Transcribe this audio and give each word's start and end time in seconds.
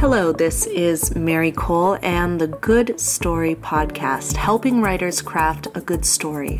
Hello, 0.00 0.32
this 0.32 0.64
is 0.64 1.14
Mary 1.14 1.52
Kole 1.52 1.98
and 2.02 2.40
the 2.40 2.46
Good 2.46 2.98
Story 2.98 3.54
Podcast, 3.54 4.34
helping 4.34 4.80
writers 4.80 5.20
craft 5.20 5.68
a 5.74 5.82
good 5.82 6.06
story. 6.06 6.58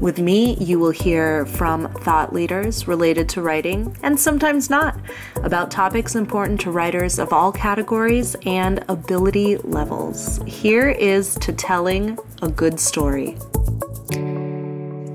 With 0.00 0.18
me, 0.18 0.54
you 0.54 0.78
will 0.78 0.92
hear 0.92 1.44
from 1.44 1.92
thought 1.92 2.32
leaders 2.32 2.88
related 2.88 3.28
to 3.28 3.42
writing, 3.42 3.94
and 4.02 4.18
sometimes 4.18 4.70
not, 4.70 4.98
about 5.42 5.70
topics 5.70 6.14
important 6.14 6.62
to 6.62 6.70
writers 6.70 7.18
of 7.18 7.30
all 7.30 7.52
categories 7.52 8.34
and 8.46 8.82
ability 8.88 9.58
levels. 9.58 10.40
Here 10.46 10.88
is 10.88 11.34
to 11.40 11.52
telling 11.52 12.18
a 12.40 12.48
good 12.48 12.80
story. 12.80 13.36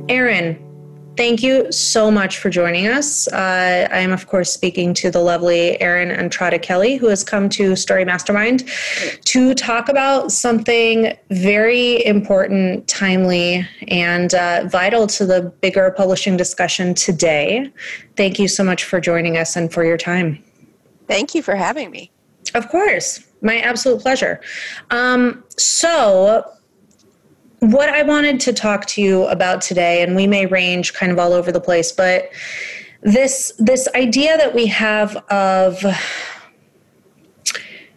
Erin, 0.08 0.63
Thank 1.16 1.44
you 1.44 1.72
so 1.72 2.10
much 2.10 2.40
for 2.40 2.50
joining 2.50 2.88
us. 2.88 3.28
Uh, 3.28 3.88
I 3.92 4.00
am, 4.00 4.12
of 4.12 4.26
course, 4.26 4.52
speaking 4.52 4.96
to 4.96 5.12
the 5.12 5.20
lovely 5.20 5.80
Erin 5.80 6.10
Entrada 6.10 6.58
Kelly, 6.58 6.96
who 6.96 7.08
has 7.08 7.24
come 7.24 7.50
to 7.50 7.76
Story 7.76 8.04
Mastermind 8.04 8.68
to 9.26 9.54
talk 9.54 9.90
about 9.90 10.32
something 10.32 11.16
very 11.30 12.04
important, 12.04 12.88
timely, 12.88 13.68
and 13.90 14.34
uh, 14.34 14.68
vital 14.68 15.06
to 15.08 15.26
the 15.28 15.54
bigger 15.62 15.92
publishing 15.92 16.36
discussion 16.36 16.96
today. 16.96 17.72
Thank 18.16 18.40
you 18.40 18.48
so 18.48 18.64
much 18.64 18.84
for 18.84 19.00
joining 19.00 19.38
us 19.38 19.56
and 19.56 19.72
for 19.72 19.86
your 19.86 19.98
time. 19.98 20.44
Thank 21.08 21.36
you 21.36 21.44
for 21.44 21.56
having 21.56 21.92
me. 21.92 22.12
Of 22.56 22.70
course, 22.70 23.24
my 23.42 23.60
absolute 23.60 24.02
pleasure. 24.02 24.42
Um, 24.90 25.44
so, 25.58 26.44
what 27.72 27.88
I 27.88 28.04
wanted 28.04 28.42
to 28.42 28.54
talk 28.54 28.86
to 28.88 29.02
you 29.02 29.24
about 29.28 29.62
today, 29.62 30.02
and 30.02 30.16
we 30.16 30.28
may 30.28 30.46
range 30.46 30.94
kind 30.94 31.12
of 31.12 31.20
all 31.20 31.32
over 31.32 31.52
the 31.52 31.62
place, 31.62 31.92
but 31.92 32.30
this 33.02 33.54
this 33.58 33.88
idea 33.96 34.38
that 34.38 34.54
we 34.54 34.66
have 34.68 35.16
of 35.30 35.84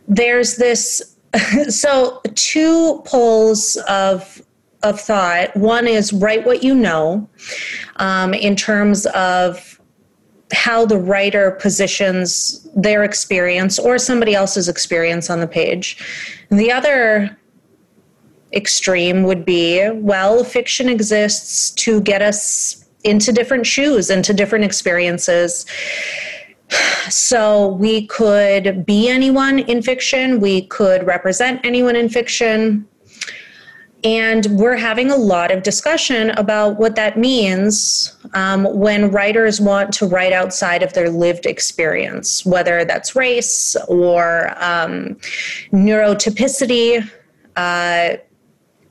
there's 0.09 0.57
this 0.57 1.17
so 1.69 2.21
two 2.35 3.03
poles 3.05 3.77
of 3.89 4.41
of 4.83 5.01
thought. 5.01 5.57
One 5.57 5.89
is 5.89 6.13
write 6.13 6.47
what 6.47 6.63
you 6.63 6.75
know, 6.75 7.29
um, 7.97 8.35
in 8.35 8.55
terms 8.55 9.07
of 9.07 9.81
how 10.53 10.87
the 10.87 10.99
writer 10.99 11.51
positions 11.51 12.69
their 12.77 13.03
experience 13.03 13.81
or 13.81 13.99
somebody 13.99 14.33
else's 14.35 14.69
experience 14.69 15.29
on 15.29 15.41
the 15.41 15.49
page. 15.49 15.99
The 16.51 16.71
other 16.71 17.37
extreme 18.57 19.23
would 19.25 19.45
be 19.45 19.89
well, 19.91 20.43
fiction 20.43 20.89
exists 20.89 21.71
to 21.73 22.01
get 22.01 22.23
us 22.23 22.85
into 23.05 23.33
different 23.33 23.67
shoes, 23.67 24.11
into 24.11 24.35
different 24.35 24.65
experiences. 24.65 25.67
So 27.09 27.69
we 27.69 28.07
could 28.07 28.85
be 28.85 29.09
anyone 29.09 29.61
in 29.61 29.83
fiction, 29.83 30.41
we 30.41 30.63
could 30.63 31.07
represent 31.07 31.65
anyone 31.65 31.95
in 31.95 32.09
fiction. 32.09 32.89
And 34.05 34.47
we're 34.51 34.77
having 34.77 35.11
a 35.11 35.17
lot 35.17 35.51
of 35.51 35.63
discussion 35.63 36.31
about 36.31 36.79
what 36.79 36.95
that 36.97 37.19
means 37.19 38.15
um, 38.35 38.65
when 38.79 39.11
writers 39.11 39.61
want 39.61 39.93
to 39.95 40.07
write 40.07 40.33
outside 40.33 40.83
of 40.83 40.93
their 40.93 41.09
lived 41.09 41.47
experience, 41.47 42.45
whether 42.45 42.85
that's 42.85 43.17
race 43.17 43.75
or 43.89 44.53
um, 44.63 45.17
neurotypicity, 45.73 47.09
uh, 47.57 48.17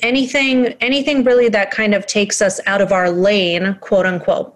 anything 0.05 0.67
anything 0.81 1.23
really 1.23 1.49
that 1.49 1.71
kind 1.71 1.93
of 1.93 2.05
takes 2.05 2.41
us 2.41 2.59
out 2.65 2.81
of 2.81 2.91
our 2.91 3.09
lane 3.09 3.75
quote 3.81 4.05
unquote. 4.05 4.55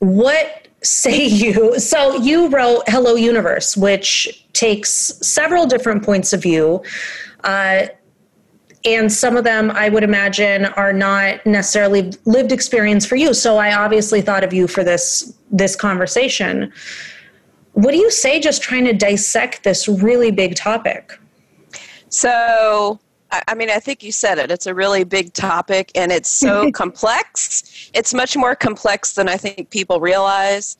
What 0.00 0.68
say 0.82 1.26
you 1.42 1.78
so 1.78 2.16
you 2.16 2.48
wrote 2.48 2.82
hello 2.88 3.14
universe 3.14 3.76
which 3.76 4.46
takes 4.52 4.90
several 5.26 5.66
different 5.66 6.04
points 6.04 6.32
of 6.32 6.42
view 6.42 6.82
uh, 7.44 7.86
and 8.84 9.12
some 9.12 9.36
of 9.36 9.44
them 9.44 9.70
i 9.72 9.88
would 9.88 10.04
imagine 10.04 10.66
are 10.66 10.92
not 10.92 11.44
necessarily 11.44 12.12
lived 12.24 12.52
experience 12.52 13.04
for 13.04 13.16
you. 13.16 13.34
So 13.34 13.56
i 13.58 13.74
obviously 13.74 14.20
thought 14.20 14.44
of 14.44 14.52
you 14.52 14.66
for 14.68 14.84
this 14.84 15.34
this 15.50 15.74
conversation. 15.74 16.72
What 17.72 17.92
do 17.92 17.98
you 17.98 18.10
say 18.10 18.40
just 18.40 18.62
trying 18.62 18.84
to 18.86 18.92
dissect 18.92 19.64
this 19.64 19.88
really 19.88 20.30
big 20.30 20.56
topic? 20.56 21.18
So 22.08 22.98
I 23.30 23.54
mean, 23.54 23.68
I 23.68 23.78
think 23.78 24.02
you 24.02 24.10
said 24.10 24.38
it. 24.38 24.50
It's 24.50 24.66
a 24.66 24.74
really 24.74 25.04
big 25.04 25.34
topic 25.34 25.92
and 25.94 26.10
it's 26.10 26.30
so 26.30 26.70
complex. 26.72 27.90
It's 27.92 28.14
much 28.14 28.36
more 28.36 28.54
complex 28.54 29.14
than 29.14 29.28
I 29.28 29.36
think 29.36 29.68
people 29.70 30.00
realize. 30.00 30.78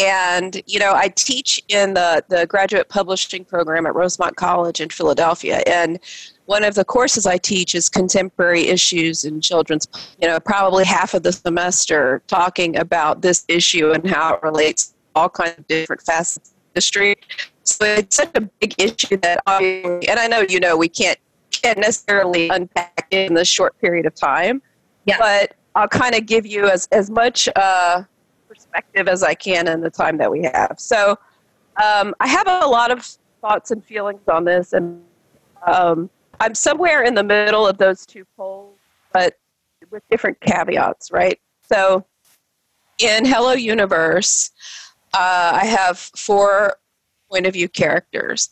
And, 0.00 0.62
you 0.66 0.78
know, 0.78 0.94
I 0.94 1.08
teach 1.08 1.62
in 1.68 1.94
the, 1.94 2.24
the 2.28 2.46
graduate 2.46 2.88
publishing 2.88 3.44
program 3.44 3.84
at 3.84 3.94
Rosemont 3.94 4.36
College 4.36 4.80
in 4.80 4.88
Philadelphia. 4.88 5.62
And 5.66 5.98
one 6.46 6.64
of 6.64 6.74
the 6.74 6.84
courses 6.84 7.26
I 7.26 7.36
teach 7.36 7.74
is 7.74 7.90
contemporary 7.90 8.68
issues 8.68 9.24
in 9.24 9.42
children's, 9.42 9.86
you 10.20 10.26
know, 10.26 10.40
probably 10.40 10.84
half 10.84 11.12
of 11.12 11.22
the 11.22 11.32
semester 11.32 12.22
talking 12.28 12.78
about 12.78 13.20
this 13.20 13.44
issue 13.46 13.90
and 13.92 14.08
how 14.08 14.34
it 14.34 14.42
relates 14.42 14.88
to 14.88 14.94
all 15.14 15.28
kinds 15.28 15.58
of 15.58 15.66
different 15.66 16.02
facets 16.02 16.50
of 16.50 16.56
history. 16.74 17.16
So 17.64 17.84
it's 17.84 18.16
such 18.16 18.30
a 18.34 18.40
big 18.40 18.74
issue 18.78 19.18
that 19.18 19.42
obviously, 19.46 20.08
and 20.08 20.18
I 20.18 20.26
know 20.26 20.40
you 20.40 20.58
know 20.58 20.76
we 20.76 20.88
can't 20.88 21.18
can't 21.62 21.78
necessarily 21.78 22.48
unpack 22.48 23.06
it 23.10 23.28
in 23.28 23.34
this 23.34 23.48
short 23.48 23.78
period 23.80 24.06
of 24.06 24.14
time. 24.14 24.62
Yeah. 25.04 25.18
But 25.18 25.54
I'll 25.74 25.88
kind 25.88 26.14
of 26.14 26.26
give 26.26 26.46
you 26.46 26.68
as, 26.68 26.88
as 26.92 27.10
much 27.10 27.48
uh, 27.56 28.02
perspective 28.48 29.08
as 29.08 29.22
I 29.22 29.34
can 29.34 29.68
in 29.68 29.80
the 29.80 29.90
time 29.90 30.16
that 30.18 30.30
we 30.30 30.42
have. 30.42 30.74
So 30.78 31.18
um, 31.82 32.14
I 32.20 32.26
have 32.26 32.48
a 32.48 32.66
lot 32.66 32.90
of 32.90 33.06
thoughts 33.40 33.70
and 33.70 33.84
feelings 33.84 34.20
on 34.28 34.44
this, 34.44 34.72
and 34.72 35.02
um, 35.66 36.10
I'm 36.40 36.54
somewhere 36.54 37.02
in 37.02 37.14
the 37.14 37.22
middle 37.22 37.66
of 37.66 37.78
those 37.78 38.04
two 38.04 38.24
poles, 38.36 38.76
but 39.12 39.34
with 39.90 40.02
different 40.10 40.40
caveats, 40.40 41.10
right? 41.10 41.38
So 41.62 42.04
in 42.98 43.24
Hello 43.24 43.52
Universe, 43.52 44.50
uh, 45.14 45.52
I 45.54 45.64
have 45.64 45.98
four 45.98 46.76
point 47.30 47.46
of 47.46 47.54
view 47.54 47.68
characters 47.68 48.50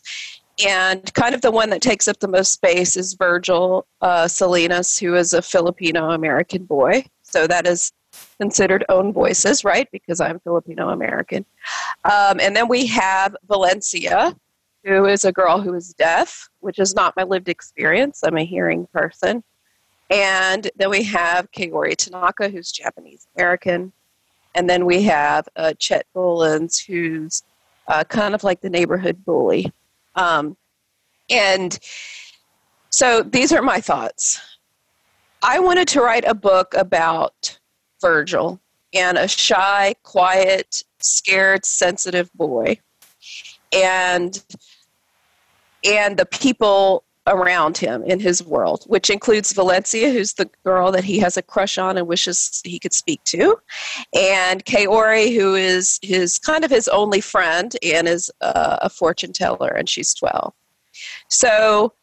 and 0.65 1.13
kind 1.13 1.33
of 1.33 1.41
the 1.41 1.51
one 1.51 1.69
that 1.69 1.81
takes 1.81 2.07
up 2.07 2.19
the 2.19 2.27
most 2.27 2.51
space 2.51 2.97
is 2.97 3.13
Virgil 3.13 3.85
uh, 4.01 4.27
Salinas, 4.27 4.97
who 4.97 5.15
is 5.15 5.33
a 5.33 5.41
Filipino 5.41 6.11
American 6.11 6.65
boy. 6.65 7.05
So 7.23 7.47
that 7.47 7.67
is 7.67 7.91
considered 8.39 8.83
own 8.89 9.13
voices, 9.13 9.63
right? 9.63 9.87
Because 9.91 10.19
I'm 10.19 10.39
Filipino 10.39 10.89
American. 10.89 11.45
Um, 12.03 12.39
and 12.39 12.55
then 12.55 12.67
we 12.67 12.85
have 12.87 13.35
Valencia, 13.47 14.35
who 14.83 15.05
is 15.05 15.25
a 15.25 15.31
girl 15.31 15.61
who 15.61 15.73
is 15.73 15.93
deaf, 15.93 16.49
which 16.59 16.79
is 16.79 16.95
not 16.95 17.15
my 17.15 17.23
lived 17.23 17.49
experience. 17.49 18.23
I'm 18.23 18.37
a 18.37 18.45
hearing 18.45 18.87
person. 18.87 19.43
And 20.09 20.69
then 20.75 20.89
we 20.89 21.03
have 21.03 21.51
Kaori 21.51 21.95
Tanaka, 21.95 22.49
who's 22.49 22.71
Japanese 22.71 23.27
American. 23.35 23.91
And 24.55 24.69
then 24.69 24.85
we 24.85 25.03
have 25.03 25.47
uh, 25.55 25.73
Chet 25.77 26.07
Bullens, 26.15 26.83
who's 26.83 27.43
uh, 27.87 28.03
kind 28.05 28.33
of 28.33 28.43
like 28.43 28.61
the 28.61 28.69
neighborhood 28.69 29.23
bully. 29.23 29.71
Um, 30.19 30.57
and 31.29 31.79
so 32.89 33.23
these 33.23 33.53
are 33.53 33.61
my 33.61 33.79
thoughts. 33.79 34.39
I 35.41 35.59
wanted 35.59 35.87
to 35.89 36.01
write 36.01 36.25
a 36.27 36.33
book 36.33 36.73
about 36.73 37.57
Virgil 38.01 38.59
and 38.93 39.17
a 39.17 39.27
shy, 39.27 39.95
quiet, 40.03 40.83
scared, 40.99 41.65
sensitive 41.65 42.29
boy. 42.33 42.79
And 43.71 44.43
and 45.85 46.17
the 46.17 46.25
people 46.25 47.03
around 47.27 47.77
him 47.77 48.03
in 48.03 48.19
his 48.19 48.43
world, 48.43 48.83
which 48.87 49.09
includes 49.09 49.53
Valencia, 49.53 50.11
who's 50.11 50.33
the 50.33 50.49
girl 50.63 50.91
that 50.91 51.03
he 51.03 51.19
has 51.19 51.37
a 51.37 51.41
crush 51.41 51.77
on 51.77 51.97
and 51.97 52.07
wishes 52.07 52.61
he 52.63 52.79
could 52.79 52.93
speak 52.93 53.23
to, 53.25 53.57
and 54.17 54.65
Kaori, 54.65 55.35
who 55.35 55.55
is 55.55 55.99
his 56.01 56.37
kind 56.37 56.63
of 56.63 56.71
his 56.71 56.87
only 56.87 57.21
friend 57.21 57.75
and 57.83 58.07
is 58.07 58.31
uh, 58.41 58.77
a 58.81 58.89
fortune 58.89 59.33
teller, 59.33 59.69
and 59.69 59.87
she's 59.87 60.13
12. 60.13 60.53
So, 61.29 61.93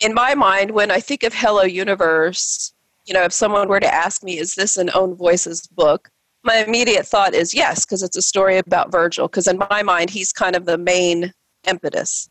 in 0.00 0.12
my 0.12 0.34
mind, 0.34 0.72
when 0.72 0.90
I 0.90 1.00
think 1.00 1.22
of 1.22 1.32
Hello 1.32 1.62
Universe, 1.62 2.74
you 3.06 3.14
know, 3.14 3.22
if 3.22 3.32
someone 3.32 3.68
were 3.68 3.80
to 3.80 3.94
ask 3.94 4.22
me, 4.22 4.38
is 4.38 4.54
this 4.54 4.76
an 4.76 4.90
Own 4.94 5.14
Voices 5.14 5.66
book? 5.66 6.10
My 6.42 6.64
immediate 6.64 7.06
thought 7.06 7.34
is 7.34 7.54
yes, 7.54 7.84
because 7.84 8.02
it's 8.02 8.16
a 8.16 8.22
story 8.22 8.58
about 8.58 8.92
Virgil, 8.92 9.28
because 9.28 9.46
in 9.46 9.58
my 9.70 9.82
mind, 9.82 10.10
he's 10.10 10.32
kind 10.32 10.54
of 10.54 10.66
the 10.66 10.78
main 10.78 11.32
impetus 11.66 12.28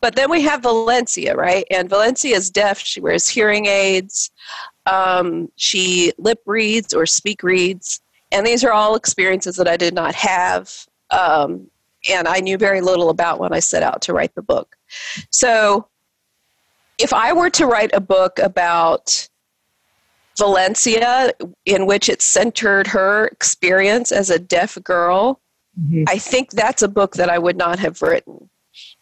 but 0.00 0.14
then 0.16 0.30
we 0.30 0.42
have 0.42 0.62
Valencia, 0.62 1.34
right? 1.34 1.66
And 1.70 1.88
Valencia 1.88 2.36
is 2.36 2.50
deaf. 2.50 2.78
She 2.78 3.00
wears 3.00 3.28
hearing 3.28 3.66
aids. 3.66 4.30
Um, 4.86 5.50
she 5.56 6.12
lip 6.18 6.40
reads 6.46 6.94
or 6.94 7.06
speak 7.06 7.42
reads. 7.42 8.00
And 8.32 8.46
these 8.46 8.64
are 8.64 8.72
all 8.72 8.96
experiences 8.96 9.56
that 9.56 9.68
I 9.68 9.76
did 9.76 9.94
not 9.94 10.14
have. 10.14 10.72
Um, 11.10 11.70
and 12.08 12.28
I 12.28 12.40
knew 12.40 12.58
very 12.58 12.80
little 12.80 13.10
about 13.10 13.40
when 13.40 13.52
I 13.52 13.60
set 13.60 13.82
out 13.82 14.02
to 14.02 14.12
write 14.12 14.34
the 14.34 14.42
book. 14.42 14.76
So 15.30 15.88
if 16.98 17.12
I 17.12 17.32
were 17.32 17.50
to 17.50 17.66
write 17.66 17.90
a 17.92 18.00
book 18.00 18.38
about 18.38 19.28
Valencia, 20.38 21.32
in 21.64 21.86
which 21.86 22.08
it 22.08 22.22
centered 22.22 22.86
her 22.88 23.26
experience 23.28 24.12
as 24.12 24.30
a 24.30 24.38
deaf 24.38 24.78
girl, 24.84 25.40
mm-hmm. 25.80 26.04
I 26.08 26.18
think 26.18 26.50
that's 26.50 26.82
a 26.82 26.88
book 26.88 27.14
that 27.14 27.30
I 27.30 27.38
would 27.38 27.56
not 27.56 27.78
have 27.78 28.02
written. 28.02 28.48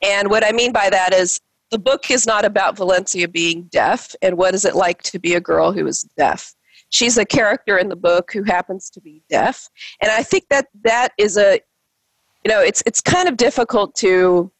And 0.02 0.30
what 0.30 0.44
I 0.44 0.52
mean 0.52 0.72
by 0.72 0.90
that 0.90 1.12
is 1.12 1.40
the 1.70 1.78
book 1.78 2.10
is 2.10 2.26
not 2.26 2.44
about 2.44 2.76
Valencia 2.76 3.28
being 3.28 3.64
deaf 3.64 4.14
and 4.22 4.36
what 4.36 4.54
is 4.54 4.64
it 4.64 4.74
like 4.74 5.02
to 5.02 5.18
be 5.18 5.34
a 5.34 5.40
girl 5.40 5.72
who 5.72 5.86
is 5.86 6.02
deaf. 6.16 6.54
She's 6.90 7.18
a 7.18 7.24
character 7.24 7.78
in 7.78 7.88
the 7.88 7.96
book 7.96 8.32
who 8.32 8.44
happens 8.44 8.90
to 8.90 9.00
be 9.00 9.22
deaf. 9.28 9.68
And 10.00 10.10
I 10.12 10.22
think 10.22 10.44
that 10.50 10.68
that 10.84 11.10
is 11.18 11.36
a, 11.36 11.60
you 12.44 12.52
know, 12.52 12.60
it's, 12.60 12.82
it's 12.86 13.00
kind 13.00 13.28
of 13.28 13.36
difficult 13.36 13.94
to 13.96 14.52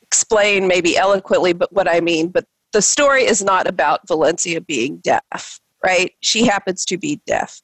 explain 0.00 0.66
maybe 0.66 0.96
eloquently 0.96 1.52
but 1.52 1.72
what 1.72 1.88
I 1.88 2.00
mean, 2.00 2.28
but 2.28 2.46
the 2.72 2.82
story 2.82 3.24
is 3.24 3.42
not 3.42 3.66
about 3.66 4.06
Valencia 4.08 4.60
being 4.60 4.98
deaf, 4.98 5.60
right? 5.84 6.12
She 6.20 6.44
happens 6.44 6.84
to 6.86 6.96
be 6.96 7.20
deaf. 7.26 7.60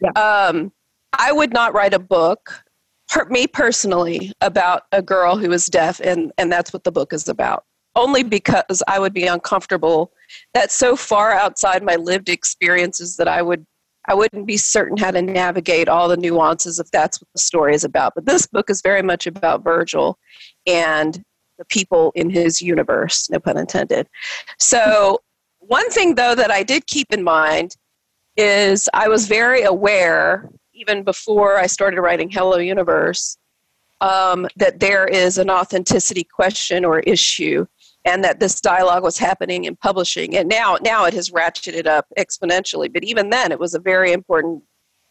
Yeah. 0.00 0.10
Um, 0.10 0.72
I 1.12 1.32
would 1.32 1.52
not 1.52 1.74
write 1.74 1.94
a 1.94 1.98
book, 1.98 2.62
per, 3.08 3.26
me 3.26 3.46
personally, 3.46 4.32
about 4.40 4.84
a 4.92 5.02
girl 5.02 5.36
who 5.36 5.52
is 5.52 5.66
deaf, 5.66 6.00
and, 6.00 6.32
and 6.38 6.50
that's 6.50 6.72
what 6.72 6.84
the 6.84 6.92
book 6.92 7.12
is 7.12 7.28
about 7.28 7.64
only 7.94 8.22
because 8.22 8.82
I 8.88 8.98
would 8.98 9.12
be 9.12 9.26
uncomfortable. 9.26 10.12
That's 10.54 10.74
so 10.74 10.96
far 10.96 11.32
outside 11.32 11.82
my 11.82 11.96
lived 11.96 12.28
experiences 12.28 13.16
that 13.16 13.28
I 13.28 13.42
would 13.42 13.66
I 14.08 14.14
wouldn't 14.14 14.46
be 14.46 14.56
certain 14.56 14.96
how 14.96 15.12
to 15.12 15.22
navigate 15.22 15.88
all 15.88 16.08
the 16.08 16.16
nuances 16.16 16.80
if 16.80 16.90
that's 16.90 17.20
what 17.20 17.28
the 17.34 17.40
story 17.40 17.72
is 17.72 17.84
about. 17.84 18.14
But 18.16 18.26
this 18.26 18.48
book 18.48 18.68
is 18.68 18.82
very 18.82 19.02
much 19.02 19.28
about 19.28 19.62
Virgil 19.62 20.18
and 20.66 21.22
the 21.58 21.64
people 21.66 22.10
in 22.16 22.28
his 22.28 22.60
universe, 22.60 23.30
no 23.30 23.38
pun 23.38 23.56
intended. 23.56 24.08
So, 24.58 25.20
one 25.60 25.88
thing 25.90 26.16
though 26.16 26.34
that 26.34 26.50
I 26.50 26.64
did 26.64 26.86
keep 26.88 27.12
in 27.12 27.22
mind 27.22 27.76
is 28.36 28.88
I 28.92 29.06
was 29.06 29.28
very 29.28 29.62
aware, 29.62 30.50
even 30.82 31.04
before 31.04 31.58
I 31.58 31.66
started 31.66 32.00
writing 32.00 32.28
Hello 32.28 32.58
Universe, 32.58 33.38
um, 34.00 34.48
that 34.56 34.80
there 34.80 35.06
is 35.06 35.38
an 35.38 35.48
authenticity 35.48 36.24
question 36.24 36.84
or 36.84 36.98
issue 37.00 37.64
and 38.04 38.24
that 38.24 38.40
this 38.40 38.60
dialogue 38.60 39.04
was 39.04 39.16
happening 39.16 39.64
in 39.64 39.76
publishing. 39.76 40.36
And 40.36 40.48
now 40.48 40.76
now 40.82 41.04
it 41.04 41.14
has 41.14 41.30
ratcheted 41.30 41.86
up 41.86 42.06
exponentially 42.18 42.92
but 42.92 43.04
even 43.04 43.30
then 43.30 43.52
it 43.52 43.60
was 43.60 43.74
a 43.74 43.78
very 43.78 44.12
important 44.12 44.64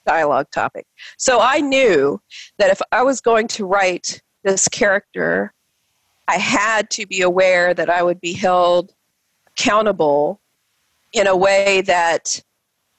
dialogue 0.05 0.47
topic. 0.51 0.85
So 1.17 1.39
i 1.39 1.61
knew 1.61 2.19
that 2.57 2.71
if 2.71 2.81
i 2.91 3.01
was 3.03 3.21
going 3.21 3.47
to 3.49 3.65
write 3.65 4.21
this 4.43 4.67
character 4.67 5.53
i 6.27 6.37
had 6.37 6.89
to 6.89 7.05
be 7.05 7.21
aware 7.21 7.73
that 7.75 7.89
i 7.89 8.01
would 8.01 8.19
be 8.19 8.33
held 8.33 8.93
accountable 9.51 10.41
in 11.13 11.27
a 11.27 11.37
way 11.37 11.81
that 11.81 12.41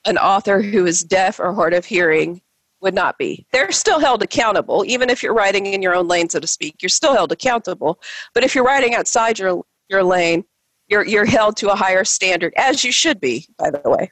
an 0.05 0.17
author 0.17 0.63
who 0.63 0.87
is 0.87 1.03
deaf 1.03 1.41
or 1.41 1.53
hard 1.53 1.75
of 1.75 1.85
hearing 1.85 2.41
would 2.83 2.95
not 2.95 3.17
be. 3.17 3.47
They're 3.53 3.73
still 3.73 4.01
held 4.01 4.23
accountable, 4.23 4.85
even 4.87 5.09
if 5.09 5.23
you're 5.23 5.35
riding 5.35 5.67
in 5.67 5.81
your 5.81 5.95
own 5.95 6.09
lane, 6.09 6.29
so 6.29 6.41
to 6.41 6.47
speak. 6.47 6.83
You're 6.83 6.89
still 6.89 7.15
held 7.15 7.33
accountable. 7.33 8.01
But 8.35 8.45
if 8.45 8.55
you're 8.55 8.65
riding 8.65 8.95
outside 8.95 9.39
your 9.39 9.63
your 9.89 10.03
lane, 10.03 10.45
you're, 10.89 11.07
you're 11.07 11.25
held 11.25 11.57
to 11.59 11.71
a 11.71 11.77
higher 11.77 12.05
standard, 12.05 12.53
as 12.57 12.85
you 12.85 12.93
should 12.93 13.21
be, 13.21 13.49
by 13.59 13.71
the 13.71 13.89
way. 13.89 14.11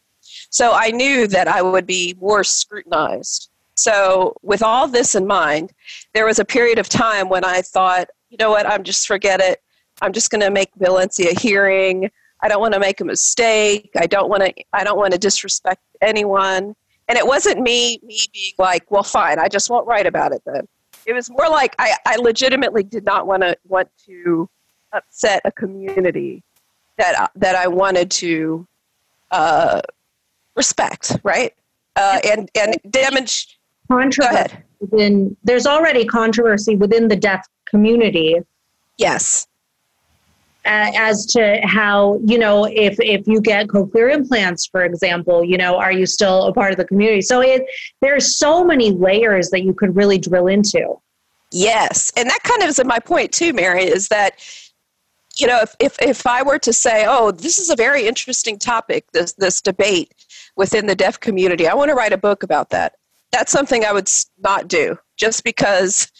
So 0.51 0.73
I 0.73 0.91
knew 0.91 1.27
that 1.27 1.49
I 1.49 1.63
would 1.63 1.87
be 1.87 2.15
more 2.21 2.45
scrutinized. 2.45 3.51
So, 3.77 4.35
with 4.43 4.63
all 4.63 4.89
this 4.89 5.15
in 5.15 5.27
mind, 5.27 5.73
there 6.13 6.27
was 6.27 6.39
a 6.39 6.45
period 6.45 6.79
of 6.79 6.89
time 6.89 7.29
when 7.29 7.45
I 7.45 7.63
thought, 7.63 8.09
you 8.29 8.37
know 8.39 8.51
what, 8.51 8.67
I'm 8.67 8.83
just 8.83 9.07
forget 9.07 9.41
it. 9.41 9.63
I'm 10.03 10.13
just 10.13 10.31
going 10.31 10.43
to 10.43 10.51
make 10.51 10.71
Valencia 10.77 11.33
hearing. 11.33 12.11
I 12.43 12.49
don't 12.49 12.61
want 12.61 12.75
to 12.75 12.81
make 12.81 13.01
a 13.01 13.05
mistake. 13.05 13.91
I 13.99 14.07
don't 14.07 14.29
want 14.29 14.45
to. 14.45 14.55
I 14.73 14.85
don't 14.85 14.99
want 14.99 15.13
to 15.13 15.19
disrespect 15.19 15.83
anyone. 16.01 16.75
And 17.11 17.19
it 17.19 17.27
wasn't 17.27 17.61
me 17.61 17.99
me 18.05 18.21
being 18.33 18.53
like, 18.57 18.89
well, 18.89 19.03
fine. 19.03 19.41
I 19.41 19.49
just 19.49 19.69
won't 19.69 19.85
write 19.85 20.07
about 20.07 20.31
it 20.31 20.43
then. 20.47 20.69
It 21.07 21.13
was 21.13 21.29
more 21.29 21.49
like 21.49 21.75
I, 21.81 21.97
I 22.07 22.15
legitimately 22.17 22.85
did 22.85 23.05
not 23.05 23.27
want 23.27 23.43
to 23.43 23.57
want 23.67 23.89
to 24.07 24.49
upset 24.93 25.43
a 25.45 25.51
community 25.51 26.45
that 26.99 27.33
that 27.35 27.57
I 27.57 27.67
wanted 27.67 28.13
to 28.13 28.65
uh, 29.33 29.81
respect, 30.55 31.17
right? 31.25 31.53
Uh, 31.97 32.21
and 32.25 32.49
and 32.55 32.77
damage. 32.91 33.59
Controversy 33.91 34.59
within 34.79 35.37
there's 35.43 35.67
already 35.67 36.05
controversy 36.05 36.77
within 36.77 37.09
the 37.09 37.17
deaf 37.17 37.45
community. 37.65 38.37
Yes. 38.99 39.49
Uh, 40.67 40.93
as 40.95 41.25
to 41.25 41.59
how 41.65 42.21
you 42.23 42.39
know 42.39 42.67
if 42.67 43.01
if 43.01 43.27
you 43.27 43.41
get 43.41 43.67
cochlear 43.67 44.13
implants 44.13 44.67
for 44.67 44.85
example 44.85 45.43
you 45.43 45.57
know 45.57 45.79
are 45.79 45.91
you 45.91 46.05
still 46.05 46.45
a 46.49 46.53
part 46.53 46.71
of 46.71 46.77
the 46.77 46.85
community 46.85 47.23
so 47.23 47.41
it 47.41 47.63
there's 48.03 48.37
so 48.37 48.63
many 48.63 48.91
layers 48.91 49.49
that 49.49 49.63
you 49.63 49.73
could 49.73 49.97
really 49.97 50.19
drill 50.19 50.49
into 50.49 50.95
yes 51.51 52.13
and 52.15 52.29
that 52.29 52.43
kind 52.43 52.63
of 52.63 52.69
is 52.69 52.79
my 52.85 52.99
point 52.99 53.33
too 53.33 53.55
mary 53.55 53.85
is 53.85 54.09
that 54.09 54.39
you 55.41 55.47
know, 55.47 55.61
if, 55.61 55.75
if, 55.79 55.97
if 56.03 56.27
I 56.27 56.43
were 56.43 56.59
to 56.59 56.73
say, 56.73 57.05
oh, 57.09 57.31
this 57.31 57.59
is 57.59 57.71
a 57.71 57.77
very 57.77 58.07
interesting 58.07 58.59
topic, 58.59 59.07
this, 59.13 59.33
this 59.35 59.61
debate 59.61 60.13
within 60.57 60.87
the 60.87 60.95
deaf 60.95 61.19
community, 61.19 61.67
I 61.67 61.75
want 61.75 61.89
to 61.89 61.95
write 61.95 62.13
a 62.13 62.19
book 62.19 62.43
about 62.43 62.71
that. 62.71 62.95
That's 63.33 63.53
something 63.53 63.85
I 63.85 63.93
would 63.93 64.11
not 64.39 64.69
do 64.69 64.99
just 65.17 65.45
because 65.45 66.11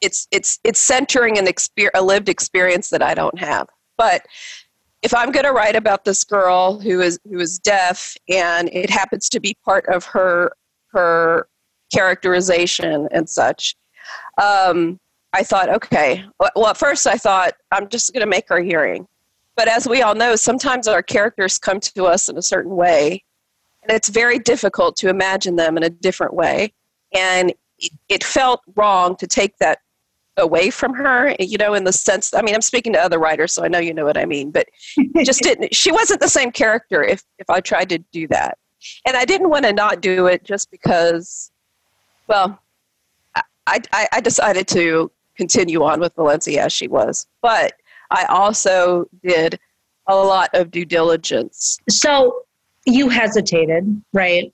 it's, 0.00 0.28
it's, 0.30 0.60
it's 0.64 0.78
centering 0.78 1.38
an 1.38 1.46
exper- 1.46 1.90
a 1.94 2.02
lived 2.02 2.28
experience 2.28 2.90
that 2.90 3.02
I 3.02 3.14
don't 3.14 3.38
have. 3.38 3.68
But 3.98 4.22
if 5.02 5.12
I'm 5.14 5.30
going 5.30 5.44
to 5.44 5.52
write 5.52 5.76
about 5.76 6.04
this 6.04 6.24
girl 6.24 6.80
who 6.80 7.00
is, 7.00 7.18
who 7.28 7.38
is 7.38 7.58
deaf 7.58 8.16
and 8.28 8.70
it 8.72 8.88
happens 8.88 9.28
to 9.30 9.40
be 9.40 9.56
part 9.64 9.86
of 9.86 10.04
her, 10.06 10.52
her 10.92 11.48
characterization 11.92 13.08
and 13.10 13.28
such, 13.28 13.76
um, 14.42 14.98
I 15.32 15.42
thought, 15.42 15.68
okay, 15.68 16.24
well, 16.40 16.68
at 16.68 16.78
first 16.78 17.06
I 17.06 17.16
thought, 17.16 17.52
I'm 17.70 17.88
just 17.88 18.12
going 18.12 18.22
to 18.22 18.30
make 18.30 18.48
her 18.48 18.60
hearing. 18.60 19.06
But 19.56 19.68
as 19.68 19.86
we 19.86 20.02
all 20.02 20.14
know, 20.14 20.36
sometimes 20.36 20.88
our 20.88 21.02
characters 21.02 21.58
come 21.58 21.80
to 21.80 22.06
us 22.06 22.28
in 22.28 22.38
a 22.38 22.42
certain 22.42 22.76
way, 22.76 23.24
and 23.82 23.94
it's 23.94 24.08
very 24.08 24.38
difficult 24.38 24.96
to 24.98 25.08
imagine 25.08 25.56
them 25.56 25.76
in 25.76 25.82
a 25.82 25.90
different 25.90 26.34
way. 26.34 26.72
And 27.14 27.52
it 28.08 28.24
felt 28.24 28.62
wrong 28.76 29.16
to 29.16 29.26
take 29.26 29.56
that 29.58 29.80
away 30.38 30.70
from 30.70 30.94
her, 30.94 31.34
you 31.38 31.58
know, 31.58 31.74
in 31.74 31.84
the 31.84 31.92
sense, 31.92 32.32
I 32.32 32.42
mean, 32.42 32.54
I'm 32.54 32.62
speaking 32.62 32.92
to 32.94 33.00
other 33.00 33.18
writers, 33.18 33.52
so 33.52 33.64
I 33.64 33.68
know 33.68 33.78
you 33.78 33.92
know 33.92 34.04
what 34.04 34.16
I 34.16 34.24
mean, 34.24 34.50
but 34.50 34.68
just 35.24 35.42
didn't, 35.42 35.74
she 35.74 35.92
wasn't 35.92 36.20
the 36.20 36.28
same 36.28 36.50
character 36.50 37.02
if, 37.02 37.22
if 37.38 37.50
I 37.50 37.60
tried 37.60 37.88
to 37.90 37.98
do 38.12 38.26
that. 38.28 38.58
And 39.06 39.16
I 39.16 39.24
didn't 39.24 39.50
want 39.50 39.64
to 39.64 39.72
not 39.72 40.00
do 40.00 40.26
it 40.26 40.44
just 40.44 40.70
because, 40.70 41.50
well, 42.28 42.58
I, 43.66 43.80
I, 43.92 44.08
I 44.12 44.20
decided 44.20 44.68
to 44.68 45.10
continue 45.36 45.82
on 45.84 46.00
with 46.00 46.14
Valencia 46.14 46.64
as 46.64 46.72
she 46.72 46.88
was. 46.88 47.26
But 47.42 47.74
I 48.10 48.24
also 48.26 49.08
did 49.22 49.58
a 50.06 50.14
lot 50.14 50.50
of 50.54 50.70
due 50.70 50.84
diligence. 50.84 51.78
So 51.90 52.42
you 52.86 53.08
hesitated, 53.08 54.02
right? 54.12 54.52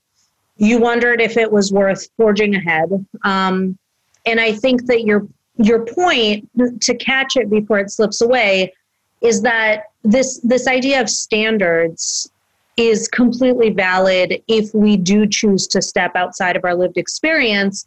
You 0.57 0.79
wondered 0.79 1.21
if 1.21 1.37
it 1.37 1.51
was 1.51 1.73
worth 1.73 2.09
forging 2.17 2.55
ahead. 2.55 3.07
Um, 3.25 3.79
and 4.27 4.41
I 4.41 4.53
think 4.53 4.87
that 4.87 5.03
your 5.03 5.27
your 5.57 5.85
point 5.85 6.49
to 6.81 6.95
catch 6.97 7.37
it 7.37 7.49
before 7.49 7.79
it 7.79 7.91
slips 7.91 8.21
away 8.21 8.73
is 9.21 9.43
that 9.43 9.85
this 10.03 10.41
this 10.41 10.67
idea 10.67 11.01
of 11.01 11.09
standards 11.09 12.31
is 12.77 13.07
completely 13.09 13.71
valid 13.71 14.43
if 14.49 14.75
we 14.75 14.97
do 14.97 15.27
choose 15.27 15.67
to 15.69 15.81
step 15.81 16.17
outside 16.17 16.57
of 16.57 16.65
our 16.65 16.75
lived 16.75 16.97
experience 16.97 17.87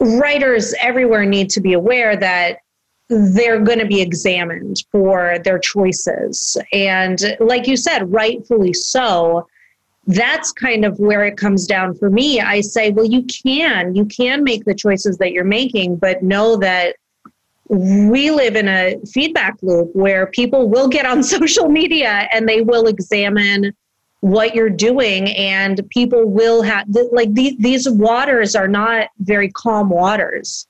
writers 0.00 0.74
everywhere 0.80 1.24
need 1.24 1.50
to 1.50 1.60
be 1.60 1.72
aware 1.72 2.16
that 2.16 2.58
they're 3.08 3.60
going 3.60 3.78
to 3.78 3.86
be 3.86 4.00
examined 4.00 4.82
for 4.90 5.38
their 5.44 5.58
choices. 5.58 6.56
And 6.72 7.36
like 7.38 7.66
you 7.66 7.76
said, 7.76 8.12
rightfully 8.12 8.72
so. 8.72 9.46
That's 10.06 10.52
kind 10.52 10.84
of 10.84 10.98
where 10.98 11.24
it 11.24 11.36
comes 11.36 11.66
down 11.66 11.94
for 11.94 12.10
me. 12.10 12.40
I 12.40 12.60
say, 12.60 12.90
well, 12.90 13.06
you 13.06 13.24
can, 13.24 13.94
you 13.94 14.04
can 14.04 14.44
make 14.44 14.64
the 14.64 14.74
choices 14.74 15.18
that 15.18 15.32
you're 15.32 15.44
making, 15.44 15.96
but 15.96 16.22
know 16.22 16.56
that 16.58 16.96
we 17.68 18.30
live 18.30 18.54
in 18.54 18.68
a 18.68 18.96
feedback 19.12 19.56
loop 19.62 19.90
where 19.94 20.26
people 20.28 20.68
will 20.68 20.88
get 20.88 21.06
on 21.06 21.22
social 21.36 21.68
media 21.68 22.28
and 22.32 22.48
they 22.48 22.60
will 22.60 22.86
examine 22.86 23.72
what 24.20 24.54
you're 24.54 24.70
doing 24.70 25.28
and 25.30 25.80
people 25.90 26.24
will 26.24 26.62
have 26.62 26.86
like 27.12 27.32
these, 27.34 27.56
these 27.58 27.88
waters 27.88 28.56
are 28.56 28.68
not 28.68 29.08
very 29.18 29.50
calm 29.50 29.88
waters. 29.88 30.66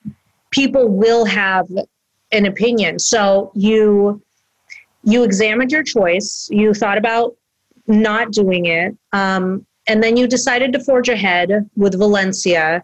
People 0.51 0.87
will 0.89 1.25
have 1.25 1.67
an 2.31 2.45
opinion. 2.45 2.99
So 2.99 3.51
you 3.55 4.21
you 5.03 5.23
examined 5.23 5.71
your 5.71 5.83
choice. 5.83 6.49
You 6.51 6.73
thought 6.73 6.97
about 6.97 7.35
not 7.87 8.31
doing 8.31 8.65
it 8.65 8.95
um, 9.13 9.65
and 9.87 10.03
then 10.03 10.17
you 10.17 10.27
decided 10.27 10.73
to 10.73 10.79
forge 10.79 11.09
ahead 11.09 11.69
with 11.75 11.97
valencia 11.97 12.83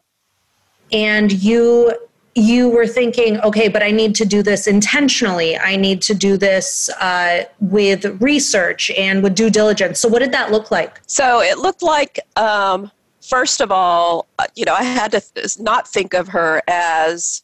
and 0.91 1.31
you 1.31 1.93
you 2.35 2.69
were 2.69 2.87
thinking, 2.87 3.39
okay, 3.41 3.67
but 3.67 3.83
I 3.83 3.91
need 3.91 4.15
to 4.15 4.25
do 4.25 4.41
this 4.41 4.65
intentionally. 4.65 5.57
I 5.57 5.75
need 5.75 6.01
to 6.03 6.15
do 6.15 6.35
this 6.37 6.89
uh, 6.99 7.43
with 7.59 8.05
research 8.21 8.89
and 8.91 9.21
with 9.21 9.35
due 9.35 9.49
diligence. 9.49 9.99
So, 9.99 10.09
what 10.09 10.19
did 10.19 10.31
that 10.31 10.51
look 10.51 10.71
like? 10.71 10.99
So, 11.05 11.41
it 11.41 11.59
looked 11.59 11.83
like, 11.83 12.19
um, 12.35 12.91
first 13.21 13.61
of 13.61 13.71
all, 13.71 14.27
uh, 14.39 14.47
you 14.55 14.65
know, 14.65 14.73
I 14.73 14.83
had 14.83 15.11
to 15.11 15.21
th- 15.21 15.59
not 15.59 15.87
think 15.87 16.13
of 16.13 16.29
her 16.29 16.61
as 16.67 17.43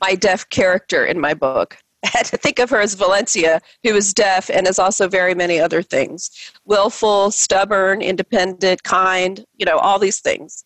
my 0.00 0.14
deaf 0.14 0.48
character 0.48 1.04
in 1.04 1.20
my 1.20 1.34
book. 1.34 1.78
Had 2.12 2.26
to 2.26 2.36
think 2.36 2.58
of 2.58 2.70
her 2.70 2.80
as 2.80 2.94
Valencia, 2.94 3.60
who 3.82 3.94
is 3.94 4.14
deaf 4.14 4.50
and 4.50 4.66
is 4.66 4.78
also 4.78 5.08
very 5.08 5.34
many 5.34 5.58
other 5.58 5.82
things 5.82 6.30
willful, 6.64 7.30
stubborn, 7.30 8.02
independent, 8.02 8.82
kind, 8.82 9.44
you 9.56 9.66
know, 9.66 9.78
all 9.78 9.98
these 9.98 10.20
things. 10.20 10.64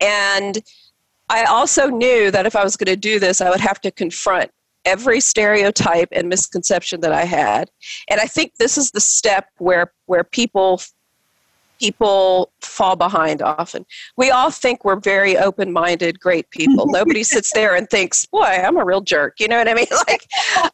And 0.00 0.58
I 1.28 1.44
also 1.44 1.88
knew 1.88 2.30
that 2.30 2.46
if 2.46 2.56
I 2.56 2.64
was 2.64 2.76
going 2.76 2.92
to 2.92 2.96
do 2.96 3.18
this, 3.20 3.40
I 3.40 3.50
would 3.50 3.60
have 3.60 3.80
to 3.82 3.90
confront 3.90 4.50
every 4.84 5.20
stereotype 5.20 6.08
and 6.12 6.28
misconception 6.28 7.00
that 7.02 7.12
I 7.12 7.24
had. 7.24 7.70
And 8.08 8.20
I 8.20 8.26
think 8.26 8.54
this 8.58 8.78
is 8.78 8.90
the 8.90 9.00
step 9.00 9.48
where 9.58 9.92
where 10.06 10.24
people 10.24 10.80
people 11.80 12.52
fall 12.60 12.94
behind 12.94 13.42
often. 13.42 13.84
We 14.16 14.30
all 14.30 14.50
think 14.50 14.84
we're 14.84 15.00
very 15.00 15.36
open-minded, 15.36 16.20
great 16.20 16.50
people. 16.50 16.86
Nobody 16.88 17.22
sits 17.24 17.52
there 17.52 17.74
and 17.74 17.88
thinks, 17.88 18.26
"Boy, 18.26 18.44
I'm 18.44 18.76
a 18.76 18.84
real 18.84 19.00
jerk." 19.00 19.40
You 19.40 19.48
know 19.48 19.58
what 19.58 19.68
I 19.68 19.74
mean? 19.74 19.86
Like 20.08 20.26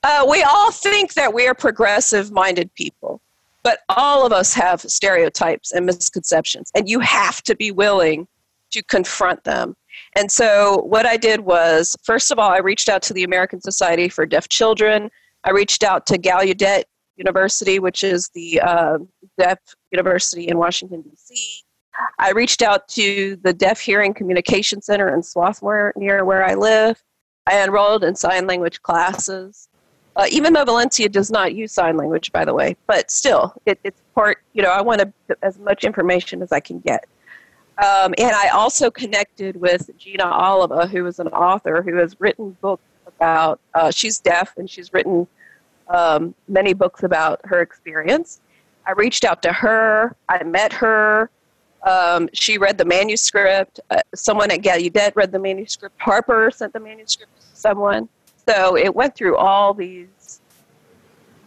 uh, 0.03 0.27
we 0.29 0.43
all 0.43 0.71
think 0.71 1.15
that 1.15 1.33
we 1.33 1.47
are 1.47 1.55
progressive-minded 1.55 2.75
people. 2.75 3.21
But 3.63 3.81
all 3.89 4.25
of 4.25 4.33
us 4.33 4.55
have 4.55 4.81
stereotypes 4.81 5.73
and 5.73 5.85
misconceptions, 5.87 6.71
and 6.75 6.89
you 6.89 7.01
have 7.01 7.43
to 7.43 7.57
be 7.57 7.73
willing 7.73 8.29
to 8.71 8.83
confront 8.85 9.43
them 9.45 9.77
and 10.17 10.31
so, 10.31 10.79
what 10.79 11.05
I 11.05 11.17
did 11.17 11.41
was, 11.41 11.97
first 12.03 12.31
of 12.31 12.39
all, 12.39 12.51
I 12.51 12.59
reached 12.59 12.89
out 12.89 13.03
to 13.03 13.13
the 13.13 13.25
American 13.25 13.61
Society 13.61 14.09
for 14.09 14.25
Deaf 14.25 14.49
Children. 14.49 15.11
I 15.45 15.51
reached 15.51 15.83
out 15.83 16.07
to 16.07 16.19
Gallaudet 16.19 16.85
University, 17.17 17.79
which 17.79 18.03
is 18.03 18.31
the 18.35 18.61
uh, 18.61 18.99
deaf 19.39 19.59
university 19.97 20.49
in 20.49 20.59
Washington, 20.59 21.03
D.C. 21.03 21.65
I 22.19 22.31
reached 22.33 22.63
out 22.63 22.89
to 22.89 23.37
the 23.43 23.53
Deaf 23.53 23.81
Hearing 23.81 24.13
Communication 24.15 24.83
Center 24.83 25.15
in 25.15 25.23
Swarthmore, 25.23 25.93
near 25.97 26.25
where 26.25 26.45
I 26.45 26.55
live. 26.55 27.03
I 27.47 27.63
enrolled 27.63 28.05
in 28.05 28.15
sign 28.15 28.47
language 28.47 28.83
classes. 28.83 29.69
Uh, 30.17 30.27
even 30.31 30.53
though 30.53 30.65
Valencia 30.65 31.09
does 31.09 31.31
not 31.31 31.55
use 31.55 31.73
sign 31.73 31.97
language, 31.97 32.33
by 32.33 32.45
the 32.45 32.55
way, 32.55 32.75
but 32.87 33.11
still, 33.11 33.55
it, 33.67 33.79
it's 33.85 34.01
part, 34.15 34.39
you 34.55 34.63
know, 34.63 34.71
I 34.71 34.81
want 34.81 35.03
as 35.43 35.59
much 35.59 35.85
information 35.85 36.43
as 36.43 36.53
I 36.53 36.61
can 36.61 36.79
get. 36.81 37.07
Um, 37.79 38.15
and 38.17 38.35
I 38.35 38.49
also 38.49 38.91
connected 38.91 39.57
with 39.57 39.91
Gina 39.99 40.25
Oliva, 40.25 40.87
who 40.87 41.05
is 41.05 41.19
an 41.19 41.29
author 41.29 41.83
who 41.83 41.97
has 41.97 42.19
written 42.19 42.57
books 42.63 42.83
about, 43.07 43.61
uh, 43.75 43.91
she's 43.91 44.19
deaf 44.19 44.55
and 44.57 44.69
she's 44.69 44.95
written 44.95 45.27
um, 45.89 46.35
many 46.49 46.73
books 46.73 47.03
about 47.03 47.41
her 47.45 47.61
experience. 47.61 48.41
I 48.87 48.93
reached 48.93 49.25
out 49.25 49.43
to 49.43 49.53
her, 49.53 50.15
I 50.29 50.43
met 50.45 50.73
her. 50.75 51.31
Um, 51.83 52.29
she 52.33 52.59
read 52.59 52.79
the 52.79 52.85
manuscript. 52.85 53.79
Uh, 53.91 54.01
someone 54.15 54.51
at 54.51 54.61
Gallaudet 54.61 55.13
read 55.15 55.31
the 55.31 55.39
manuscript. 55.39 56.01
Harper 56.01 56.51
sent 56.51 56.73
the 56.73 56.81
manuscript 56.81 57.31
to 57.41 57.47
someone. 57.57 58.09
So 58.49 58.77
it 58.77 58.95
went 58.95 59.15
through 59.15 59.37
all 59.37 59.73
these, 59.75 60.41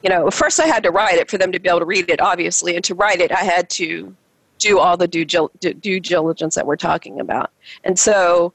you 0.02 0.10
know, 0.10 0.30
first 0.30 0.60
I 0.60 0.66
had 0.66 0.84
to 0.84 0.92
write 0.92 1.18
it 1.18 1.30
for 1.30 1.38
them 1.38 1.52
to 1.52 1.60
be 1.60 1.68
able 1.68 1.80
to 1.80 1.86
read 1.86 2.10
it, 2.10 2.22
obviously. 2.22 2.76
And 2.76 2.84
to 2.86 2.96
write 2.96 3.20
it, 3.20 3.32
I 3.32 3.44
had 3.44 3.70
to 3.72 4.16
do 4.60 4.80
all 4.80 4.98
the 4.98 5.08
due, 5.08 5.26
due 5.26 6.00
diligence 6.00 6.56
that 6.56 6.66
we're 6.66 6.76
talking 6.76 7.20
about. 7.20 7.52
And 7.84 7.98
so, 7.98 8.54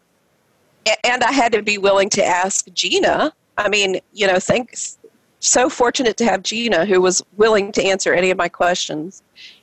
and 1.04 1.22
I 1.22 1.32
had 1.32 1.52
to 1.52 1.62
be 1.62 1.78
willing 1.78 2.10
to 2.10 2.24
ask 2.24 2.66
Gina. 2.72 3.32
I 3.56 3.68
mean, 3.68 4.00
you 4.12 4.26
know, 4.26 4.38
thanks. 4.38 4.98
So 5.44 5.68
fortunate 5.68 6.16
to 6.16 6.24
have 6.24 6.42
Gina, 6.42 6.86
who 6.86 7.02
was 7.02 7.22
willing 7.36 7.70
to 7.72 7.84
answer 7.84 8.14
any 8.14 8.30
of 8.30 8.38
my 8.38 8.48
questions, 8.48 9.22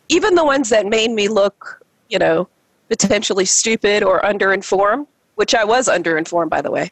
even 0.09 0.35
the 0.35 0.45
ones 0.45 0.69
that 0.69 0.85
made 0.85 1.09
me 1.09 1.27
look, 1.27 1.83
you 2.07 2.19
know, 2.19 2.47
potentially 2.88 3.45
stupid 3.45 4.03
or 4.03 4.21
underinformed, 4.21 5.07
which 5.35 5.55
I 5.55 5.63
was 5.63 5.88
underinformed, 5.89 6.50
by 6.50 6.61
the 6.61 6.69
way. 6.69 6.91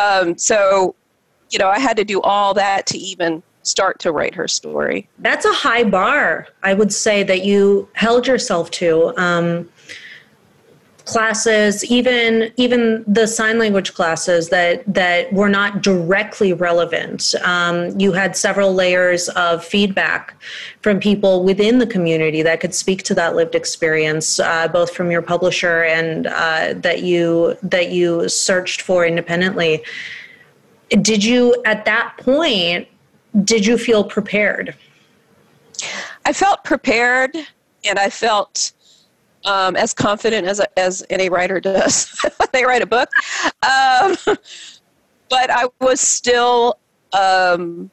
Um, 0.00 0.38
so, 0.38 0.94
you 1.50 1.58
know, 1.58 1.68
I 1.68 1.80
had 1.80 1.96
to 1.96 2.04
do 2.04 2.20
all 2.20 2.54
that 2.54 2.86
to 2.86 2.98
even 2.98 3.42
start 3.64 3.98
to 4.00 4.12
write 4.12 4.36
her 4.36 4.46
story. 4.46 5.08
That's 5.18 5.44
a 5.44 5.52
high 5.52 5.82
bar, 5.82 6.46
I 6.62 6.74
would 6.74 6.92
say, 6.92 7.24
that 7.24 7.44
you 7.44 7.88
held 7.94 8.28
yourself 8.28 8.70
to. 8.72 9.18
Um, 9.20 9.68
classes 11.08 11.84
even 11.84 12.52
even 12.56 13.04
the 13.06 13.26
sign 13.26 13.58
language 13.58 13.94
classes 13.94 14.48
that 14.50 14.82
that 14.86 15.32
were 15.32 15.48
not 15.48 15.82
directly 15.82 16.52
relevant 16.52 17.34
um, 17.42 17.98
you 17.98 18.12
had 18.12 18.36
several 18.36 18.74
layers 18.74 19.28
of 19.30 19.64
feedback 19.64 20.34
from 20.82 21.00
people 21.00 21.42
within 21.42 21.78
the 21.78 21.86
community 21.86 22.42
that 22.42 22.60
could 22.60 22.74
speak 22.74 23.02
to 23.02 23.14
that 23.14 23.34
lived 23.34 23.54
experience 23.54 24.38
uh, 24.38 24.68
both 24.68 24.94
from 24.94 25.10
your 25.10 25.22
publisher 25.22 25.82
and 25.84 26.26
uh, 26.26 26.74
that 26.76 27.02
you 27.02 27.56
that 27.62 27.90
you 27.90 28.28
searched 28.28 28.82
for 28.82 29.06
independently 29.06 29.82
did 30.90 31.24
you 31.24 31.60
at 31.64 31.84
that 31.84 32.14
point 32.18 32.86
did 33.44 33.66
you 33.66 33.78
feel 33.78 34.04
prepared? 34.04 34.74
I 36.24 36.32
felt 36.32 36.64
prepared 36.64 37.36
and 37.84 37.98
I 37.98 38.10
felt 38.10 38.72
um, 39.44 39.76
as 39.76 39.94
confident 39.94 40.46
as, 40.46 40.60
as 40.76 41.04
any 41.10 41.28
writer 41.28 41.60
does 41.60 42.08
when 42.38 42.48
they 42.52 42.64
write 42.64 42.82
a 42.82 42.86
book. 42.86 43.08
Um, 43.62 44.16
but 45.28 45.50
I 45.50 45.66
was 45.80 46.00
still 46.00 46.78
um, 47.12 47.90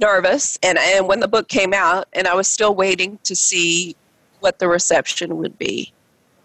nervous. 0.00 0.58
And, 0.62 0.78
and 0.78 1.06
when 1.06 1.20
the 1.20 1.28
book 1.28 1.48
came 1.48 1.72
out, 1.72 2.08
and 2.12 2.26
I 2.26 2.34
was 2.34 2.48
still 2.48 2.74
waiting 2.74 3.18
to 3.24 3.36
see 3.36 3.96
what 4.40 4.58
the 4.58 4.68
reception 4.68 5.36
would 5.38 5.58
be. 5.58 5.92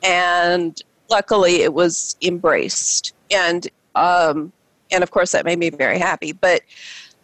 And 0.03 0.79
luckily, 1.10 1.62
it 1.62 1.74
was 1.74 2.15
embraced. 2.22 3.13
And, 3.32 3.67
um, 3.96 4.51
and 4.91 5.03
of 5.03 5.12
course, 5.12 5.32
that 5.32 5.46
made 5.46 5.60
me 5.60 5.70
very 5.70 5.98
happy. 5.98 6.34
But 6.34 6.62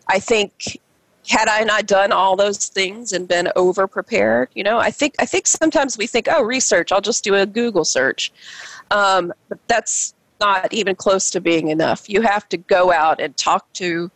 I 0.08 0.20
think 0.20 0.80
had 1.28 1.48
I 1.48 1.64
not 1.64 1.86
done 1.86 2.12
all 2.12 2.36
those 2.36 2.68
things 2.68 3.12
and 3.12 3.28
been 3.28 3.50
over 3.56 3.88
prepared, 3.88 4.50
you 4.56 4.64
know, 4.64 4.80
I 4.80 4.92
think 4.92 5.16
I 5.20 5.26
think 5.26 5.48
sometimes 5.48 5.98
we 5.98 6.08
think, 6.08 6.28
oh, 6.30 6.44
research, 6.44 6.92
I'll 6.92 7.02
just 7.02 7.24
do 7.24 7.36
a 7.36 7.46
Google 7.46 7.86
search, 7.86 8.32
um, 8.90 9.32
but 9.48 9.60
that's 9.68 10.14
not 10.40 10.74
even 10.74 10.96
close 10.96 11.30
to 11.32 11.40
being 11.40 11.68
enough. 11.68 12.10
You 12.10 12.22
have 12.22 12.50
to 12.50 12.58
go 12.58 12.92
out 12.92 13.22
and 13.22 13.38
talk 13.38 13.72
to, 13.74 14.10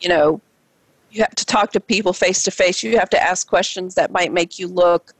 you 0.00 0.08
know, 0.08 0.40
you 1.10 1.22
have 1.22 1.34
to 1.34 1.44
talk 1.44 1.72
to 1.72 1.80
people 1.80 2.12
face 2.12 2.44
to 2.44 2.50
face. 2.50 2.82
You 2.82 2.98
have 2.98 3.10
to 3.10 3.22
ask 3.22 3.48
questions 3.48 3.94
that 3.96 4.12
might 4.12 4.32
make 4.32 4.58
you 4.58 4.68
look 4.68 5.12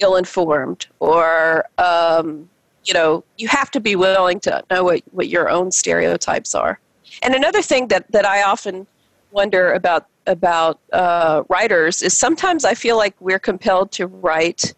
ill-informed, 0.00 0.86
or 1.00 1.64
um, 1.78 2.48
you 2.84 2.92
know, 2.92 3.24
you 3.38 3.48
have 3.48 3.70
to 3.70 3.80
be 3.80 3.96
willing 3.96 4.40
to 4.40 4.62
know 4.70 4.84
what, 4.84 5.02
what 5.12 5.28
your 5.28 5.48
own 5.48 5.70
stereotypes 5.70 6.54
are. 6.54 6.78
And 7.22 7.34
another 7.34 7.62
thing 7.62 7.88
that 7.88 8.10
that 8.12 8.26
I 8.26 8.42
often 8.42 8.86
wonder 9.30 9.72
about 9.72 10.06
about 10.26 10.80
uh, 10.92 11.42
writers 11.48 12.02
is 12.02 12.16
sometimes 12.16 12.64
I 12.64 12.74
feel 12.74 12.96
like 12.96 13.14
we're 13.20 13.38
compelled 13.38 13.90
to 13.92 14.06
write 14.06 14.74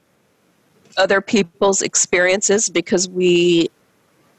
other 0.96 1.20
people's 1.20 1.82
experiences 1.82 2.68
because 2.68 3.08
we 3.08 3.68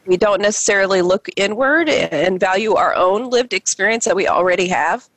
we 0.05 0.17
don't 0.17 0.41
necessarily 0.41 1.01
look 1.01 1.27
inward 1.35 1.89
and 1.89 2.39
value 2.39 2.75
our 2.75 2.93
own 2.93 3.29
lived 3.29 3.53
experience 3.53 4.05
that 4.05 4.15
we 4.15 4.27
already 4.27 4.67
have. 4.67 5.09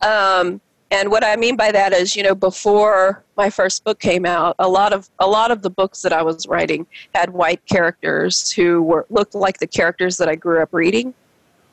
Um, 0.00 0.60
and 0.92 1.10
what 1.10 1.24
I 1.24 1.36
mean 1.36 1.56
by 1.56 1.72
that 1.72 1.92
is, 1.92 2.14
you 2.14 2.22
know, 2.22 2.34
before 2.34 3.24
my 3.36 3.48
first 3.48 3.82
book 3.82 3.98
came 3.98 4.26
out, 4.26 4.54
a 4.58 4.68
lot 4.68 4.92
of 4.92 5.08
a 5.18 5.26
lot 5.26 5.50
of 5.50 5.62
the 5.62 5.70
books 5.70 6.02
that 6.02 6.12
I 6.12 6.22
was 6.22 6.46
writing 6.46 6.86
had 7.14 7.30
white 7.30 7.64
characters 7.66 8.52
who 8.52 8.82
were 8.82 9.06
looked 9.08 9.34
like 9.34 9.58
the 9.58 9.66
characters 9.66 10.18
that 10.18 10.28
I 10.28 10.34
grew 10.34 10.62
up 10.62 10.68
reading. 10.72 11.14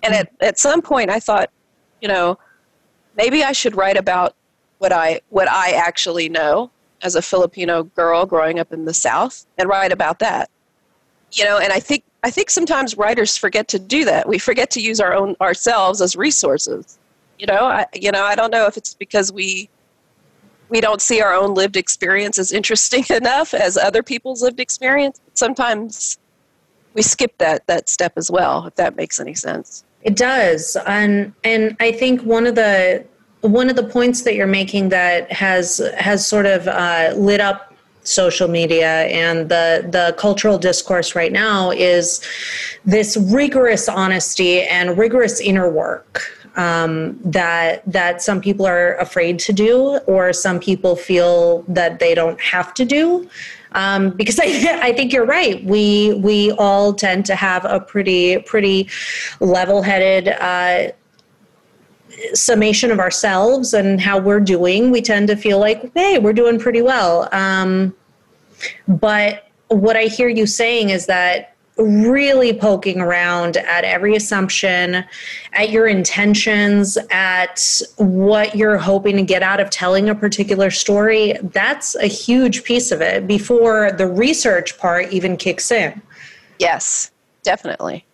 And 0.04 0.16
at, 0.16 0.32
at 0.40 0.58
some 0.58 0.82
point, 0.82 1.10
I 1.10 1.20
thought, 1.20 1.50
you 2.02 2.08
know, 2.08 2.40
maybe 3.20 3.44
I 3.44 3.52
should 3.52 3.76
write 3.76 3.98
about 3.98 4.34
what 4.78 4.94
I 4.94 5.20
what 5.30 5.50
I 5.50 5.72
actually 5.72 6.30
know 6.30 6.72
as 7.02 7.16
a 7.16 7.22
Filipino 7.22 7.84
girl 7.84 8.26
growing 8.26 8.60
up 8.60 8.72
in 8.72 8.86
the 8.86 8.94
South 8.94 9.46
and 9.58 9.68
write 9.68 9.92
about 9.92 10.20
that. 10.20 10.50
You 11.34 11.44
know, 11.44 11.58
and 11.60 11.72
I 11.74 11.82
think 11.82 12.04
I 12.24 12.32
think 12.32 12.50
sometimes 12.50 12.98
writers 12.98 13.38
forget 13.38 13.68
to 13.70 13.80
do 13.80 14.06
that. 14.06 14.28
We 14.28 14.40
forget 14.40 14.70
to 14.72 14.82
use 14.82 15.02
our 15.02 15.14
own 15.14 15.36
ourselves 15.42 16.02
as 16.02 16.16
resources. 16.16 16.98
You 17.38 17.48
know, 17.48 17.66
I 17.66 17.86
you 17.94 18.12
know, 18.12 18.24
I 18.24 18.36
don't 18.36 18.52
know 18.52 18.66
if 18.68 18.78
it's 18.78 18.94
because 18.94 19.34
we 19.34 19.70
we 20.70 20.80
don't 20.80 21.02
see 21.02 21.20
our 21.22 21.34
own 21.34 21.54
lived 21.56 21.76
experience 21.76 22.40
as 22.40 22.54
interesting 22.54 23.04
enough 23.10 23.54
as 23.54 23.78
other 23.78 24.02
people's 24.02 24.42
lived 24.42 24.62
experience. 24.62 25.20
Sometimes 25.34 26.18
we 26.94 27.02
skip 27.02 27.38
that 27.38 27.68
that 27.68 27.90
step 27.90 28.14
as 28.16 28.32
well, 28.32 28.66
if 28.66 28.76
that 28.76 28.96
makes 28.96 29.20
any 29.20 29.36
sense. 29.36 29.84
It 30.04 30.16
does, 30.16 30.78
and 30.88 31.34
and 31.44 31.76
I 31.80 31.92
think 31.92 32.22
one 32.22 32.48
of 32.48 32.56
the 32.56 33.06
one 33.42 33.70
of 33.70 33.76
the 33.76 33.84
points 33.84 34.24
that 34.24 34.36
you're 34.36 34.48
making 34.48 34.90
that 34.90 35.32
has 35.32 35.82
has 35.98 36.28
sort 36.28 36.46
of 36.46 36.68
uh, 36.68 37.14
lit 37.16 37.40
up 37.40 37.74
social 38.04 38.48
media 38.48 39.04
and 39.06 39.50
the 39.50 39.88
the 39.92 40.16
cultural 40.18 40.58
discourse 40.58 41.16
right 41.16 41.32
now 41.32 41.70
is 41.72 42.22
this 42.86 43.18
rigorous 43.18 43.88
honesty 43.88 44.62
and 44.64 44.98
rigorous 44.98 45.40
inner 45.40 45.70
work 45.70 46.22
um, 46.56 47.20
that 47.24 47.84
that 47.86 48.22
some 48.22 48.42
people 48.42 48.66
are 48.66 48.96
afraid 48.96 49.38
to 49.40 49.54
do 49.54 49.98
or 50.08 50.34
some 50.34 50.60
people 50.60 50.96
feel 50.96 51.64
that 51.68 52.00
they 52.00 52.16
don't 52.16 52.40
have 52.42 52.74
to 52.74 52.84
do 52.84 53.30
um, 53.74 54.10
because 54.12 54.40
I, 54.44 54.80
I 54.82 54.94
think 54.94 55.14
you're 55.14 55.26
right. 55.26 55.64
We 55.64 56.16
we 56.16 56.52
all 56.54 56.94
tend 56.94 57.26
to 57.28 57.36
have 57.36 57.66
a 57.66 57.80
pretty 57.80 58.40
pretty 58.40 58.90
level-headed 59.40 60.30
uh, 60.30 60.92
summation 62.34 62.92
of 62.92 63.00
ourselves 63.00 63.74
and 63.74 64.00
how 64.00 64.20
we're 64.20 64.40
doing, 64.40 64.92
we 64.92 65.02
tend 65.02 65.28
to 65.28 65.36
feel 65.36 65.60
like, 65.60 65.92
hey, 65.96 66.20
we're 66.20 66.34
doing 66.34 66.60
pretty 66.60 66.82
well. 66.82 67.30
Um, 67.32 67.96
but 68.88 69.48
what 69.68 69.96
I 69.96 70.06
hear 70.06 70.28
you 70.28 70.46
saying 70.46 70.90
is 70.90 71.06
that 71.06 71.56
really 71.78 72.54
poking 72.54 73.00
around 73.00 73.58
at 73.58 73.84
every 73.84 74.16
assumption, 74.16 75.06
at 75.54 75.70
your 75.70 75.88
intentions, 75.88 76.98
at 77.10 77.82
what 77.98 78.56
you're 78.56 78.78
hoping 78.78 79.16
to 79.16 79.24
get 79.24 79.42
out 79.42 79.60
of 79.60 79.70
telling 79.70 80.10
a 80.10 80.16
particular 80.16 80.70
story, 80.70 81.36
that's 81.44 81.96
a 81.96 82.08
huge 82.08 82.64
piece 82.64 82.92
of 82.92 83.02
it 83.02 83.28
before 83.28 83.92
the 83.94 84.06
research 84.06 84.78
part 84.78 85.12
even 85.14 85.38
kicks 85.38 85.72
in. 85.72 86.02
Yes, 86.60 87.12
definitely. 87.44 88.06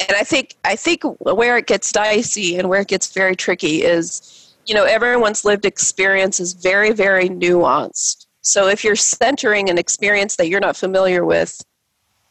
And 0.00 0.16
I 0.16 0.24
think 0.24 0.56
I 0.64 0.76
think 0.76 1.02
where 1.20 1.58
it 1.58 1.66
gets 1.66 1.92
dicey 1.92 2.56
and 2.58 2.68
where 2.68 2.80
it 2.80 2.88
gets 2.88 3.12
very 3.12 3.36
tricky 3.36 3.82
is, 3.82 4.54
you 4.66 4.74
know, 4.74 4.84
everyone's 4.84 5.44
lived 5.44 5.64
experience 5.64 6.40
is 6.40 6.54
very, 6.54 6.92
very 6.92 7.28
nuanced. 7.28 8.26
So 8.40 8.68
if 8.68 8.82
you're 8.82 8.96
centering 8.96 9.68
an 9.68 9.78
experience 9.78 10.36
that 10.36 10.48
you're 10.48 10.60
not 10.60 10.76
familiar 10.76 11.24
with, 11.24 11.60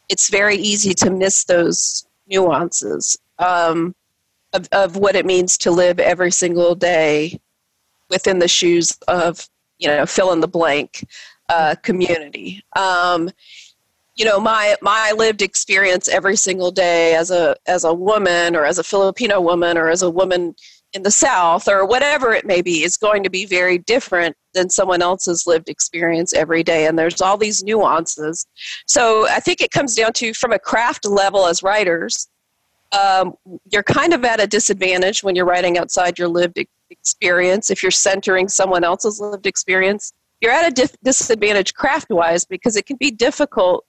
it's 0.10 0.30
very 0.30 0.56
easy 0.56 0.94
to 0.96 1.12
miss 1.12 1.44
those 1.44 2.08
nuances 2.28 3.16
um, 3.38 3.96
of, 4.54 4.68
of 4.72 4.96
what 4.96 5.16
it 5.16 5.26
means 5.26 5.58
to 5.60 5.72
live 5.72 6.00
every 6.00 6.32
single 6.32 6.76
day 6.76 7.40
within 8.10 8.40
the 8.40 8.48
shoes 8.48 8.98
of 9.08 9.48
you 9.78 9.88
know 9.88 10.06
fill 10.06 10.32
in 10.34 10.40
the 10.40 10.48
blank 10.48 11.06
uh, 11.50 11.76
community 11.84 12.64
um, 12.76 13.30
you 14.20 14.26
know 14.26 14.40
my 14.40 14.76
my 14.82 15.14
lived 15.18 15.42
experience 15.42 16.08
every 16.10 16.36
single 16.36 16.70
day 16.70 17.16
as 17.16 17.32
a 17.32 17.56
as 17.66 17.86
a 17.86 17.94
woman 17.94 18.56
or 18.56 18.66
as 18.66 18.78
a 18.78 18.84
filipino 18.84 19.40
woman 19.40 19.78
or 19.78 19.90
as 19.90 20.04
a 20.04 20.10
woman 20.10 20.54
in 20.94 21.04
the 21.04 21.12
South 21.12 21.68
or 21.68 21.86
whatever 21.86 22.34
it 22.34 22.46
may 22.46 22.62
be 22.62 22.84
is 22.84 22.98
going 22.98 23.24
to 23.24 23.30
be 23.30 23.46
very 23.46 23.78
different 23.78 24.36
than 24.54 24.70
someone 24.70 25.02
else's 25.02 25.46
lived 25.46 25.70
experience 25.70 26.34
every 26.34 26.64
day. 26.64 26.88
And 26.88 26.98
there's 26.98 27.22
all 27.22 27.38
these 27.38 27.64
nuances. 27.64 28.48
So 28.88 29.28
I 29.30 29.40
think 29.40 29.62
it 29.62 29.72
comes 29.72 29.96
down 29.96 30.14
to 30.14 30.34
from 30.34 30.52
a 30.52 30.60
craft 30.60 31.06
level 31.06 31.46
as 31.46 31.62
writers, 31.62 32.28
um, 32.92 33.36
you're 33.72 33.84
kind 33.84 34.14
of 34.14 34.26
at 34.26 34.42
a 34.42 34.48
disadvantage 34.48 35.24
when 35.24 35.36
you're 35.36 35.46
writing 35.46 35.78
outside 35.78 36.18
your 36.18 36.28
lived 36.28 36.58
experience. 36.90 37.70
If 37.70 37.84
you're 37.84 37.92
centering 37.92 38.48
someone 38.48 38.84
else's 38.84 39.20
lived 39.20 39.46
experience, 39.46 40.12
you're 40.42 40.52
at 40.52 40.68
a 40.68 40.72
dif- 40.72 40.98
disadvantage 41.04 41.76
craft 41.76 42.10
wise 42.10 42.46
because 42.46 42.76
it 42.76 42.88
can 42.88 42.98
be 42.98 43.12
difficult 43.12 43.86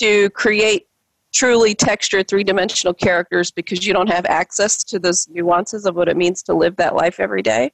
to 0.00 0.30
create 0.30 0.86
truly 1.32 1.74
textured 1.74 2.26
three 2.26 2.44
dimensional 2.44 2.92
characters 2.92 3.50
because 3.50 3.86
you 3.86 3.92
don't 3.92 4.08
have 4.08 4.26
access 4.26 4.82
to 4.84 4.98
those 4.98 5.28
nuances 5.28 5.86
of 5.86 5.94
what 5.94 6.08
it 6.08 6.16
means 6.16 6.42
to 6.42 6.54
live 6.54 6.76
that 6.76 6.94
life 6.94 7.20
every 7.20 7.42
day. 7.42 7.70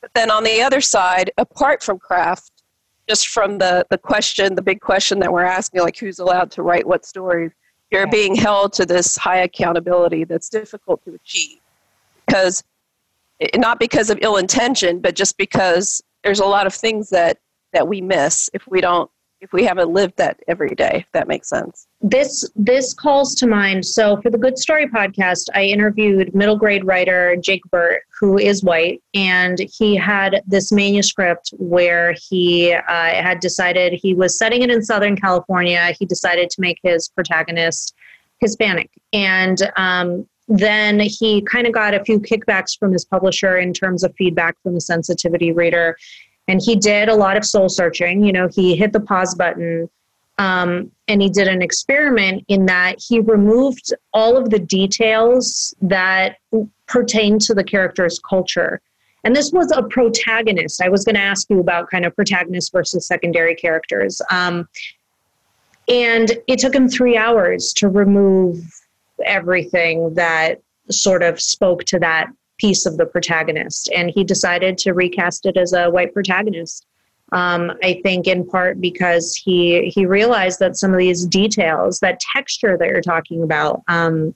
But 0.00 0.10
then 0.14 0.30
on 0.30 0.44
the 0.44 0.62
other 0.62 0.80
side, 0.80 1.30
apart 1.38 1.82
from 1.82 1.98
craft, 1.98 2.50
just 3.08 3.28
from 3.28 3.58
the, 3.58 3.86
the 3.90 3.98
question, 3.98 4.54
the 4.54 4.62
big 4.62 4.80
question 4.80 5.18
that 5.20 5.32
we're 5.32 5.42
asking, 5.42 5.80
like 5.80 5.98
who's 5.98 6.18
allowed 6.18 6.50
to 6.52 6.62
write 6.62 6.86
what 6.86 7.04
stories, 7.04 7.52
you're 7.90 8.02
yeah. 8.02 8.10
being 8.10 8.34
held 8.34 8.72
to 8.74 8.86
this 8.86 9.16
high 9.16 9.38
accountability 9.38 10.24
that's 10.24 10.48
difficult 10.48 11.04
to 11.04 11.14
achieve. 11.14 11.58
Because, 12.26 12.62
eh, 13.40 13.48
not 13.56 13.80
because 13.80 14.10
of 14.10 14.18
ill 14.22 14.36
intention, 14.36 15.00
but 15.00 15.16
just 15.16 15.36
because 15.36 16.02
there's 16.22 16.40
a 16.40 16.44
lot 16.44 16.66
of 16.66 16.74
things 16.74 17.10
that, 17.10 17.38
that 17.72 17.88
we 17.88 18.00
miss 18.00 18.48
if 18.52 18.66
we 18.68 18.80
don't 18.80 19.10
if 19.40 19.52
we 19.52 19.64
haven't 19.64 19.90
lived 19.90 20.16
that 20.16 20.38
every 20.48 20.74
day 20.74 21.04
if 21.06 21.12
that 21.12 21.28
makes 21.28 21.48
sense. 21.48 21.86
This 22.00 22.48
this 22.54 22.94
calls 22.94 23.34
to 23.36 23.46
mind. 23.46 23.84
So 23.84 24.20
for 24.20 24.30
the 24.30 24.38
good 24.38 24.58
story 24.58 24.86
podcast 24.86 25.48
i 25.54 25.62
interviewed 25.62 26.34
middle 26.34 26.56
grade 26.56 26.84
writer 26.84 27.36
jake 27.36 27.62
burt 27.70 28.02
who 28.18 28.38
is 28.38 28.62
white 28.62 29.02
and 29.14 29.58
he 29.78 29.96
had 29.96 30.42
this 30.46 30.70
manuscript 30.70 31.54
where 31.58 32.14
he 32.28 32.72
uh, 32.72 32.82
had 32.88 33.40
decided 33.40 33.92
he 33.92 34.14
was 34.14 34.36
setting 34.36 34.62
it 34.62 34.70
in 34.70 34.82
southern 34.82 35.16
california. 35.16 35.92
He 35.98 36.04
decided 36.06 36.50
to 36.50 36.60
make 36.60 36.78
his 36.82 37.08
protagonist 37.08 37.94
hispanic. 38.40 38.90
And 39.12 39.70
um, 39.76 40.26
then 40.48 40.98
he 41.00 41.42
kind 41.42 41.66
of 41.66 41.72
got 41.72 41.94
a 41.94 42.04
few 42.04 42.18
kickbacks 42.18 42.76
from 42.76 42.92
his 42.92 43.04
publisher 43.04 43.56
in 43.56 43.72
terms 43.72 44.02
of 44.02 44.14
feedback 44.16 44.56
from 44.62 44.74
the 44.74 44.80
sensitivity 44.80 45.52
reader 45.52 45.96
and 46.50 46.60
he 46.60 46.74
did 46.74 47.08
a 47.08 47.14
lot 47.14 47.36
of 47.36 47.44
soul 47.44 47.68
searching. 47.68 48.24
You 48.24 48.32
know, 48.32 48.48
he 48.48 48.74
hit 48.74 48.92
the 48.92 48.98
pause 48.98 49.36
button 49.36 49.88
um, 50.38 50.90
and 51.06 51.22
he 51.22 51.28
did 51.28 51.46
an 51.46 51.62
experiment 51.62 52.44
in 52.48 52.66
that 52.66 52.96
he 52.98 53.20
removed 53.20 53.94
all 54.12 54.36
of 54.36 54.50
the 54.50 54.58
details 54.58 55.72
that 55.80 56.38
pertain 56.88 57.38
to 57.38 57.54
the 57.54 57.62
character's 57.62 58.18
culture. 58.18 58.80
And 59.22 59.36
this 59.36 59.52
was 59.52 59.70
a 59.70 59.84
protagonist. 59.84 60.82
I 60.82 60.88
was 60.88 61.04
going 61.04 61.14
to 61.14 61.20
ask 61.20 61.48
you 61.50 61.60
about 61.60 61.88
kind 61.88 62.04
of 62.04 62.16
protagonist 62.16 62.72
versus 62.72 63.06
secondary 63.06 63.54
characters. 63.54 64.20
Um, 64.32 64.68
and 65.86 66.36
it 66.48 66.58
took 66.58 66.74
him 66.74 66.88
three 66.88 67.16
hours 67.16 67.72
to 67.74 67.88
remove 67.88 68.58
everything 69.24 70.14
that 70.14 70.60
sort 70.90 71.22
of 71.22 71.40
spoke 71.40 71.84
to 71.84 72.00
that 72.00 72.26
piece 72.60 72.86
of 72.86 72.96
the 72.96 73.06
protagonist. 73.06 73.90
And 73.96 74.10
he 74.10 74.22
decided 74.22 74.76
to 74.78 74.92
recast 74.92 75.46
it 75.46 75.56
as 75.56 75.72
a 75.72 75.90
white 75.90 76.12
protagonist. 76.12 76.86
Um, 77.32 77.72
I 77.82 78.00
think 78.02 78.26
in 78.26 78.44
part 78.44 78.80
because 78.80 79.36
he 79.36 79.88
he 79.94 80.04
realized 80.04 80.58
that 80.58 80.76
some 80.76 80.92
of 80.92 80.98
these 80.98 81.24
details, 81.26 82.00
that 82.00 82.18
texture 82.18 82.76
that 82.76 82.88
you're 82.88 83.00
talking 83.00 83.42
about, 83.44 83.82
um, 83.86 84.34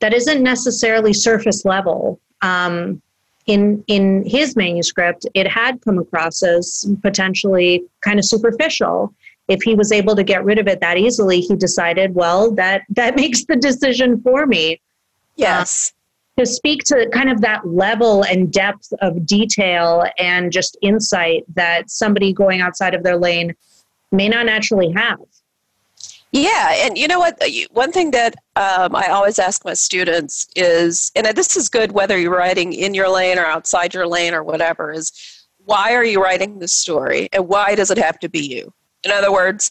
that 0.00 0.12
isn't 0.12 0.42
necessarily 0.42 1.12
surface 1.12 1.64
level. 1.64 2.20
Um, 2.42 3.00
in 3.46 3.84
in 3.86 4.24
his 4.26 4.56
manuscript, 4.56 5.24
it 5.34 5.46
had 5.46 5.80
come 5.82 5.98
across 5.98 6.42
as 6.42 6.84
potentially 7.02 7.84
kind 8.00 8.18
of 8.18 8.24
superficial. 8.24 9.14
If 9.48 9.62
he 9.62 9.74
was 9.74 9.92
able 9.92 10.16
to 10.16 10.24
get 10.24 10.44
rid 10.44 10.58
of 10.58 10.66
it 10.66 10.80
that 10.80 10.98
easily, 10.98 11.40
he 11.40 11.54
decided, 11.54 12.14
well, 12.14 12.50
that 12.52 12.82
that 12.90 13.14
makes 13.22 13.44
the 13.44 13.56
decision 13.56 14.20
for 14.20 14.46
me. 14.46 14.80
Yes. 15.36 15.92
Uh, 15.94 16.01
to 16.38 16.46
speak 16.46 16.82
to 16.84 17.08
kind 17.12 17.30
of 17.30 17.40
that 17.42 17.66
level 17.66 18.24
and 18.24 18.52
depth 18.52 18.92
of 19.00 19.26
detail 19.26 20.04
and 20.18 20.50
just 20.50 20.76
insight 20.82 21.44
that 21.54 21.90
somebody 21.90 22.32
going 22.32 22.60
outside 22.60 22.94
of 22.94 23.02
their 23.02 23.16
lane 23.16 23.54
may 24.10 24.28
not 24.28 24.46
naturally 24.46 24.90
have. 24.92 25.18
Yeah, 26.32 26.86
and 26.86 26.96
you 26.96 27.08
know 27.08 27.18
what? 27.18 27.38
One 27.72 27.92
thing 27.92 28.10
that 28.12 28.34
um, 28.56 28.96
I 28.96 29.08
always 29.08 29.38
ask 29.38 29.66
my 29.66 29.74
students 29.74 30.48
is, 30.56 31.12
and 31.14 31.26
this 31.26 31.58
is 31.58 31.68
good 31.68 31.92
whether 31.92 32.18
you're 32.18 32.34
writing 32.34 32.72
in 32.72 32.94
your 32.94 33.10
lane 33.10 33.38
or 33.38 33.44
outside 33.44 33.92
your 33.92 34.06
lane 34.06 34.32
or 34.32 34.42
whatever, 34.42 34.92
is 34.92 35.12
why 35.66 35.92
are 35.94 36.04
you 36.04 36.22
writing 36.22 36.58
this 36.58 36.72
story 36.72 37.28
and 37.34 37.46
why 37.48 37.74
does 37.74 37.90
it 37.90 37.98
have 37.98 38.18
to 38.20 38.30
be 38.30 38.40
you? 38.40 38.72
In 39.04 39.10
other 39.10 39.30
words, 39.30 39.70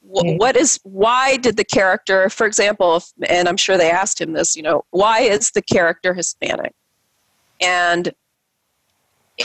what 0.00 0.56
is 0.56 0.78
why 0.84 1.36
did 1.36 1.56
the 1.56 1.64
character 1.64 2.30
for 2.30 2.46
example 2.46 3.02
and 3.28 3.48
i'm 3.48 3.56
sure 3.56 3.76
they 3.76 3.90
asked 3.90 4.20
him 4.20 4.32
this 4.32 4.56
you 4.56 4.62
know 4.62 4.84
why 4.90 5.20
is 5.20 5.50
the 5.50 5.62
character 5.62 6.14
hispanic? 6.14 6.72
And 7.60 8.12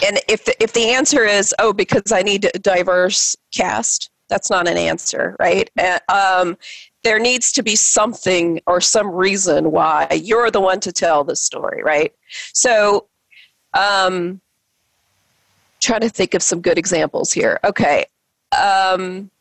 and 0.04 0.20
if 0.28 0.46
the, 0.46 0.56
if 0.64 0.74
the 0.74 0.90
answer 0.90 1.24
is 1.26 1.54
oh 1.60 1.74
because 1.74 2.12
i 2.12 2.22
need 2.22 2.50
a 2.54 2.60
diverse 2.60 3.36
cast 3.54 4.10
that's 4.30 4.50
not 4.50 4.68
an 4.68 4.78
answer 4.78 5.36
right? 5.40 5.70
And, 5.78 6.02
um, 6.12 6.58
there 7.04 7.20
needs 7.20 7.52
to 7.52 7.62
be 7.64 7.76
something 7.76 8.62
or 8.66 8.80
some 8.80 9.10
reason 9.12 9.72
why 9.72 10.08
you're 10.24 10.50
the 10.50 10.62
one 10.62 10.80
to 10.82 10.92
tell 10.92 11.24
the 11.24 11.36
story 11.36 11.84
right? 11.84 12.14
So 12.54 13.08
um 13.74 14.40
trying 15.82 16.02
to 16.02 16.10
think 16.10 16.34
of 16.34 16.42
some 16.42 16.62
good 16.62 16.78
examples 16.78 17.34
here. 17.34 17.60
Okay 17.64 18.06
um 18.58 19.32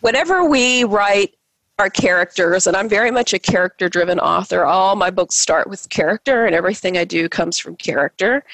whenever 0.00 0.44
we 0.44 0.84
write 0.84 1.34
our 1.78 1.90
characters, 1.90 2.66
and 2.66 2.76
I'm 2.76 2.88
very 2.88 3.10
much 3.10 3.32
a 3.32 3.38
character 3.38 3.88
driven 3.88 4.20
author, 4.20 4.64
all 4.64 4.96
my 4.96 5.10
books 5.10 5.36
start 5.36 5.68
with 5.68 5.88
character, 5.88 6.44
and 6.44 6.54
everything 6.54 6.98
I 6.98 7.04
do 7.04 7.28
comes 7.28 7.58
from 7.58 7.76
character. 7.76 8.44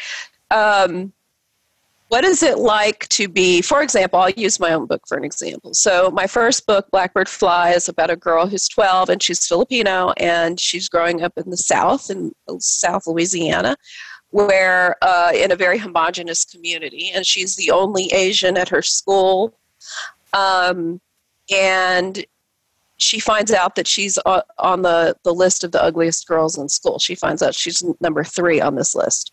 Um, 0.50 1.12
what 2.08 2.24
is 2.24 2.44
it 2.44 2.58
like 2.58 3.08
to 3.08 3.26
be, 3.26 3.60
for 3.62 3.82
example, 3.82 4.20
I'll 4.20 4.30
use 4.30 4.60
my 4.60 4.72
own 4.72 4.86
book 4.86 5.02
for 5.08 5.16
an 5.16 5.24
example. 5.24 5.74
So, 5.74 6.08
my 6.12 6.28
first 6.28 6.64
book, 6.64 6.86
Blackbird 6.92 7.28
Fly, 7.28 7.70
is 7.70 7.88
about 7.88 8.10
a 8.10 8.16
girl 8.16 8.46
who's 8.46 8.68
12 8.68 9.08
and 9.08 9.20
she's 9.20 9.44
Filipino 9.44 10.12
and 10.18 10.60
she's 10.60 10.88
growing 10.88 11.22
up 11.22 11.32
in 11.36 11.50
the 11.50 11.56
South, 11.56 12.08
in 12.08 12.32
South 12.60 13.08
Louisiana, 13.08 13.76
where 14.30 14.94
uh, 15.02 15.32
in 15.34 15.50
a 15.50 15.56
very 15.56 15.78
homogenous 15.78 16.44
community, 16.44 17.10
and 17.12 17.26
she's 17.26 17.56
the 17.56 17.72
only 17.72 18.06
Asian 18.12 18.56
at 18.56 18.68
her 18.68 18.82
school. 18.82 19.58
Um, 20.32 21.00
and 21.54 22.24
she 22.98 23.20
finds 23.20 23.52
out 23.52 23.74
that 23.74 23.86
she's 23.86 24.18
on 24.58 24.82
the, 24.82 25.14
the 25.22 25.34
list 25.34 25.64
of 25.64 25.72
the 25.72 25.82
ugliest 25.82 26.26
girls 26.26 26.56
in 26.56 26.68
school. 26.68 26.98
She 26.98 27.14
finds 27.14 27.42
out 27.42 27.54
she's 27.54 27.84
number 28.00 28.24
three 28.24 28.60
on 28.60 28.74
this 28.74 28.94
list. 28.94 29.32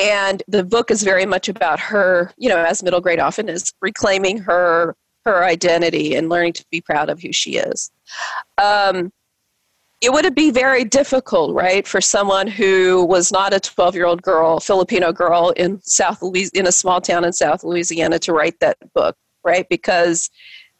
And 0.00 0.42
the 0.46 0.62
book 0.62 0.90
is 0.92 1.02
very 1.02 1.26
much 1.26 1.48
about 1.48 1.80
her, 1.80 2.32
you 2.36 2.48
know, 2.48 2.58
as 2.58 2.84
middle 2.84 3.00
grade 3.00 3.18
often 3.18 3.48
is, 3.48 3.72
reclaiming 3.80 4.38
her 4.38 4.96
her 5.24 5.42
identity 5.42 6.14
and 6.14 6.28
learning 6.28 6.52
to 6.52 6.64
be 6.70 6.82
proud 6.82 7.08
of 7.08 7.20
who 7.20 7.32
she 7.32 7.56
is. 7.56 7.90
Um, 8.58 9.10
it 10.02 10.12
would 10.12 10.34
be 10.34 10.50
very 10.50 10.84
difficult, 10.84 11.54
right, 11.54 11.88
for 11.88 12.00
someone 12.00 12.46
who 12.46 13.06
was 13.06 13.32
not 13.32 13.54
a 13.54 13.60
12 13.60 13.94
year 13.94 14.04
old 14.04 14.20
girl, 14.20 14.60
Filipino 14.60 15.12
girl 15.12 15.54
in 15.56 15.80
South 15.80 16.20
Louisiana, 16.22 16.60
in 16.60 16.66
a 16.66 16.72
small 16.72 17.00
town 17.00 17.24
in 17.24 17.32
South 17.32 17.64
Louisiana 17.64 18.18
to 18.18 18.34
write 18.34 18.60
that 18.60 18.76
book, 18.92 19.16
right? 19.44 19.66
Because 19.70 20.28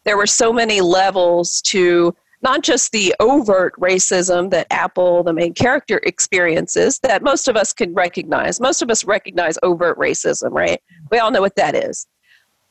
there 0.05 0.17
were 0.17 0.27
so 0.27 0.53
many 0.53 0.81
levels 0.81 1.61
to 1.63 2.15
not 2.43 2.63
just 2.63 2.93
the 2.93 3.15
overt 3.21 3.75
racism 3.81 4.51
that 4.51 4.67
Apple, 4.71 5.23
the 5.23 5.33
main 5.33 5.55
character, 5.55 5.99
experiences 6.05 6.99
that 6.99 7.23
most 7.23 7.49
of 7.49 7.57
us 7.57 7.73
can 7.73 7.95
recognize. 7.95 8.61
Most 8.61 8.83
of 8.83 8.91
us 8.91 9.03
recognize 9.05 9.59
overt 9.63 9.99
racism, 9.99 10.51
right? 10.51 10.81
We 11.11 11.19
all 11.19 11.31
know 11.31 11.41
what 11.41 11.57
that 11.57 11.75
is. 11.75 12.07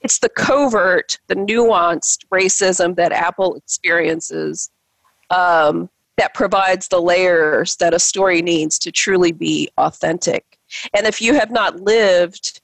It's 0.02 0.20
the 0.20 0.30
covert, 0.30 1.18
the 1.28 1.36
nuanced 1.36 2.26
racism 2.32 2.96
that 2.98 3.12
Apple 3.12 3.56
experiences 3.56 4.70
um, 5.32 5.90
that 6.18 6.36
provides 6.36 6.90
the 6.90 7.02
layers 7.02 7.76
that 7.78 7.94
a 7.94 8.00
story 8.00 8.42
needs 8.42 8.78
to 8.80 8.92
truly 8.92 9.32
be 9.32 9.72
authentic. 9.78 10.60
And 10.96 11.08
if 11.08 11.22
you 11.22 11.34
have 11.34 11.50
not 11.50 11.80
lived 11.80 12.62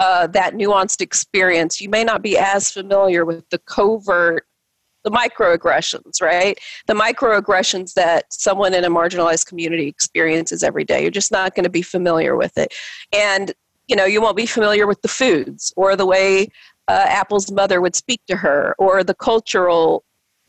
uh, 0.00 0.26
that 0.28 0.54
nuanced 0.54 1.02
experience, 1.02 1.80
you 1.80 1.88
may 1.88 2.02
not 2.02 2.22
be 2.22 2.36
as 2.36 2.70
familiar 2.70 3.24
with 3.26 3.48
the 3.50 3.58
covert, 3.58 4.46
the 5.04 5.10
microaggressions, 5.10 6.22
right? 6.22 6.58
The 6.86 6.94
microaggressions 6.94 7.92
that 7.94 8.32
someone 8.32 8.72
in 8.72 8.84
a 8.84 8.90
marginalized 8.90 9.46
community 9.46 9.86
experiences 9.86 10.62
every 10.62 10.84
day. 10.84 11.02
You're 11.02 11.10
just 11.10 11.30
not 11.30 11.54
going 11.54 11.64
to 11.64 11.70
be 11.70 11.82
familiar 11.82 12.34
with 12.34 12.56
it. 12.56 12.72
And, 13.12 13.52
you 13.88 13.94
know, 13.94 14.06
you 14.06 14.22
won't 14.22 14.38
be 14.38 14.46
familiar 14.46 14.86
with 14.86 15.02
the 15.02 15.08
foods 15.08 15.72
or 15.76 15.96
the 15.96 16.06
way 16.06 16.48
uh, 16.88 17.04
Apple's 17.06 17.52
mother 17.52 17.82
would 17.82 17.94
speak 17.94 18.22
to 18.26 18.36
her 18.36 18.74
or 18.78 19.04
the 19.04 19.14
cultural, 19.14 20.02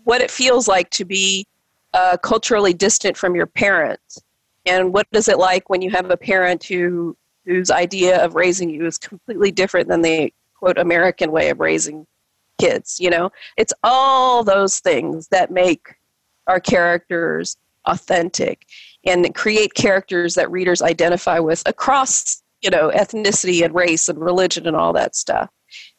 what 0.05 0.21
it 0.21 0.31
feels 0.31 0.67
like 0.67 0.89
to 0.91 1.03
be 1.03 1.45
uh, 1.93 2.15
culturally 2.23 2.73
distant 2.73 3.17
from 3.17 3.35
your 3.35 3.47
parents 3.47 4.21
and 4.65 4.93
what 4.93 5.07
is 5.11 5.27
it 5.27 5.37
like 5.37 5.69
when 5.69 5.81
you 5.81 5.89
have 5.89 6.09
a 6.09 6.17
parent 6.17 6.63
who 6.63 7.17
whose 7.45 7.71
idea 7.71 8.23
of 8.23 8.35
raising 8.35 8.69
you 8.69 8.85
is 8.85 8.97
completely 8.97 9.51
different 9.51 9.87
than 9.87 10.01
the 10.01 10.33
quote 10.55 10.77
american 10.77 11.31
way 11.31 11.49
of 11.49 11.59
raising 11.59 12.05
kids 12.59 12.99
you 12.99 13.09
know? 13.09 13.31
It's 13.57 13.73
all 13.83 14.43
those 14.43 14.79
things 14.79 15.27
that 15.29 15.51
make 15.51 15.95
our 16.47 16.59
characters 16.59 17.57
authentic 17.85 18.67
and 19.05 19.33
create 19.33 19.73
characters 19.73 20.35
that 20.35 20.51
readers 20.51 20.81
identify 20.81 21.39
with 21.39 21.63
across 21.65 22.43
you 22.61 22.69
know 22.69 22.91
ethnicity 22.91 23.63
and 23.65 23.73
race 23.73 24.07
and 24.07 24.19
religion 24.19 24.67
and 24.67 24.75
all 24.75 24.93
that 24.93 25.15
stuff. 25.15 25.49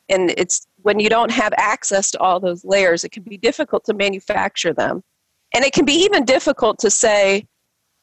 And 0.08 0.32
it's 0.36 0.66
when 0.82 1.00
you 1.00 1.08
don't 1.08 1.30
have 1.30 1.52
access 1.56 2.10
to 2.12 2.20
all 2.20 2.38
those 2.38 2.64
layers 2.64 3.04
it 3.04 3.10
can 3.10 3.24
be 3.24 3.36
difficult 3.36 3.84
to 3.86 3.94
manufacture 3.94 4.72
them. 4.72 5.02
And 5.54 5.64
it 5.64 5.72
can 5.72 5.84
be 5.84 6.04
even 6.04 6.24
difficult 6.24 6.78
to 6.78 6.90
say, 6.90 7.46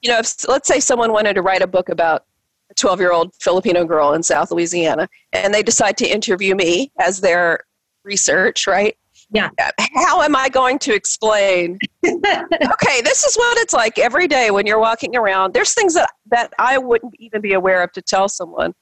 you 0.01 0.11
know, 0.11 0.19
if 0.19 0.47
let's 0.47 0.67
say 0.67 0.79
someone 0.79 1.13
wanted 1.13 1.33
to 1.35 1.41
write 1.41 1.61
a 1.61 1.67
book 1.67 1.89
about 1.89 2.25
a 2.69 2.73
12 2.73 2.99
year 2.99 3.11
old 3.11 3.33
Filipino 3.35 3.85
girl 3.85 4.13
in 4.13 4.23
South 4.23 4.51
Louisiana, 4.51 5.09
and 5.33 5.53
they 5.53 5.63
decide 5.63 5.97
to 5.97 6.07
interview 6.07 6.55
me 6.55 6.91
as 6.99 7.21
their 7.21 7.61
research, 8.03 8.67
right? 8.67 8.95
Yeah. 9.31 9.49
How 9.95 10.21
am 10.21 10.35
I 10.35 10.49
going 10.49 10.79
to 10.79 10.93
explain? 10.93 11.77
okay, 12.05 13.01
this 13.01 13.23
is 13.23 13.35
what 13.35 13.57
it's 13.59 13.73
like 13.73 13.99
every 13.99 14.27
day 14.27 14.49
when 14.49 14.65
you're 14.65 14.79
walking 14.79 15.15
around. 15.15 15.53
There's 15.53 15.73
things 15.73 15.93
that, 15.93 16.09
that 16.31 16.51
I 16.57 16.79
wouldn't 16.79 17.13
even 17.19 17.41
be 17.41 17.53
aware 17.53 17.83
of 17.83 17.91
to 17.91 18.01
tell 18.01 18.27
someone. 18.27 18.73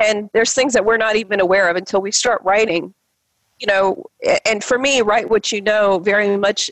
And 0.00 0.28
there's 0.32 0.54
things 0.54 0.72
that 0.72 0.84
we're 0.84 0.96
not 0.96 1.14
even 1.14 1.38
aware 1.38 1.68
of 1.68 1.76
until 1.76 2.02
we 2.02 2.10
start 2.10 2.42
writing. 2.42 2.94
You 3.60 3.68
know, 3.68 4.04
and 4.44 4.64
for 4.64 4.76
me, 4.76 5.02
write 5.02 5.30
what 5.30 5.52
you 5.52 5.60
know 5.60 6.00
very 6.00 6.36
much 6.36 6.68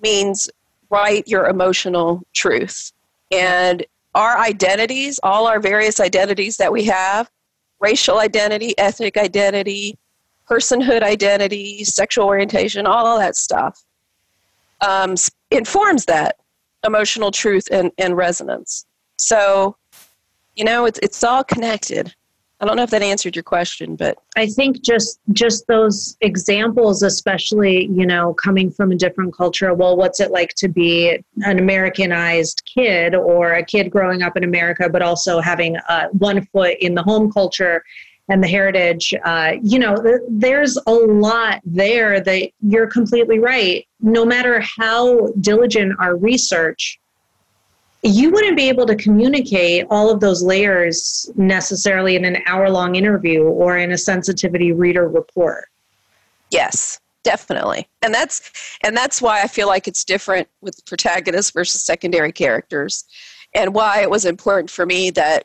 means 0.00 0.50
write 0.90 1.28
your 1.28 1.46
emotional 1.46 2.22
truth. 2.34 2.90
And 3.30 3.84
our 4.16 4.38
identities, 4.38 5.20
all 5.22 5.46
our 5.46 5.60
various 5.60 6.00
identities 6.00 6.56
that 6.56 6.72
we 6.72 6.84
have 6.84 7.30
racial 7.80 8.18
identity, 8.18 8.76
ethnic 8.78 9.18
identity, 9.18 9.98
personhood 10.50 11.02
identity, 11.02 11.84
sexual 11.84 12.24
orientation, 12.24 12.86
all 12.86 13.18
that 13.18 13.36
stuff 13.36 13.84
um, 14.80 15.14
informs 15.50 16.06
that 16.06 16.36
emotional 16.84 17.30
truth 17.30 17.68
and, 17.70 17.92
and 17.98 18.16
resonance. 18.16 18.86
So, 19.18 19.76
you 20.54 20.64
know, 20.64 20.86
it's, 20.86 20.98
it's 21.02 21.22
all 21.22 21.44
connected. 21.44 22.14
I 22.58 22.64
don't 22.64 22.76
know 22.76 22.84
if 22.84 22.90
that 22.90 23.02
answered 23.02 23.36
your 23.36 23.42
question, 23.42 23.96
but 23.96 24.16
I 24.34 24.46
think 24.46 24.80
just 24.80 25.20
just 25.32 25.66
those 25.66 26.16
examples, 26.22 27.02
especially 27.02 27.86
you 27.86 28.06
know 28.06 28.32
coming 28.34 28.70
from 28.70 28.92
a 28.92 28.94
different 28.94 29.36
culture. 29.36 29.74
Well, 29.74 29.96
what's 29.96 30.20
it 30.20 30.30
like 30.30 30.54
to 30.54 30.68
be 30.68 31.18
an 31.44 31.58
Americanized 31.58 32.62
kid 32.64 33.14
or 33.14 33.52
a 33.52 33.64
kid 33.64 33.90
growing 33.90 34.22
up 34.22 34.38
in 34.38 34.44
America, 34.44 34.88
but 34.88 35.02
also 35.02 35.40
having 35.40 35.76
uh, 35.88 36.08
one 36.12 36.46
foot 36.46 36.78
in 36.80 36.94
the 36.94 37.02
home 37.02 37.30
culture 37.30 37.84
and 38.30 38.42
the 38.42 38.48
heritage? 38.48 39.12
Uh, 39.22 39.56
you 39.62 39.78
know, 39.78 39.94
th- 39.96 40.20
there's 40.30 40.78
a 40.86 40.92
lot 40.92 41.60
there 41.66 42.20
that 42.20 42.50
you're 42.62 42.86
completely 42.86 43.38
right. 43.38 43.86
No 44.00 44.24
matter 44.24 44.60
how 44.60 45.28
diligent 45.40 45.92
our 46.00 46.16
research, 46.16 46.98
you 48.06 48.30
wouldn't 48.30 48.56
be 48.56 48.68
able 48.68 48.86
to 48.86 48.94
communicate 48.94 49.86
all 49.90 50.10
of 50.10 50.20
those 50.20 50.42
layers 50.42 51.30
necessarily 51.34 52.16
in 52.16 52.24
an 52.24 52.38
hour 52.46 52.70
long 52.70 52.94
interview 52.94 53.42
or 53.42 53.78
in 53.78 53.92
a 53.92 53.98
sensitivity 53.98 54.72
reader 54.72 55.08
report. 55.08 55.66
Yes, 56.50 57.00
definitely. 57.24 57.88
And 58.02 58.14
that's 58.14 58.78
and 58.84 58.96
that's 58.96 59.20
why 59.20 59.42
I 59.42 59.48
feel 59.48 59.66
like 59.66 59.88
it's 59.88 60.04
different 60.04 60.48
with 60.60 60.84
protagonists 60.86 61.50
versus 61.50 61.82
secondary 61.82 62.32
characters 62.32 63.04
and 63.54 63.74
why 63.74 64.02
it 64.02 64.10
was 64.10 64.24
important 64.24 64.70
for 64.70 64.86
me 64.86 65.10
that 65.10 65.44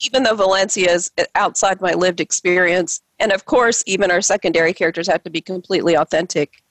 even 0.00 0.22
though 0.22 0.34
Valencia 0.34 0.90
is 0.90 1.10
outside 1.34 1.80
my 1.82 1.92
lived 1.92 2.20
experience 2.20 3.02
and 3.18 3.32
of 3.32 3.44
course 3.44 3.84
even 3.86 4.10
our 4.10 4.22
secondary 4.22 4.72
characters 4.72 5.06
have 5.06 5.22
to 5.24 5.30
be 5.30 5.42
completely 5.42 5.94
authentic. 5.94 6.62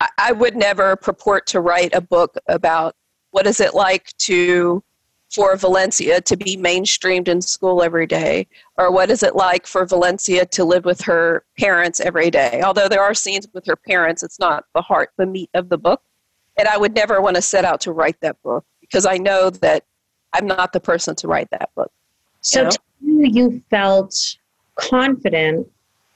I, 0.00 0.08
I 0.16 0.32
would 0.32 0.56
never 0.56 0.96
purport 0.96 1.46
to 1.48 1.60
write 1.60 1.94
a 1.94 2.00
book 2.00 2.36
about 2.48 2.96
what 3.30 3.46
is 3.46 3.60
it 3.60 3.74
like 3.74 4.16
to 4.18 4.82
for 5.30 5.56
Valencia 5.56 6.20
to 6.20 6.36
be 6.36 6.56
mainstreamed 6.56 7.28
in 7.28 7.40
school 7.40 7.82
every 7.82 8.06
day? 8.06 8.46
Or 8.76 8.90
what 8.90 9.10
is 9.10 9.22
it 9.22 9.36
like 9.36 9.66
for 9.66 9.86
Valencia 9.86 10.44
to 10.46 10.64
live 10.64 10.84
with 10.84 11.00
her 11.02 11.44
parents 11.58 12.00
every 12.00 12.30
day? 12.30 12.62
Although 12.64 12.88
there 12.88 13.02
are 13.02 13.14
scenes 13.14 13.46
with 13.52 13.64
her 13.66 13.76
parents, 13.76 14.22
it's 14.22 14.40
not 14.40 14.64
the 14.74 14.82
heart, 14.82 15.10
the 15.16 15.26
meat 15.26 15.50
of 15.54 15.68
the 15.68 15.78
book. 15.78 16.02
And 16.58 16.66
I 16.66 16.76
would 16.76 16.94
never 16.94 17.20
want 17.20 17.36
to 17.36 17.42
set 17.42 17.64
out 17.64 17.80
to 17.82 17.92
write 17.92 18.20
that 18.20 18.42
book 18.42 18.64
because 18.80 19.06
I 19.06 19.18
know 19.18 19.50
that 19.50 19.84
I'm 20.32 20.46
not 20.46 20.72
the 20.72 20.80
person 20.80 21.14
to 21.16 21.28
write 21.28 21.48
that 21.50 21.70
book. 21.76 21.92
So 22.40 22.68
you, 23.00 23.22
you 23.24 23.62
felt 23.70 24.14
confident 24.74 25.70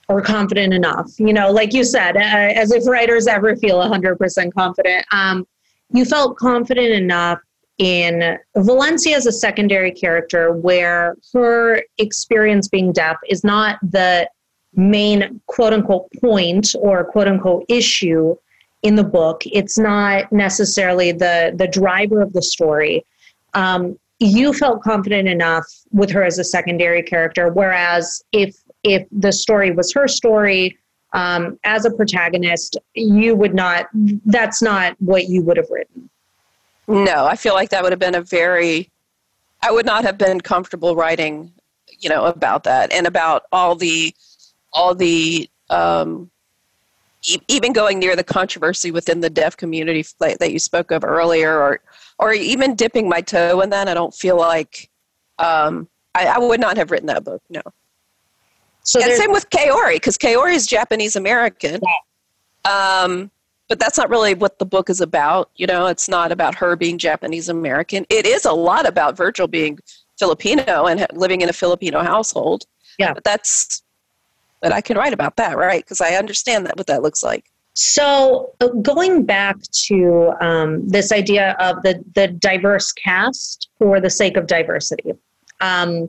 or 0.09 0.21
confident 0.21 0.75
enough, 0.75 1.13
you 1.19 1.33
know, 1.33 1.51
like 1.51 1.73
you 1.73 1.85
said, 1.85 2.17
uh, 2.17 2.21
as 2.21 2.73
if 2.73 2.87
writers 2.87 3.27
ever 3.27 3.57
feel 3.57 3.79
100% 3.79 4.53
confident. 4.53 5.07
Um, 5.13 5.47
you 5.93 6.05
felt 6.05 6.37
confident 6.37 6.93
enough 6.93 7.39
in 7.79 8.39
Valencia 8.57 9.17
as 9.17 9.27
a 9.27 9.33
secondary 9.33 9.91
character 9.91 10.53
where 10.53 11.17
her 11.33 11.83
experience 11.99 12.69
being 12.69 12.93
deaf 12.93 13.17
is 13.29 13.43
not 13.43 13.79
the 13.83 14.29
main 14.77 15.41
quote 15.47 15.73
unquote 15.73 16.09
point 16.21 16.75
or 16.81 17.05
quote 17.05 17.29
unquote 17.29 17.65
issue 17.69 18.35
in 18.83 18.97
the 18.97 19.05
book. 19.05 19.43
It's 19.47 19.79
not 19.79 20.31
necessarily 20.33 21.11
the 21.13 21.53
the 21.57 21.67
driver 21.67 22.21
of 22.21 22.33
the 22.33 22.43
story. 22.43 23.05
Um, 23.55 23.99
you 24.21 24.53
felt 24.53 24.83
confident 24.83 25.29
enough 25.29 25.67
with 25.91 26.11
her 26.11 26.23
as 26.23 26.39
a 26.39 26.45
secondary 26.45 27.03
character, 27.03 27.51
whereas 27.53 28.23
if 28.33 28.57
if 28.85 29.07
the 29.11 29.33
story 29.33 29.73
was 29.73 29.93
her 29.95 30.07
story, 30.07 30.79
um, 31.15 31.59
as 31.65 31.87
a 31.87 31.91
protagonist, 31.91 32.77
you 32.95 33.35
would 33.35 33.55
not, 33.55 33.87
that's 34.27 34.61
not 34.61 34.97
what 34.99 35.29
you 35.29 35.43
would 35.43 35.57
have 35.57 35.71
written. 35.71 36.11
No, 36.87 37.25
I 37.25 37.37
feel 37.37 37.55
like 37.55 37.71
that 37.71 37.83
would 37.83 37.93
have 37.93 37.99
been 37.99 38.15
a 38.15 38.21
very, 38.21 38.91
I 39.63 39.71
would 39.71 39.87
not 39.87 40.05
have 40.05 40.19
been 40.19 40.41
comfortable 40.41 40.95
writing, 40.95 41.53
you 41.99 42.11
know, 42.11 42.27
about 42.27 42.65
that 42.65 42.93
and 42.93 43.07
about 43.07 43.45
all 43.53 43.75
the, 43.75 44.15
all 44.73 44.95
the, 44.95 45.49
um, 45.71 46.31
even 47.49 47.73
going 47.73 47.99
near 47.99 48.17
the 48.17 48.25
controversy 48.25 48.91
within 48.91 49.21
the 49.21 49.31
deaf 49.31 49.57
community 49.57 50.05
that 50.19 50.53
you 50.53 50.59
spoke 50.59 50.91
of 50.91 51.05
earlier, 51.05 51.59
or, 51.59 51.81
or 52.19 52.35
even 52.35 52.75
dipping 52.75 53.09
my 53.09 53.23
toe 53.23 53.63
in 53.63 53.71
that. 53.71 53.89
I 53.89 53.95
don't 53.95 54.13
feel 54.13 54.37
like 54.37 54.91
um, 55.39 55.89
I, 56.15 56.27
I 56.27 56.39
would 56.39 56.61
not 56.61 56.77
have 56.77 56.91
written 56.91 57.07
that 57.07 57.25
book. 57.25 57.43
No. 57.49 57.63
So 58.85 59.03
and 59.03 59.13
same 59.15 59.33
with 59.33 59.49
Kaori, 59.51 59.95
because 59.95 60.17
Kaori 60.17 60.55
is 60.55 60.67
Japanese 60.67 61.17
American. 61.17 61.81
Um, 62.65 63.31
but 63.69 63.79
that's 63.79 63.97
not 63.97 64.11
really 64.11 64.35
what 64.35 64.59
the 64.59 64.67
book 64.67 64.91
is 64.91 65.01
about. 65.01 65.51
You 65.57 65.67
know, 65.67 65.87
it's 65.87 66.09
not 66.09 66.31
about 66.31 66.55
her 66.55 66.77
being 66.77 66.99
Japanese 66.99 67.49
American. 67.49 68.07
It 68.11 68.27
is 68.27 68.45
a 68.45 68.53
lot 68.53 68.87
about 68.87 69.17
Virgil 69.17 69.49
being 69.49 69.79
Filipino 70.19 70.87
and 70.87 71.07
living 71.15 71.41
in 71.41 71.49
a 71.49 71.53
Filipino 71.53 72.03
household. 72.03 72.65
Yeah. 72.99 73.15
But 73.15 73.25
that's, 73.25 73.83
but 74.61 74.73
I 74.73 74.81
can 74.81 74.97
write 74.97 75.15
about 75.15 75.37
that, 75.37 75.57
right? 75.57 75.83
Because 75.83 76.01
I 76.01 76.15
understand 76.15 76.67
that 76.67 76.77
what 76.77 76.87
that 76.87 77.03
looks 77.03 77.23
like. 77.23 77.47
So, 77.77 78.53
uh, 78.61 78.69
going 78.69 79.25
back 79.25 79.57
to 79.87 80.33
um, 80.41 80.87
this 80.89 81.11
idea 81.11 81.57
of 81.59 81.83
the, 81.83 82.05
the 82.15 82.29
diverse 82.29 82.93
cast 82.93 83.69
for 83.79 84.01
the 84.01 84.11
sake 84.11 84.37
of 84.37 84.47
diversity. 84.47 85.13
Um, 85.61 86.09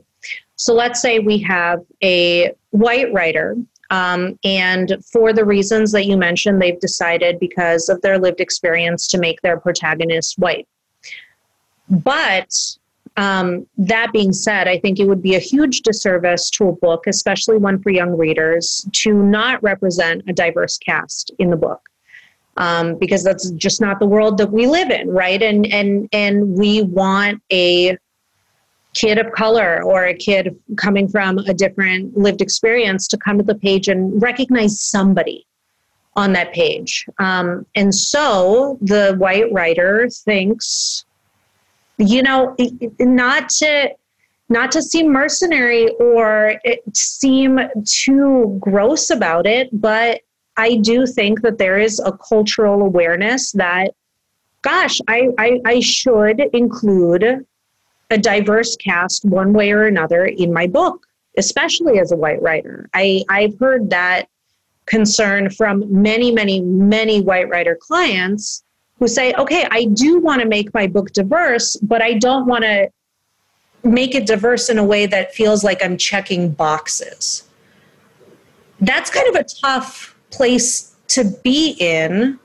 so, 0.56 0.74
let's 0.74 1.00
say 1.00 1.18
we 1.18 1.38
have 1.38 1.80
a 2.02 2.52
white 2.70 3.12
writer, 3.12 3.56
um, 3.90 4.38
and 4.42 4.96
for 5.12 5.32
the 5.32 5.44
reasons 5.44 5.92
that 5.92 6.06
you 6.06 6.16
mentioned, 6.16 6.60
they've 6.60 6.80
decided 6.80 7.38
because 7.38 7.88
of 7.88 8.00
their 8.02 8.18
lived 8.18 8.40
experience 8.40 9.06
to 9.08 9.18
make 9.18 9.40
their 9.42 9.60
protagonist 9.60 10.38
white. 10.38 10.66
But 11.88 12.52
um, 13.16 13.66
that 13.78 14.12
being 14.12 14.32
said, 14.32 14.68
I 14.68 14.78
think 14.78 14.98
it 14.98 15.06
would 15.06 15.22
be 15.22 15.36
a 15.36 15.40
huge 15.40 15.82
disservice 15.82 16.50
to 16.50 16.68
a 16.68 16.72
book, 16.72 17.06
especially 17.06 17.58
one 17.58 17.80
for 17.80 17.90
young 17.90 18.16
readers, 18.16 18.86
to 18.92 19.12
not 19.12 19.62
represent 19.62 20.22
a 20.28 20.32
diverse 20.32 20.78
cast 20.78 21.30
in 21.38 21.50
the 21.50 21.56
book. 21.56 21.80
Um, 22.58 22.98
because 22.98 23.22
that's 23.22 23.50
just 23.50 23.82
not 23.82 24.00
the 24.00 24.06
world 24.06 24.38
that 24.38 24.50
we 24.50 24.66
live 24.66 24.88
in, 24.90 25.10
right? 25.10 25.42
And 25.42 25.66
and 25.66 26.08
and 26.12 26.56
we 26.56 26.80
want 26.84 27.42
a 27.52 27.98
kid 28.96 29.18
of 29.18 29.30
color 29.32 29.82
or 29.84 30.06
a 30.06 30.14
kid 30.14 30.58
coming 30.76 31.06
from 31.06 31.38
a 31.38 31.54
different 31.54 32.16
lived 32.16 32.40
experience 32.40 33.06
to 33.08 33.18
come 33.18 33.36
to 33.36 33.44
the 33.44 33.54
page 33.54 33.88
and 33.88 34.20
recognize 34.22 34.80
somebody 34.80 35.46
on 36.14 36.32
that 36.32 36.52
page. 36.54 37.06
Um, 37.18 37.66
and 37.74 37.94
so 37.94 38.78
the 38.80 39.14
white 39.18 39.52
writer 39.52 40.08
thinks 40.08 41.04
you 41.98 42.22
know 42.22 42.54
not 43.00 43.48
to 43.48 43.90
not 44.48 44.70
to 44.72 44.82
seem 44.82 45.10
mercenary 45.10 45.88
or 45.98 46.60
seem 46.92 47.58
too 47.84 48.58
gross 48.60 49.10
about 49.10 49.46
it 49.46 49.68
but 49.80 50.20
i 50.56 50.76
do 50.76 51.06
think 51.06 51.40
that 51.42 51.58
there 51.58 51.78
is 51.78 52.00
a 52.00 52.12
cultural 52.12 52.82
awareness 52.82 53.52
that 53.52 53.92
gosh 54.62 55.00
i 55.08 55.28
i, 55.38 55.60
I 55.64 55.80
should 55.80 56.40
include 56.52 57.46
a 58.10 58.18
diverse 58.18 58.76
cast 58.76 59.24
one 59.24 59.52
way 59.52 59.72
or 59.72 59.86
another 59.86 60.26
in 60.26 60.52
my 60.52 60.66
book 60.66 61.06
especially 61.38 61.98
as 61.98 62.12
a 62.12 62.16
white 62.16 62.40
writer 62.42 62.88
i 62.94 63.22
i've 63.28 63.58
heard 63.58 63.90
that 63.90 64.28
concern 64.86 65.50
from 65.50 65.84
many 65.90 66.30
many 66.30 66.60
many 66.60 67.20
white 67.20 67.48
writer 67.48 67.76
clients 67.80 68.62
who 68.98 69.08
say, 69.08 69.34
okay, 69.34 69.66
I 69.70 69.86
do 69.86 70.20
want 70.20 70.40
to 70.42 70.48
make 70.48 70.72
my 70.72 70.86
book 70.86 71.12
diverse, 71.12 71.76
but 71.76 72.00
I 72.00 72.14
don't 72.14 72.46
want 72.46 72.64
to 72.64 72.90
make 73.84 74.14
it 74.14 74.26
diverse 74.26 74.68
in 74.68 74.78
a 74.78 74.84
way 74.84 75.06
that 75.06 75.34
feels 75.34 75.62
like 75.62 75.84
I'm 75.84 75.96
checking 75.96 76.50
boxes. 76.50 77.44
That's 78.80 79.10
kind 79.10 79.28
of 79.28 79.34
a 79.36 79.44
tough 79.62 80.16
place 80.30 80.94
to 81.08 81.24
be 81.44 81.76
in 81.78 82.38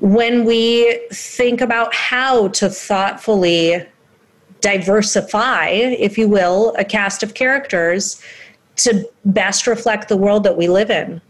when 0.00 0.44
we 0.44 1.00
think 1.12 1.60
about 1.60 1.94
how 1.94 2.48
to 2.48 2.68
thoughtfully 2.68 3.86
diversify, 4.64 5.66
if 5.68 6.16
you 6.16 6.26
will, 6.26 6.74
a 6.78 6.84
cast 6.84 7.22
of 7.22 7.34
characters 7.34 8.22
to 8.76 9.06
best 9.26 9.66
reflect 9.66 10.08
the 10.08 10.16
world 10.16 10.42
that 10.42 10.56
we 10.56 10.68
live 10.68 10.90
in. 10.90 11.20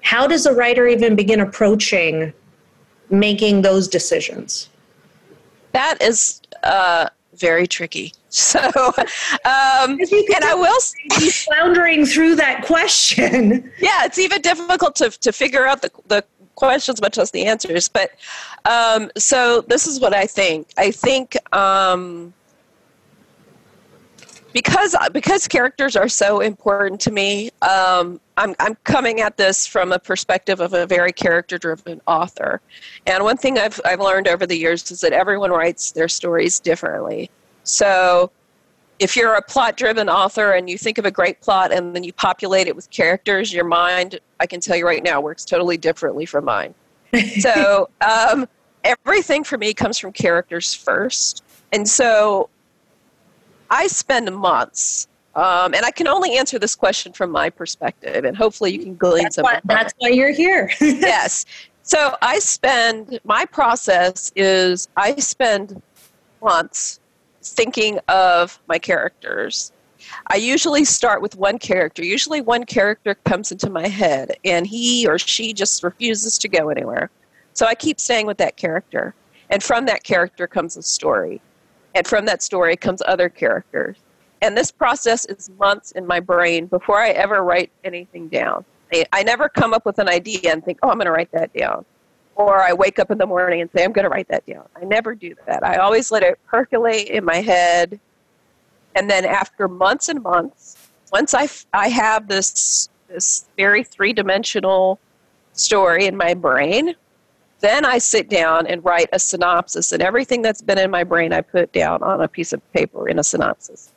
How 0.00 0.26
does 0.26 0.46
a 0.46 0.54
writer 0.54 0.86
even 0.88 1.14
begin 1.14 1.40
approaching 1.40 2.32
making 3.10 3.60
those 3.60 3.88
decisions? 3.88 4.70
That 5.72 6.00
is 6.00 6.40
uh, 6.62 7.08
very 7.34 7.66
tricky. 7.66 8.12
So, 8.34 8.58
um, 8.58 9.90
and 10.00 10.42
I 10.42 10.54
will 10.54 10.80
be 11.20 11.28
floundering 11.28 12.06
through 12.06 12.36
that 12.36 12.64
question. 12.64 13.70
Yeah, 13.78 14.06
it's 14.06 14.18
even 14.18 14.40
difficult 14.40 14.96
to 14.96 15.10
to 15.10 15.32
figure 15.32 15.66
out 15.66 15.82
the 15.82 15.90
the 16.08 16.24
questions, 16.54 17.02
much 17.02 17.18
less 17.18 17.30
the 17.30 17.44
answers. 17.44 17.88
But 17.88 18.12
um, 18.64 19.10
so 19.18 19.60
this 19.60 19.86
is 19.86 20.00
what 20.00 20.14
I 20.14 20.26
think. 20.26 20.68
I 20.78 20.90
think 20.92 21.36
um, 21.54 22.32
because 24.52 24.96
because 25.12 25.48
characters 25.48 25.96
are 25.96 26.08
so 26.08 26.40
important 26.40 27.00
to 27.00 27.10
me 27.10 27.50
um, 27.62 28.20
I'm, 28.36 28.54
I'm 28.58 28.76
coming 28.84 29.20
at 29.20 29.36
this 29.36 29.66
from 29.66 29.92
a 29.92 29.98
perspective 29.98 30.60
of 30.60 30.72
a 30.72 30.86
very 30.86 31.12
character 31.12 31.58
driven 31.58 32.00
author. 32.06 32.60
And 33.06 33.22
one 33.24 33.36
thing 33.36 33.58
I've, 33.58 33.80
I've 33.84 34.00
learned 34.00 34.26
over 34.26 34.46
the 34.46 34.56
years 34.56 34.90
is 34.90 35.00
that 35.02 35.12
everyone 35.12 35.50
writes 35.50 35.92
their 35.92 36.08
stories 36.08 36.58
differently. 36.58 37.30
So 37.64 38.30
if 38.98 39.16
you're 39.16 39.34
a 39.34 39.42
plot 39.42 39.76
driven 39.76 40.08
author 40.08 40.52
and 40.52 40.68
you 40.70 40.78
think 40.78 40.98
of 40.98 41.04
a 41.04 41.10
great 41.10 41.40
plot 41.40 41.72
and 41.72 41.94
then 41.94 42.04
you 42.04 42.12
populate 42.12 42.68
it 42.68 42.76
with 42.76 42.88
characters 42.90 43.52
your 43.52 43.64
mind 43.64 44.20
i 44.38 44.46
can 44.46 44.60
tell 44.60 44.76
you 44.76 44.86
right 44.86 45.02
now 45.02 45.20
works 45.20 45.44
totally 45.44 45.76
differently 45.76 46.24
from 46.24 46.44
mine. 46.44 46.74
So 47.40 47.88
um, 48.00 48.48
everything 48.84 49.44
for 49.44 49.58
me 49.58 49.74
comes 49.74 49.98
from 49.98 50.12
characters 50.12 50.74
first. 50.74 51.42
And 51.72 51.88
so 51.88 52.48
I 53.72 53.86
spend 53.86 54.30
months, 54.36 55.08
um, 55.34 55.72
and 55.72 55.82
I 55.82 55.90
can 55.90 56.06
only 56.06 56.36
answer 56.36 56.58
this 56.58 56.74
question 56.74 57.14
from 57.14 57.30
my 57.30 57.48
perspective, 57.48 58.26
and 58.26 58.36
hopefully 58.36 58.70
you 58.70 58.80
can 58.80 58.96
glean 58.96 59.22
that's 59.22 59.36
something. 59.36 59.60
Why, 59.64 59.74
that's 59.74 59.94
why 59.96 60.10
you're 60.10 60.30
here. 60.30 60.70
yes. 60.80 61.46
So 61.82 62.14
I 62.20 62.38
spend, 62.38 63.18
my 63.24 63.46
process 63.46 64.30
is 64.36 64.88
I 64.98 65.16
spend 65.16 65.80
months 66.42 67.00
thinking 67.42 67.98
of 68.08 68.60
my 68.68 68.78
characters. 68.78 69.72
I 70.26 70.36
usually 70.36 70.84
start 70.84 71.22
with 71.22 71.34
one 71.36 71.58
character. 71.58 72.04
Usually, 72.04 72.42
one 72.42 72.64
character 72.64 73.14
comes 73.24 73.52
into 73.52 73.70
my 73.70 73.88
head, 73.88 74.36
and 74.44 74.66
he 74.66 75.06
or 75.08 75.18
she 75.18 75.54
just 75.54 75.82
refuses 75.82 76.36
to 76.38 76.48
go 76.48 76.68
anywhere. 76.68 77.08
So 77.54 77.64
I 77.64 77.74
keep 77.74 78.00
staying 78.00 78.26
with 78.26 78.36
that 78.36 78.56
character. 78.58 79.14
And 79.48 79.62
from 79.62 79.86
that 79.86 80.02
character 80.04 80.46
comes 80.46 80.76
a 80.76 80.82
story. 80.82 81.40
And 81.94 82.06
from 82.06 82.24
that 82.26 82.42
story 82.42 82.76
comes 82.76 83.02
other 83.06 83.28
characters. 83.28 83.96
And 84.40 84.56
this 84.56 84.70
process 84.72 85.24
is 85.26 85.50
months 85.58 85.92
in 85.92 86.06
my 86.06 86.18
brain 86.20 86.66
before 86.66 86.98
I 86.98 87.10
ever 87.10 87.42
write 87.44 87.70
anything 87.84 88.28
down. 88.28 88.64
I, 88.92 89.04
I 89.12 89.22
never 89.22 89.48
come 89.48 89.72
up 89.72 89.86
with 89.86 89.98
an 89.98 90.08
idea 90.08 90.52
and 90.52 90.64
think, 90.64 90.78
oh, 90.82 90.88
I'm 90.88 90.96
going 90.96 91.06
to 91.06 91.12
write 91.12 91.30
that 91.32 91.52
down. 91.52 91.84
Or 92.34 92.60
I 92.60 92.72
wake 92.72 92.98
up 92.98 93.10
in 93.10 93.18
the 93.18 93.26
morning 93.26 93.60
and 93.60 93.70
say, 93.70 93.84
I'm 93.84 93.92
going 93.92 94.04
to 94.04 94.08
write 94.08 94.28
that 94.28 94.44
down. 94.46 94.66
I 94.74 94.84
never 94.84 95.14
do 95.14 95.34
that. 95.46 95.64
I 95.64 95.76
always 95.76 96.10
let 96.10 96.22
it 96.22 96.38
percolate 96.46 97.08
in 97.08 97.24
my 97.24 97.36
head. 97.36 98.00
And 98.94 99.08
then 99.08 99.24
after 99.24 99.68
months 99.68 100.08
and 100.08 100.22
months, 100.22 100.76
once 101.12 101.34
I, 101.34 101.48
I 101.72 101.88
have 101.88 102.28
this, 102.28 102.88
this 103.08 103.46
very 103.56 103.84
three 103.84 104.12
dimensional 104.12 104.98
story 105.52 106.06
in 106.06 106.16
my 106.16 106.34
brain, 106.34 106.94
then 107.62 107.84
I 107.84 107.98
sit 107.98 108.28
down 108.28 108.66
and 108.66 108.84
write 108.84 109.08
a 109.12 109.18
synopsis, 109.18 109.92
and 109.92 110.02
everything 110.02 110.42
that's 110.42 110.60
been 110.60 110.78
in 110.78 110.90
my 110.90 111.04
brain 111.04 111.32
I 111.32 111.40
put 111.40 111.72
down 111.72 112.02
on 112.02 112.20
a 112.20 112.28
piece 112.28 112.52
of 112.52 112.60
paper 112.72 113.08
in 113.08 113.18
a 113.18 113.24
synopsis. 113.24 113.92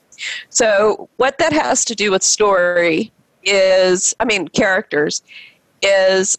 So, 0.50 1.10
what 1.18 1.38
that 1.40 1.52
has 1.52 1.84
to 1.86 1.96
do 1.96 2.12
with 2.12 2.24
story 2.24 3.12
is, 3.44 4.14
I 4.20 4.26
mean, 4.26 4.48
characters, 4.48 5.24
is 5.82 6.38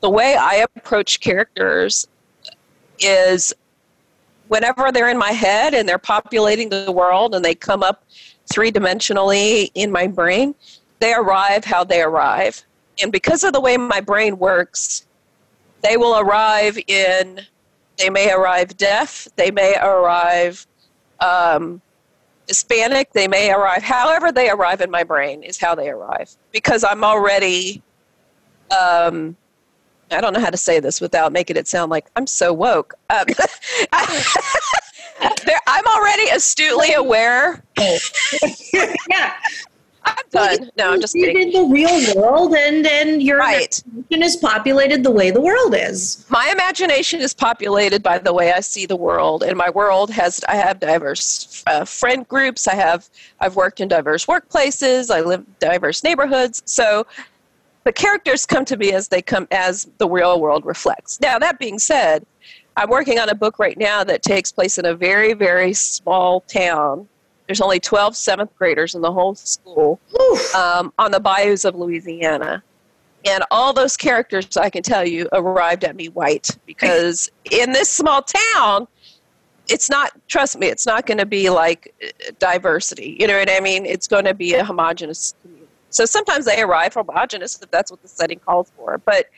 the 0.00 0.10
way 0.10 0.36
I 0.36 0.66
approach 0.76 1.20
characters 1.20 2.08
is 2.98 3.54
whenever 4.48 4.90
they're 4.90 5.08
in 5.08 5.18
my 5.18 5.32
head 5.32 5.74
and 5.74 5.88
they're 5.88 5.98
populating 5.98 6.70
the 6.70 6.92
world 6.92 7.34
and 7.34 7.44
they 7.44 7.54
come 7.54 7.82
up 7.82 8.04
three 8.52 8.70
dimensionally 8.72 9.70
in 9.74 9.90
my 9.90 10.06
brain, 10.06 10.54
they 10.98 11.14
arrive 11.14 11.64
how 11.64 11.84
they 11.84 12.02
arrive. 12.02 12.64
And 13.02 13.12
because 13.12 13.44
of 13.44 13.52
the 13.52 13.60
way 13.60 13.76
my 13.76 14.00
brain 14.00 14.38
works, 14.38 15.06
they 15.84 15.96
will 15.96 16.18
arrive 16.18 16.78
in, 16.88 17.40
they 17.98 18.10
may 18.10 18.32
arrive 18.32 18.76
deaf, 18.76 19.28
they 19.36 19.50
may 19.50 19.76
arrive 19.80 20.66
um, 21.20 21.80
Hispanic, 22.48 23.12
they 23.12 23.28
may 23.28 23.52
arrive, 23.52 23.82
however 23.82 24.32
they 24.32 24.48
arrive 24.50 24.80
in 24.80 24.90
my 24.90 25.04
brain 25.04 25.42
is 25.42 25.58
how 25.58 25.74
they 25.74 25.90
arrive. 25.90 26.30
Because 26.52 26.84
I'm 26.84 27.04
already, 27.04 27.82
um, 28.70 29.36
I 30.10 30.20
don't 30.20 30.32
know 30.32 30.40
how 30.40 30.50
to 30.50 30.56
say 30.56 30.80
this 30.80 31.00
without 31.00 31.32
making 31.32 31.56
it 31.56 31.68
sound 31.68 31.90
like 31.90 32.06
I'm 32.16 32.26
so 32.26 32.52
woke. 32.52 32.94
Um, 33.10 33.26
I'm 35.66 35.86
already 35.86 36.30
astutely 36.30 36.94
aware. 36.94 37.62
yeah. 39.10 39.34
I'm 40.06 40.24
done. 40.30 40.70
No, 40.76 40.92
I'm 40.92 41.00
just 41.00 41.14
kidding. 41.14 41.36
in 41.36 41.52
the 41.52 41.72
real 41.72 42.14
world, 42.16 42.54
and 42.54 42.86
and 42.86 43.22
your 43.22 43.38
right. 43.38 43.82
imagination 43.86 44.22
is 44.22 44.36
populated 44.36 45.02
the 45.02 45.10
way 45.10 45.30
the 45.30 45.40
world 45.40 45.74
is. 45.74 46.26
My 46.28 46.50
imagination 46.52 47.20
is 47.20 47.32
populated 47.32 48.02
by 48.02 48.18
the 48.18 48.32
way 48.32 48.52
I 48.52 48.60
see 48.60 48.86
the 48.86 48.96
world, 48.96 49.42
and 49.42 49.56
my 49.56 49.70
world 49.70 50.10
has. 50.10 50.44
I 50.48 50.56
have 50.56 50.80
diverse 50.80 51.62
uh, 51.66 51.84
friend 51.84 52.26
groups. 52.28 52.68
I 52.68 52.74
have. 52.74 53.08
I've 53.40 53.56
worked 53.56 53.80
in 53.80 53.88
diverse 53.88 54.26
workplaces. 54.26 55.14
I 55.14 55.20
live 55.20 55.44
diverse 55.58 56.04
neighborhoods. 56.04 56.62
So 56.66 57.06
the 57.84 57.92
characters 57.92 58.46
come 58.46 58.64
to 58.66 58.76
me 58.76 58.92
as 58.92 59.08
they 59.08 59.22
come 59.22 59.46
as 59.50 59.88
the 59.98 60.08
real 60.08 60.40
world 60.40 60.64
reflects. 60.66 61.20
Now 61.20 61.38
that 61.38 61.58
being 61.58 61.78
said, 61.78 62.26
I'm 62.76 62.90
working 62.90 63.18
on 63.18 63.28
a 63.28 63.34
book 63.34 63.58
right 63.58 63.78
now 63.78 64.04
that 64.04 64.22
takes 64.22 64.50
place 64.52 64.78
in 64.78 64.84
a 64.84 64.94
very 64.94 65.32
very 65.32 65.72
small 65.72 66.40
town 66.40 67.08
there's 67.46 67.60
only 67.60 67.80
12 67.80 68.16
seventh 68.16 68.54
graders 68.56 68.94
in 68.94 69.02
the 69.02 69.12
whole 69.12 69.34
school 69.34 70.00
um, 70.54 70.92
on 70.98 71.10
the 71.10 71.20
bayous 71.20 71.64
of 71.64 71.74
Louisiana. 71.74 72.62
And 73.26 73.42
all 73.50 73.72
those 73.72 73.96
characters, 73.96 74.56
I 74.56 74.68
can 74.70 74.82
tell 74.82 75.06
you, 75.06 75.28
arrived 75.32 75.84
at 75.84 75.96
me 75.96 76.08
white 76.08 76.50
because 76.66 77.30
in 77.50 77.72
this 77.72 77.90
small 77.90 78.22
town, 78.22 78.86
it's 79.68 79.88
not, 79.88 80.12
trust 80.28 80.58
me, 80.58 80.66
it's 80.66 80.86
not 80.86 81.06
going 81.06 81.18
to 81.18 81.26
be 81.26 81.48
like 81.48 81.94
uh, 82.02 82.32
diversity. 82.38 83.16
You 83.18 83.26
know 83.26 83.38
what 83.38 83.50
I 83.50 83.60
mean? 83.60 83.86
It's 83.86 84.06
going 84.06 84.26
to 84.26 84.34
be 84.34 84.54
a 84.54 84.64
homogenous 84.64 85.34
community. 85.40 85.68
So 85.88 86.04
sometimes 86.04 86.44
they 86.44 86.60
arrive 86.60 86.92
homogenous 86.94 87.60
if 87.62 87.70
that's 87.70 87.90
what 87.90 88.02
the 88.02 88.08
setting 88.08 88.40
calls 88.40 88.70
for. 88.76 88.98
But 88.98 89.30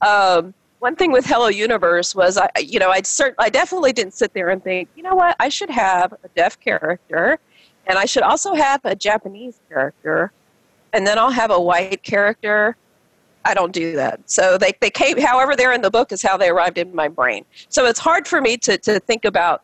um, 0.00 0.54
one 0.78 0.96
thing 0.96 1.12
with 1.12 1.26
Hello 1.26 1.48
Universe 1.48 2.14
was, 2.14 2.36
I, 2.36 2.48
you 2.58 2.78
know, 2.78 2.90
I 2.90 3.00
cert- 3.00 3.34
I 3.38 3.48
definitely 3.48 3.92
didn't 3.92 4.14
sit 4.14 4.34
there 4.34 4.50
and 4.50 4.62
think, 4.62 4.88
you 4.96 5.02
know 5.02 5.14
what, 5.14 5.36
I 5.40 5.48
should 5.48 5.70
have 5.70 6.12
a 6.12 6.28
deaf 6.34 6.58
character, 6.60 7.38
and 7.86 7.98
I 7.98 8.04
should 8.04 8.22
also 8.22 8.54
have 8.54 8.80
a 8.84 8.94
Japanese 8.94 9.60
character, 9.68 10.32
and 10.92 11.06
then 11.06 11.18
I'll 11.18 11.30
have 11.30 11.50
a 11.50 11.60
white 11.60 12.02
character, 12.02 12.76
I 13.44 13.54
don't 13.54 13.72
do 13.72 13.94
that. 13.94 14.28
So 14.28 14.58
they, 14.58 14.72
they 14.80 14.90
came, 14.90 15.18
however 15.20 15.54
they're 15.54 15.72
in 15.72 15.82
the 15.82 15.90
book 15.90 16.10
is 16.10 16.20
how 16.20 16.36
they 16.36 16.48
arrived 16.48 16.78
in 16.78 16.92
my 16.94 17.06
brain. 17.06 17.44
So 17.68 17.86
it's 17.86 18.00
hard 18.00 18.26
for 18.26 18.40
me 18.40 18.56
to, 18.58 18.76
to 18.78 18.98
think 18.98 19.24
about 19.24 19.62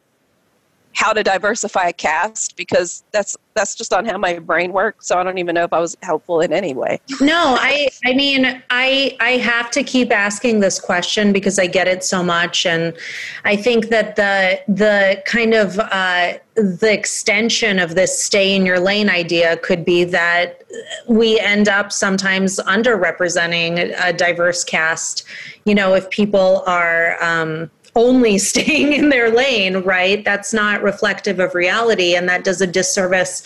how 0.94 1.12
to 1.12 1.22
diversify 1.22 1.88
a 1.88 1.92
cast 1.92 2.56
because 2.56 3.04
that's 3.12 3.36
that's 3.54 3.74
just 3.74 3.92
on 3.92 4.04
how 4.04 4.16
my 4.16 4.38
brain 4.38 4.72
works 4.72 5.06
so 5.06 5.18
i 5.18 5.22
don't 5.22 5.38
even 5.38 5.54
know 5.54 5.64
if 5.64 5.72
i 5.72 5.78
was 5.78 5.96
helpful 6.02 6.40
in 6.40 6.52
any 6.52 6.74
way. 6.74 6.98
No 7.20 7.56
i 7.58 7.88
i 8.04 8.12
mean 8.14 8.62
i 8.70 9.16
i 9.20 9.30
have 9.32 9.70
to 9.72 9.82
keep 9.82 10.12
asking 10.12 10.60
this 10.60 10.80
question 10.80 11.32
because 11.32 11.58
i 11.58 11.66
get 11.66 11.88
it 11.88 12.04
so 12.04 12.22
much 12.22 12.66
and 12.66 12.96
i 13.44 13.56
think 13.56 13.88
that 13.88 14.16
the 14.16 14.60
the 14.68 15.22
kind 15.26 15.54
of 15.54 15.78
uh, 15.78 16.34
the 16.54 16.92
extension 16.92 17.78
of 17.78 17.94
this 17.94 18.22
stay 18.22 18.54
in 18.54 18.66
your 18.66 18.78
lane 18.78 19.08
idea 19.08 19.56
could 19.58 19.84
be 19.84 20.04
that 20.04 20.62
we 21.08 21.38
end 21.40 21.68
up 21.68 21.92
sometimes 21.92 22.58
underrepresenting 22.58 23.94
a 24.02 24.12
diverse 24.12 24.62
cast. 24.64 25.24
You 25.64 25.74
know 25.74 25.94
if 25.94 26.10
people 26.10 26.62
are 26.66 27.22
um, 27.22 27.70
only 27.94 28.38
staying 28.52 28.92
in 28.92 29.08
their 29.08 29.30
lane, 29.30 29.78
right? 29.78 30.24
That's 30.24 30.52
not 30.52 30.82
reflective 30.82 31.40
of 31.40 31.54
reality, 31.54 32.14
and 32.14 32.28
that 32.28 32.44
does 32.44 32.60
a 32.60 32.66
disservice 32.66 33.42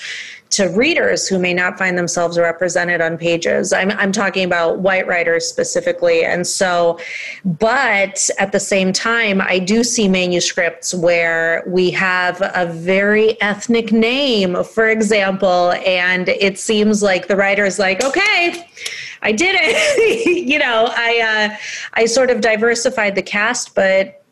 to 0.49 0.69
readers 0.69 1.27
who 1.27 1.39
may 1.39 1.53
not 1.53 1.77
find 1.77 1.99
themselves 1.99 2.39
represented 2.39 3.01
on 3.01 3.19
pages. 3.19 3.73
I'm, 3.73 3.91
I'm 3.93 4.13
talking 4.13 4.45
about 4.45 4.79
white 4.79 5.07
writers 5.07 5.47
specifically. 5.47 6.25
And 6.25 6.47
so, 6.47 6.99
but 7.45 8.31
at 8.39 8.53
the 8.53 8.61
same 8.61 8.93
time, 8.93 9.41
I 9.41 9.59
do 9.59 9.83
see 9.83 10.09
manuscripts 10.09 10.95
where 10.95 11.65
we 11.67 11.91
have 11.91 12.41
a 12.55 12.67
very 12.67 13.41
ethnic 13.43 13.93
name, 13.93 14.63
for 14.63 14.89
example, 14.89 15.73
and 15.85 16.29
it 16.29 16.59
seems 16.59 17.03
like 17.03 17.27
the 17.27 17.37
writer 17.37 17.65
is 17.65 17.79
like, 17.79 18.05
okay, 18.05 18.69
I 19.23 19.33
did 19.33 19.57
it. 19.59 20.47
you 20.47 20.59
know, 20.59 20.89
I 20.91 21.51
uh, 21.51 21.57
I 21.95 22.07
sort 22.07 22.31
of 22.31 22.41
diversified 22.41 23.15
the 23.17 23.23
cast, 23.23 23.75
but 23.75 24.23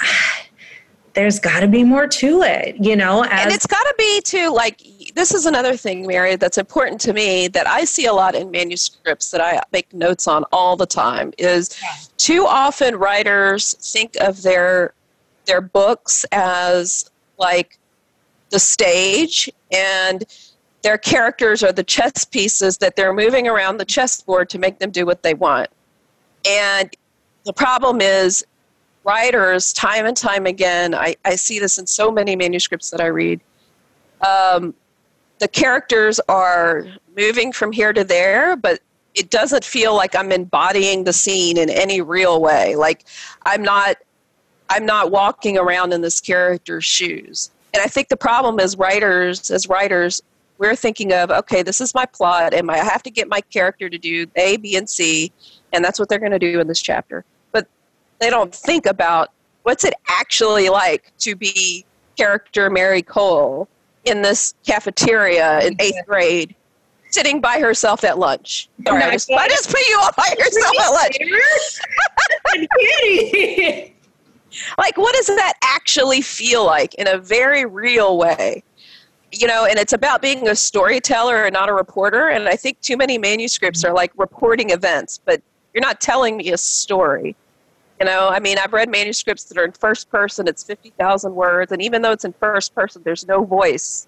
there's 1.14 1.38
got 1.38 1.60
to 1.60 1.66
be 1.66 1.82
more 1.82 2.06
to 2.06 2.42
it, 2.42 2.76
you 2.78 2.94
know. 2.94 3.24
And 3.24 3.50
it's 3.50 3.66
got 3.66 3.82
to 3.82 3.94
be 3.96 4.20
too 4.20 4.52
like 4.52 4.82
this 5.14 5.32
is 5.32 5.46
another 5.46 5.76
thing, 5.76 6.06
Mary, 6.06 6.36
that's 6.36 6.58
important 6.58 7.00
to 7.02 7.14
me 7.14 7.48
that 7.48 7.66
I 7.66 7.84
see 7.84 8.04
a 8.04 8.12
lot 8.12 8.34
in 8.34 8.50
manuscripts 8.50 9.30
that 9.30 9.40
I 9.40 9.62
make 9.72 9.92
notes 9.94 10.28
on 10.28 10.44
all 10.52 10.76
the 10.76 10.86
time 10.86 11.32
is 11.38 11.74
too 12.18 12.46
often 12.46 12.96
writers 12.96 13.74
think 13.92 14.14
of 14.20 14.42
their 14.42 14.92
their 15.46 15.62
books 15.62 16.26
as 16.32 17.10
like 17.38 17.78
the 18.50 18.58
stage 18.58 19.50
and 19.72 20.24
their 20.82 20.98
characters 20.98 21.62
are 21.62 21.72
the 21.72 21.82
chess 21.82 22.24
pieces 22.24 22.78
that 22.78 22.94
they're 22.94 23.14
moving 23.14 23.48
around 23.48 23.78
the 23.78 23.84
chessboard 23.84 24.50
to 24.50 24.58
make 24.58 24.78
them 24.78 24.90
do 24.90 25.06
what 25.06 25.22
they 25.22 25.34
want. 25.34 25.68
And 26.48 26.94
the 27.44 27.52
problem 27.52 28.00
is 28.00 28.44
writers, 29.06 29.72
time 29.72 30.04
and 30.04 30.16
time 30.16 30.46
again, 30.46 30.94
I, 30.94 31.14
I 31.24 31.36
see 31.36 31.60
this 31.60 31.78
in 31.78 31.86
so 31.86 32.10
many 32.10 32.34
manuscripts 32.34 32.90
that 32.90 33.00
I 33.00 33.06
read. 33.06 33.40
Um, 34.26 34.74
the 35.38 35.48
characters 35.48 36.20
are 36.28 36.86
moving 37.16 37.52
from 37.52 37.70
here 37.70 37.92
to 37.92 38.02
there, 38.02 38.56
but 38.56 38.80
it 39.14 39.30
doesn't 39.30 39.64
feel 39.64 39.94
like 39.94 40.14
I'm 40.16 40.32
embodying 40.32 41.04
the 41.04 41.12
scene 41.12 41.56
in 41.56 41.70
any 41.70 42.00
real 42.00 42.42
way. 42.42 42.74
Like 42.74 43.04
I'm 43.44 43.62
not 43.62 43.96
I'm 44.68 44.84
not 44.84 45.12
walking 45.12 45.56
around 45.56 45.92
in 45.92 46.00
this 46.00 46.20
character's 46.20 46.84
shoes. 46.84 47.50
And 47.72 47.82
I 47.82 47.86
think 47.86 48.08
the 48.08 48.16
problem 48.16 48.58
is 48.58 48.76
writers 48.76 49.50
as 49.50 49.68
writers 49.68 50.20
we're 50.58 50.74
thinking 50.74 51.12
of 51.12 51.30
okay, 51.30 51.62
this 51.62 51.80
is 51.80 51.94
my 51.94 52.06
plot 52.06 52.52
and 52.54 52.70
I 52.70 52.78
have 52.78 53.02
to 53.04 53.10
get 53.10 53.28
my 53.28 53.40
character 53.40 53.88
to 53.88 53.98
do 53.98 54.26
A, 54.36 54.56
B, 54.56 54.76
and 54.76 54.88
C, 54.88 55.32
and 55.72 55.84
that's 55.84 56.00
what 56.00 56.08
they're 56.08 56.18
going 56.18 56.32
to 56.32 56.38
do 56.38 56.60
in 56.60 56.66
this 56.66 56.80
chapter 56.80 57.24
they 58.18 58.30
don't 58.30 58.54
think 58.54 58.86
about 58.86 59.30
what's 59.62 59.84
it 59.84 59.94
actually 60.08 60.68
like 60.68 61.12
to 61.18 61.34
be 61.34 61.84
character 62.16 62.70
Mary 62.70 63.02
Kole 63.02 63.66
in 64.04 64.22
this 64.22 64.54
cafeteria 64.64 65.60
in 65.60 65.76
eighth 65.80 66.06
grade, 66.06 66.54
sitting 67.10 67.40
by 67.40 67.58
herself 67.58 68.04
at 68.04 68.18
lunch. 68.18 68.68
Sorry, 68.86 69.02
I, 69.02 69.10
just, 69.10 69.30
I 69.30 69.48
just 69.48 69.68
put 69.68 69.80
you 69.88 69.98
up 70.02 70.16
by 70.16 70.34
yourself 70.38 70.80
at 70.80 70.90
lunch. 70.90 71.18
like, 74.78 74.96
what 74.96 75.14
does 75.14 75.26
that 75.26 75.54
actually 75.62 76.20
feel 76.20 76.64
like 76.64 76.94
in 76.94 77.08
a 77.08 77.18
very 77.18 77.64
real 77.64 78.16
way? 78.16 78.62
You 79.32 79.48
know, 79.48 79.66
and 79.66 79.78
it's 79.78 79.92
about 79.92 80.22
being 80.22 80.48
a 80.48 80.54
storyteller 80.54 81.44
and 81.44 81.52
not 81.52 81.68
a 81.68 81.74
reporter. 81.74 82.28
And 82.28 82.48
I 82.48 82.56
think 82.56 82.80
too 82.80 82.96
many 82.96 83.18
manuscripts 83.18 83.84
are 83.84 83.92
like 83.92 84.12
reporting 84.16 84.70
events, 84.70 85.20
but 85.24 85.42
you're 85.74 85.82
not 85.82 86.00
telling 86.00 86.36
me 86.36 86.52
a 86.52 86.56
story. 86.56 87.34
You 88.00 88.06
know, 88.06 88.28
I 88.28 88.40
mean, 88.40 88.58
I've 88.58 88.72
read 88.72 88.90
manuscripts 88.90 89.44
that 89.44 89.56
are 89.56 89.64
in 89.64 89.72
first 89.72 90.10
person, 90.10 90.46
it's 90.48 90.62
50,000 90.62 91.34
words, 91.34 91.72
and 91.72 91.80
even 91.80 92.02
though 92.02 92.12
it's 92.12 92.24
in 92.24 92.34
first 92.34 92.74
person, 92.74 93.02
there's 93.04 93.26
no 93.26 93.44
voice. 93.44 94.06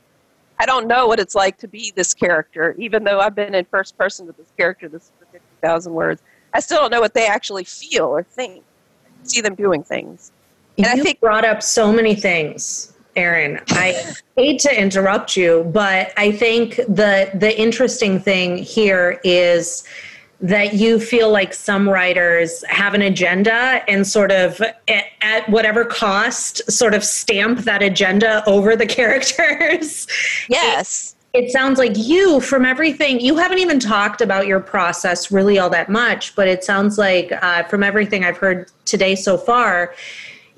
I 0.59 0.67
don't 0.67 0.87
know 0.89 1.07
what 1.07 1.21
it's 1.21 1.35
like 1.35 1.57
to 1.59 1.69
be 1.69 1.93
this 1.95 2.13
character, 2.13 2.75
even 2.79 3.05
though 3.05 3.21
I've 3.21 3.35
been 3.35 3.55
in 3.55 3.65
first 3.65 3.97
person 3.97 4.27
with 4.27 4.37
this 4.37 4.53
character 4.59 4.89
this 4.89 5.13
for 5.19 5.27
50,000 5.27 5.93
words. 5.93 6.23
I 6.53 6.61
still 6.61 6.79
don't 6.79 6.91
know 6.91 7.01
what 7.01 7.15
they 7.15 7.27
actually 7.27 7.65
feel 7.65 8.07
or 8.07 8.23
think. 8.23 8.63
I 9.23 9.27
see 9.27 9.41
them 9.41 9.55
doing 9.55 9.83
things. 9.83 10.33
And 10.77 10.87
you 10.87 10.93
I 10.93 10.97
think 10.97 11.21
brought 11.21 11.45
up 11.45 11.63
so 11.63 11.93
many 11.93 12.15
things, 12.15 12.93
Erin. 13.17 13.61
I 13.71 14.15
hate 14.37 14.61
to 14.61 14.81
interrupt 14.81 15.37
you, 15.37 15.71
but 15.73 16.13
I 16.17 16.33
think 16.33 16.77
the 16.77 17.31
the 17.35 17.59
interesting 17.59 18.21
thing 18.21 18.59
here 18.59 19.21
is 19.25 19.85
that 20.41 20.75
you 20.75 21.01
feel 21.01 21.31
like 21.31 21.53
some 21.53 21.89
writers 21.89 22.63
have 22.69 22.95
an 22.95 23.03
agenda 23.03 23.83
and 23.89 24.07
sort 24.07 24.31
of 24.31 24.61
at 24.89 25.49
whatever 25.49 25.85
cost 25.85 26.71
sort 26.71 26.95
of 26.95 27.03
stamp 27.05 27.61
that 27.61 27.83
agenda 27.83 28.45
over 28.47 28.77
the 28.77 28.87
characters? 28.99 30.07
Yes. 30.49 31.17
It, 31.33 31.45
it, 31.45 31.51
sounds 31.51 31.79
like 31.79 31.93
you 31.97 32.41
from 32.41 32.65
everything 32.65 33.21
you 33.21 33.37
haven't 33.37 33.59
even 33.59 33.79
talked 33.79 34.21
about 34.21 34.47
your 34.47 34.61
process 34.61 35.31
really 35.31 35.59
all 35.59 35.69
that 35.71 35.91
much 35.91 36.35
but 36.35 36.49
it 36.49 36.65
sounds 36.65 36.97
like 36.97 37.31
uh, 37.43 37.65
from 37.65 37.83
everything 37.83 38.25
i've 38.25 38.39
heard 38.39 38.71
today 38.87 39.15
so 39.15 39.37
far 39.37 39.95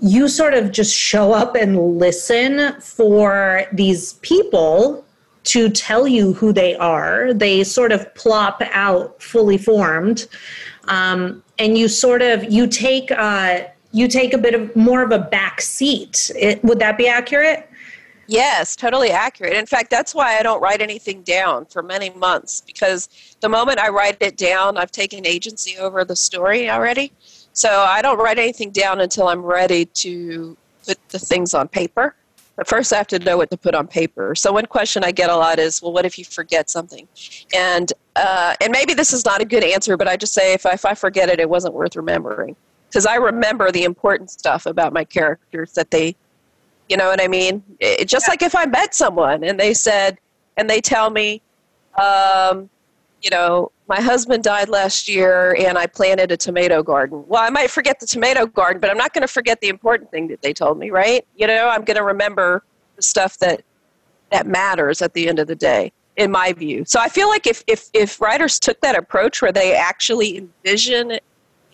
you 0.00 0.28
sort 0.28 0.54
of 0.54 0.70
just 0.70 0.96
show 0.96 1.32
up 1.32 1.56
and 1.56 1.98
listen 1.98 2.80
for 2.80 3.64
these 3.72 4.14
people 4.14 5.04
to 5.44 5.68
tell 5.70 6.07
you 6.07 6.33
who 6.35 6.53
they 6.53 6.76
are. 6.76 7.33
They 7.33 7.64
sort 7.64 7.92
of 7.92 8.14
plop 8.14 8.62
out 8.72 9.22
fully 9.22 9.59
formed, 9.59 10.26
um, 10.88 11.42
and 11.59 11.76
you 11.76 11.88
sort 11.88 12.22
of 12.22 12.44
you 12.50 12.66
take 12.66 13.11
uh, 13.11 13.64
you 13.92 14.09
take 14.09 14.35
a 14.35 14.38
bit 14.38 14.55
of 14.55 14.74
more 14.76 15.03
of 15.03 15.12
a 15.12 15.18
back 15.18 15.61
seat. 15.61 16.31
It, 16.37 16.62
would 16.64 16.79
that 16.79 16.96
be 16.96 17.09
accurate? 17.09 17.68
Yes, 18.31 18.76
totally 18.76 19.11
accurate. 19.11 19.55
In 19.55 19.66
fact, 19.66 19.90
that's 19.90 20.14
why 20.14 20.38
I 20.38 20.44
don't 20.44 20.61
write 20.62 20.81
anything 20.81 21.22
down 21.22 21.66
for 21.66 21.83
many 21.83 22.11
months 22.11 22.61
because 22.61 23.09
the 23.40 23.48
moment 23.48 23.80
I 23.80 23.88
write 23.88 24.18
it 24.20 24.36
down, 24.36 24.76
I've 24.76 24.93
taken 24.93 25.26
agency 25.26 25.76
over 25.78 26.05
the 26.05 26.14
story 26.14 26.70
already. 26.70 27.12
So 27.53 27.68
I 27.68 28.01
don't 28.03 28.18
write 28.18 28.38
anything 28.38 28.70
down 28.70 29.01
until 29.01 29.26
I'm 29.26 29.43
ready 29.43 29.84
to 29.84 30.57
put 30.86 30.97
the 31.09 31.18
things 31.18 31.55
on 31.55 31.66
paper. 31.66 32.14
But 32.61 32.68
first, 32.68 32.92
I 32.92 32.98
have 32.98 33.06
to 33.06 33.18
know 33.18 33.38
what 33.38 33.48
to 33.52 33.56
put 33.56 33.74
on 33.74 33.86
paper. 33.86 34.34
So 34.34 34.52
one 34.52 34.66
question 34.66 35.02
I 35.02 35.12
get 35.12 35.30
a 35.30 35.34
lot 35.34 35.58
is, 35.58 35.80
well, 35.80 35.94
what 35.94 36.04
if 36.04 36.18
you 36.18 36.26
forget 36.26 36.68
something? 36.68 37.08
And 37.54 37.90
uh, 38.16 38.54
and 38.61 38.70
maybe 38.70 38.92
this 38.92 39.14
is 39.14 39.24
not 39.24 39.40
a 39.40 39.46
good 39.46 39.64
answer, 39.64 39.96
but 39.96 40.06
I 40.06 40.18
just 40.18 40.34
say 40.34 40.52
if 40.52 40.66
I, 40.66 40.72
if 40.72 40.84
I 40.84 40.92
forget 40.92 41.30
it, 41.30 41.40
it 41.40 41.48
wasn't 41.48 41.72
worth 41.72 41.96
remembering 41.96 42.54
because 42.86 43.06
I 43.06 43.14
remember 43.14 43.72
the 43.72 43.84
important 43.84 44.30
stuff 44.30 44.66
about 44.66 44.92
my 44.92 45.04
characters 45.04 45.72
that 45.72 45.90
they, 45.90 46.14
you 46.90 46.98
know 46.98 47.08
what 47.08 47.22
I 47.22 47.28
mean. 47.28 47.62
It, 47.80 48.06
just 48.06 48.26
yeah. 48.26 48.32
like 48.32 48.42
if 48.42 48.54
I 48.54 48.66
met 48.66 48.94
someone 48.94 49.42
and 49.42 49.58
they 49.58 49.72
said, 49.72 50.18
and 50.58 50.68
they 50.68 50.82
tell 50.82 51.08
me, 51.08 51.40
um, 51.98 52.68
you 53.22 53.30
know, 53.30 53.70
my 53.88 54.00
husband 54.00 54.44
died 54.44 54.68
last 54.68 55.08
year 55.08 55.54
and 55.58 55.76
I 55.76 55.86
planted 55.86 56.32
a 56.32 56.36
tomato 56.36 56.82
garden. 56.82 57.24
Well, 57.26 57.42
I 57.42 57.50
might 57.50 57.70
forget 57.70 58.00
the 58.00 58.06
tomato 58.06 58.46
garden, 58.46 58.80
but 58.80 58.90
I'm 58.90 58.96
not 58.96 59.12
going 59.12 59.22
to 59.22 59.32
forget 59.32 59.60
the 59.60 59.68
important 59.68 60.10
thing 60.10 60.28
that 60.28 60.42
they 60.42 60.52
told 60.52 60.78
me, 60.78 60.90
right? 60.90 61.26
You 61.36 61.46
know, 61.46 61.68
I'm 61.68 61.84
going 61.84 61.96
to 61.96 62.04
remember 62.04 62.62
the 62.96 63.02
stuff 63.02 63.38
that 63.38 63.62
that 64.30 64.46
matters 64.46 65.02
at 65.02 65.12
the 65.12 65.28
end 65.28 65.38
of 65.40 65.48
the 65.48 65.56
day. 65.56 65.92
in 66.16 66.30
my 66.30 66.52
view. 66.52 66.84
So 66.86 67.00
I 67.00 67.08
feel 67.08 67.28
like 67.28 67.46
if, 67.46 67.64
if, 67.66 67.88
if 67.94 68.20
writers 68.20 68.58
took 68.60 68.80
that 68.82 68.94
approach 68.96 69.40
where 69.40 69.52
they 69.52 69.74
actually 69.74 70.36
envision 70.36 71.18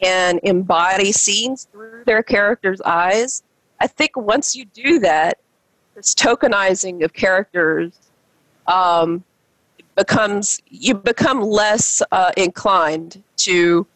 and 0.03 0.41
embody 0.45 1.11
scenes 1.11 1.67
through 1.73 2.05
their 2.07 2.23
characters' 2.23 2.81
eyes, 2.83 3.43
I 3.81 3.89
think 3.89 4.17
once 4.17 4.55
you 4.55 4.65
do 4.67 5.01
that, 5.01 5.39
this 5.95 6.15
tokenizing 6.15 7.03
of 7.05 7.13
characters 7.13 7.93
um, 8.69 9.25
becomes 9.97 10.61
you 10.69 10.95
become 10.95 11.41
less 11.41 12.03
uh, 12.13 12.31
inclined 12.37 13.23
to 13.39 13.87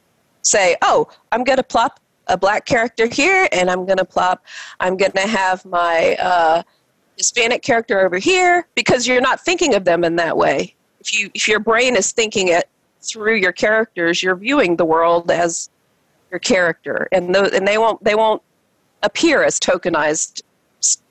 say, 0.42 0.76
"Oh, 0.82 1.08
I'm 1.30 1.44
going 1.44 1.58
to 1.58 1.62
plop 1.62 2.00
a 2.26 2.36
black 2.36 2.64
character 2.64 3.06
here, 3.06 3.48
and 3.52 3.70
I'm 3.70 3.84
going 3.86 3.98
to 3.98 4.04
plop, 4.04 4.44
I'm 4.78 4.96
going 4.96 5.12
to 5.12 5.26
have 5.26 5.64
my 5.64 6.16
uh, 6.16 6.62
Hispanic 7.16 7.62
character 7.62 8.00
over 8.00 8.18
here," 8.18 8.66
because 8.74 9.06
you're 9.06 9.20
not 9.20 9.40
thinking 9.40 9.74
of 9.74 9.84
them 9.84 10.04
in 10.04 10.16
that 10.16 10.36
way. 10.36 10.74
If 11.00 11.18
you 11.18 11.30
if 11.34 11.46
your 11.46 11.60
brain 11.60 11.96
is 11.96 12.12
thinking 12.12 12.48
it 12.48 12.68
through 13.02 13.36
your 13.36 13.52
characters, 13.52 14.22
you're 14.22 14.36
viewing 14.36 14.76
the 14.76 14.84
world 14.84 15.30
as 15.30 15.70
your 16.30 16.40
character, 16.40 17.08
and 17.12 17.34
th- 17.34 17.52
and 17.52 17.66
they 17.66 17.78
won't 17.78 18.02
they 18.02 18.14
won't 18.14 18.42
appear 19.02 19.42
as 19.42 19.58
tokenized 19.58 20.42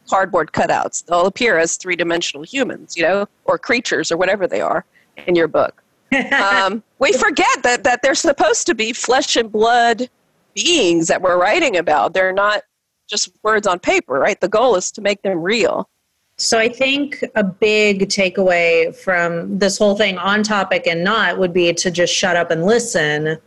cardboard 0.10 0.51
cutouts. 0.51 1.05
They'll 1.05 1.26
appear 1.26 1.57
as 1.57 1.78
three 1.78 1.95
dimensional 1.95 2.43
humans, 2.43 2.97
you 2.97 3.03
know, 3.03 3.28
or 3.45 3.57
creatures 3.57 4.12
or 4.12 4.18
whatever 4.18 4.47
they 4.47 4.62
are 4.62 4.86
in 5.28 5.36
your 5.36 5.47
book. 5.47 5.84
um, 6.41 6.82
we 6.97 7.14
forget 7.14 7.62
that, 7.64 7.84
that 7.84 8.01
they're 8.01 8.16
supposed 8.16 8.66
to 8.68 8.76
be 8.76 8.93
flesh 8.93 9.36
and 9.36 9.51
blood 9.51 10.10
beings 10.55 11.07
that 11.07 11.22
we're 11.22 11.39
writing 11.39 11.78
about. 11.78 12.14
They're 12.14 12.34
not 12.34 12.64
just 13.07 13.32
words 13.43 13.68
on 13.68 13.80
paper, 13.80 14.14
right? 14.20 14.39
The 14.39 14.47
goal 14.47 14.76
is 14.76 14.91
to 14.91 15.01
make 15.01 15.22
them 15.22 15.39
real. 15.39 15.89
So 16.38 16.57
I 16.57 16.70
think 16.70 17.24
a 17.36 17.43
big 17.43 18.07
takeaway 18.07 18.95
from 18.95 19.60
this 19.60 19.78
whole 19.78 19.97
thing 19.97 20.18
on 20.18 20.41
topic 20.41 20.88
and 20.88 21.03
not 21.03 21.38
would 21.38 21.53
be 21.53 21.74
to 21.74 21.91
just 21.91 22.14
shut 22.14 22.38
up 22.38 22.49
and 22.49 22.66
listen 22.66 23.38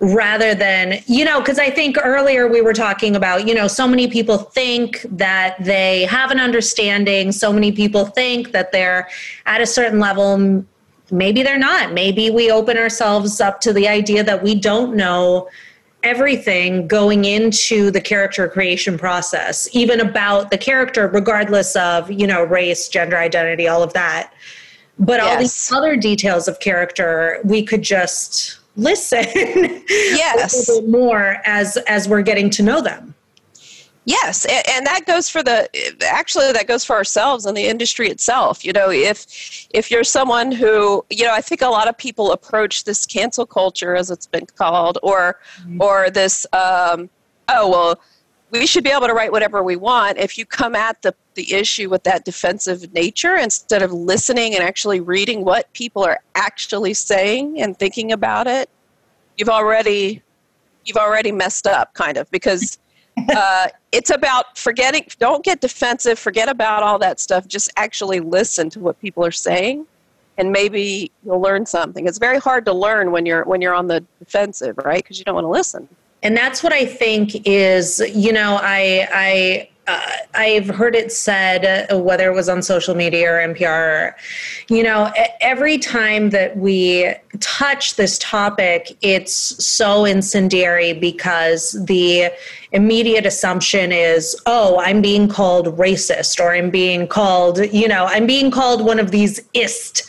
rather 0.00 0.54
than 0.54 0.98
you 1.06 1.26
know 1.26 1.40
because 1.40 1.58
i 1.58 1.68
think 1.68 1.96
earlier 2.02 2.48
we 2.48 2.62
were 2.62 2.72
talking 2.72 3.16
about 3.16 3.46
you 3.46 3.54
know 3.54 3.68
so 3.68 3.86
many 3.86 4.08
people 4.08 4.38
think 4.38 5.04
that 5.10 5.62
they 5.62 6.04
have 6.04 6.30
an 6.30 6.40
understanding. 6.40 7.32
So 7.32 7.52
many 7.52 7.72
people 7.72 8.06
think 8.06 8.52
that 8.52 8.72
they're 8.72 9.08
at 9.46 9.60
a 9.60 9.66
certain 9.66 10.00
level. 10.00 10.64
Maybe 11.10 11.42
they're 11.42 11.58
not. 11.58 11.92
Maybe 11.92 12.30
we 12.30 12.50
open 12.50 12.76
ourselves 12.76 13.40
up 13.40 13.60
to 13.62 13.72
the 13.72 13.88
idea 13.88 14.22
that 14.24 14.42
we 14.42 14.54
don't 14.54 14.94
know 14.96 15.48
everything 16.02 16.88
going 16.88 17.26
into 17.26 17.90
the 17.90 18.00
character 18.00 18.48
creation 18.48 18.96
process 18.96 19.68
even 19.72 20.00
about 20.00 20.50
the 20.50 20.56
character 20.56 21.08
regardless 21.08 21.76
of 21.76 22.10
you 22.10 22.26
know 22.26 22.42
race 22.42 22.88
gender 22.88 23.18
identity 23.18 23.68
all 23.68 23.82
of 23.82 23.92
that. 23.92 24.32
But 24.98 25.20
yes. 25.20 25.26
all 25.26 25.38
these 25.38 25.72
other 25.72 25.96
details 25.96 26.48
of 26.48 26.58
character 26.60 27.40
we 27.44 27.62
could 27.62 27.82
just 27.82 28.59
listen 28.76 29.24
yes 29.88 30.68
a 30.68 30.72
little 30.72 30.82
bit 30.82 30.90
more 30.90 31.38
as 31.44 31.76
as 31.88 32.08
we're 32.08 32.22
getting 32.22 32.50
to 32.50 32.62
know 32.62 32.80
them. 32.80 33.14
Yes 34.06 34.46
and 34.46 34.86
that 34.86 35.02
goes 35.06 35.28
for 35.28 35.42
the 35.42 35.68
actually 36.04 36.52
that 36.52 36.66
goes 36.66 36.84
for 36.84 36.96
ourselves 36.96 37.46
and 37.46 37.56
the 37.56 37.66
industry 37.66 38.08
itself. 38.08 38.64
You 38.64 38.72
know 38.72 38.90
if 38.90 39.68
if 39.70 39.90
you're 39.90 40.04
someone 40.04 40.50
who 40.52 41.04
you 41.10 41.24
know 41.24 41.34
i 41.34 41.40
think 41.40 41.62
a 41.62 41.68
lot 41.68 41.88
of 41.88 41.96
people 41.98 42.32
approach 42.32 42.84
this 42.84 43.06
cancel 43.06 43.46
culture 43.46 43.94
as 43.94 44.10
it's 44.10 44.26
been 44.26 44.46
called 44.46 44.98
or 45.02 45.38
mm-hmm. 45.60 45.82
or 45.82 46.10
this 46.10 46.46
um, 46.52 47.10
oh 47.48 47.70
well 47.70 48.00
we 48.50 48.66
should 48.66 48.84
be 48.84 48.90
able 48.90 49.06
to 49.06 49.14
write 49.14 49.32
whatever 49.32 49.62
we 49.62 49.76
want. 49.76 50.18
If 50.18 50.36
you 50.36 50.44
come 50.44 50.74
at 50.74 51.00
the, 51.02 51.14
the 51.34 51.52
issue 51.54 51.88
with 51.88 52.02
that 52.04 52.24
defensive 52.24 52.92
nature 52.92 53.36
instead 53.36 53.82
of 53.82 53.92
listening 53.92 54.54
and 54.54 54.64
actually 54.64 55.00
reading 55.00 55.44
what 55.44 55.72
people 55.72 56.04
are 56.04 56.20
actually 56.34 56.94
saying 56.94 57.60
and 57.60 57.78
thinking 57.78 58.12
about 58.12 58.46
it 58.46 58.68
you've 59.40 59.48
already 59.48 60.22
you've 60.84 60.98
already 60.98 61.32
messed 61.32 61.66
up 61.66 61.92
kind 61.94 62.16
of 62.16 62.30
because 62.30 62.78
uh, 63.34 63.68
it's 63.90 64.10
about 64.10 64.56
forgetting 64.56 65.04
don't 65.18 65.44
get 65.44 65.60
defensive 65.60 66.18
forget 66.18 66.48
about 66.48 66.82
all 66.82 66.98
that 66.98 67.18
stuff 67.18 67.48
just 67.48 67.70
actually 67.76 68.20
listen 68.20 68.70
to 68.70 68.78
what 68.78 69.00
people 69.00 69.24
are 69.24 69.32
saying 69.32 69.86
and 70.38 70.52
maybe 70.52 71.10
you'll 71.22 71.40
learn 71.40 71.66
something. 71.66 72.06
It's 72.06 72.16
very 72.16 72.38
hard 72.38 72.64
to 72.64 72.72
learn 72.72 73.10
when 73.10 73.26
you're 73.26 73.44
when 73.44 73.60
you're 73.60 73.74
on 73.74 73.88
the 73.88 74.02
defensive 74.18 74.78
right? 74.78 75.02
Because 75.02 75.18
you 75.18 75.24
don't 75.24 75.34
want 75.34 75.44
to 75.44 75.48
listen 75.48 75.88
and 76.22 76.36
that's 76.36 76.62
what 76.62 76.72
I 76.72 76.84
think 76.84 77.46
is, 77.46 78.00
you 78.14 78.32
know, 78.32 78.58
I, 78.60 79.08
I, 79.12 79.68
uh, 79.86 80.00
I've 80.34 80.68
heard 80.68 80.94
it 80.94 81.10
said, 81.10 81.90
uh, 81.90 81.98
whether 81.98 82.30
it 82.30 82.34
was 82.34 82.48
on 82.48 82.62
social 82.62 82.94
media 82.94 83.32
or 83.32 83.38
NPR, 83.38 84.12
you 84.68 84.82
know, 84.82 85.12
every 85.40 85.78
time 85.78 86.30
that 86.30 86.56
we 86.56 87.12
touch 87.40 87.96
this 87.96 88.18
topic, 88.18 88.96
it's 89.00 89.64
so 89.64 90.04
incendiary 90.04 90.92
because 90.92 91.72
the 91.86 92.30
immediate 92.72 93.26
assumption 93.26 93.90
is, 93.90 94.40
oh, 94.46 94.78
I'm 94.78 95.02
being 95.02 95.26
called 95.28 95.76
racist 95.76 96.38
or 96.38 96.52
I'm 96.52 96.70
being 96.70 97.08
called, 97.08 97.58
you 97.72 97.88
know, 97.88 98.04
I'm 98.06 98.26
being 98.26 98.50
called 98.50 98.84
one 98.84 99.00
of 99.00 99.10
these 99.10 99.40
ist 99.54 100.08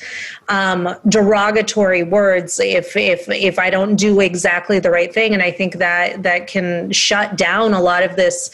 um, 0.52 0.94
derogatory 1.08 2.04
words 2.04 2.60
if 2.60 2.96
if 2.98 3.28
if 3.30 3.58
I 3.58 3.70
don't 3.70 3.96
do 3.96 4.20
exactly 4.20 4.80
the 4.80 4.92
right 4.92 5.12
thing, 5.12 5.34
and 5.34 5.42
I 5.42 5.50
think 5.50 5.78
that 5.78 6.24
that 6.24 6.48
can 6.48 6.92
shut 6.92 7.38
down 7.38 7.74
a 7.74 7.82
lot 7.82 8.04
of 8.04 8.18
this 8.18 8.52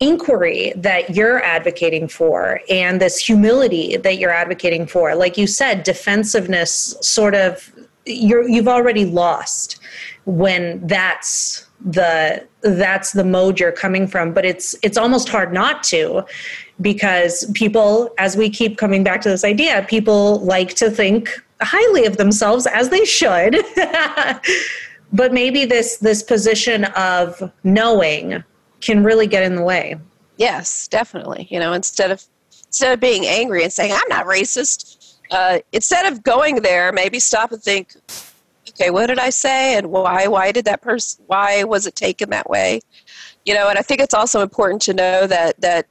inquiry 0.00 0.72
that 0.74 1.10
you're 1.14 1.42
advocating 1.42 2.08
for 2.08 2.60
and 2.68 3.00
this 3.00 3.18
humility 3.18 3.96
that 3.98 4.18
you're 4.18 4.32
advocating 4.32 4.86
for. 4.86 5.14
Like 5.14 5.38
you 5.38 5.46
said 5.46 5.84
defensiveness 5.84 6.96
sort 7.00 7.34
of 7.34 7.72
you're 8.06 8.48
you've 8.48 8.68
already 8.68 9.04
lost 9.04 9.78
when 10.24 10.84
that's 10.86 11.66
the 11.80 12.46
that's 12.62 13.12
the 13.12 13.24
mode 13.24 13.60
you're 13.60 13.72
coming 13.72 14.08
from. 14.08 14.32
But 14.32 14.44
it's 14.44 14.74
it's 14.82 14.98
almost 14.98 15.28
hard 15.28 15.52
not 15.52 15.84
to 15.84 16.24
because 16.80 17.50
people, 17.54 18.10
as 18.18 18.36
we 18.36 18.50
keep 18.50 18.78
coming 18.78 19.04
back 19.04 19.20
to 19.22 19.28
this 19.28 19.44
idea, 19.44 19.84
people 19.88 20.40
like 20.40 20.74
to 20.74 20.90
think 20.90 21.30
highly 21.60 22.06
of 22.06 22.16
themselves 22.16 22.66
as 22.66 22.88
they 22.88 23.04
should. 23.04 23.56
but 25.12 25.32
maybe 25.32 25.64
this 25.64 25.98
this 25.98 26.22
position 26.22 26.84
of 26.96 27.52
knowing 27.64 28.42
can 28.80 29.04
really 29.04 29.26
get 29.26 29.42
in 29.42 29.54
the 29.54 29.62
way. 29.62 29.96
Yes, 30.36 30.88
definitely. 30.88 31.46
You 31.50 31.60
know, 31.60 31.72
instead 31.72 32.10
of 32.10 32.24
instead 32.66 32.92
of 32.92 33.00
being 33.00 33.26
angry 33.26 33.62
and 33.62 33.72
saying 33.72 33.92
I'm 33.92 34.08
not 34.08 34.26
racist, 34.26 35.16
uh, 35.30 35.58
instead 35.72 36.10
of 36.10 36.22
going 36.22 36.62
there, 36.62 36.92
maybe 36.92 37.18
stop 37.18 37.52
and 37.52 37.62
think, 37.62 37.94
okay, 38.70 38.90
what 38.90 39.06
did 39.06 39.18
I 39.18 39.30
say, 39.30 39.76
and 39.76 39.90
why? 39.90 40.26
Why 40.26 40.52
did 40.52 40.64
that 40.64 40.80
person? 40.80 41.24
Why 41.26 41.64
was 41.64 41.86
it 41.86 41.94
taken 41.94 42.30
that 42.30 42.48
way? 42.48 42.80
You 43.44 43.54
know, 43.54 43.68
and 43.68 43.78
I 43.78 43.82
think 43.82 44.00
it's 44.00 44.14
also 44.14 44.40
important 44.40 44.82
to 44.82 44.94
know 44.94 45.26
that 45.26 45.60
that 45.60 45.86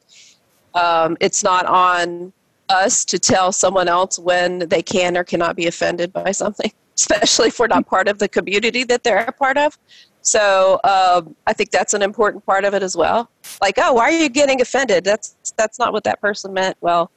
um, 0.79 1.17
it's 1.19 1.43
not 1.43 1.65
on 1.65 2.31
us 2.69 3.03
to 3.03 3.19
tell 3.19 3.51
someone 3.51 3.87
else 3.87 4.17
when 4.17 4.59
they 4.69 4.81
can 4.81 5.17
or 5.17 5.23
cannot 5.23 5.55
be 5.55 5.67
offended 5.67 6.13
by 6.13 6.31
something, 6.31 6.71
especially 6.97 7.49
if 7.49 7.59
we're 7.59 7.67
not 7.67 7.85
part 7.85 8.07
of 8.07 8.19
the 8.19 8.29
community 8.29 8.83
that 8.85 9.03
they're 9.03 9.25
a 9.25 9.31
part 9.31 9.57
of. 9.57 9.77
So 10.21 10.79
um, 10.83 11.35
I 11.47 11.53
think 11.53 11.71
that's 11.71 11.93
an 11.93 12.01
important 12.01 12.45
part 12.45 12.65
of 12.65 12.73
it 12.73 12.83
as 12.83 12.95
well. 12.95 13.29
Like, 13.61 13.75
oh, 13.77 13.93
why 13.93 14.03
are 14.03 14.11
you 14.11 14.29
getting 14.29 14.61
offended? 14.61 15.03
That's 15.03 15.35
that's 15.57 15.79
not 15.79 15.93
what 15.93 16.03
that 16.03 16.21
person 16.21 16.53
meant. 16.53 16.77
Well, 16.81 17.09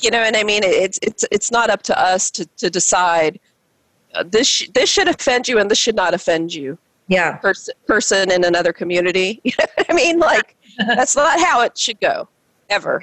you 0.00 0.10
know 0.10 0.18
and 0.18 0.36
I 0.36 0.44
mean. 0.44 0.62
It's 0.62 0.98
it's 1.02 1.24
it's 1.30 1.50
not 1.50 1.70
up 1.70 1.82
to 1.84 2.00
us 2.00 2.30
to 2.32 2.46
to 2.58 2.70
decide 2.70 3.40
uh, 4.14 4.24
this 4.24 4.46
sh- 4.46 4.68
this 4.72 4.88
should 4.88 5.08
offend 5.08 5.48
you 5.48 5.58
and 5.58 5.70
this 5.70 5.78
should 5.78 5.96
not 5.96 6.14
offend 6.14 6.54
you. 6.54 6.78
Yeah, 7.08 7.36
Pers- 7.38 7.70
person 7.86 8.30
in 8.30 8.44
another 8.44 8.72
community. 8.72 9.42
I 9.88 9.92
mean, 9.92 10.18
like 10.20 10.56
that's 10.78 11.16
not 11.16 11.40
how 11.40 11.62
it 11.62 11.76
should 11.76 12.00
go 12.00 12.28
ever. 12.68 13.02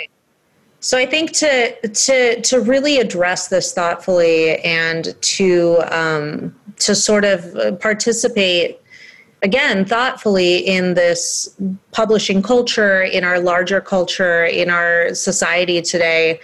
So 0.80 0.98
I 0.98 1.06
think 1.06 1.32
to 1.34 1.76
to 1.88 2.42
to 2.42 2.60
really 2.62 3.00
address 3.00 3.48
this 3.48 3.74
thoughtfully 3.74 4.60
and 4.60 5.20
to 5.20 5.80
um, 5.90 6.56
to 6.78 6.94
sort 6.94 7.26
of 7.26 7.80
participate 7.80 8.80
again 9.42 9.86
thoughtfully 9.86 10.58
in 10.58 10.94
this 10.94 11.56
publishing 11.92 12.44
culture, 12.44 13.02
in 13.02 13.24
our 13.24 13.40
larger 13.40 13.82
culture, 13.82 14.46
in 14.46 14.70
our 14.70 15.14
society 15.16 15.82
today, 15.82 16.40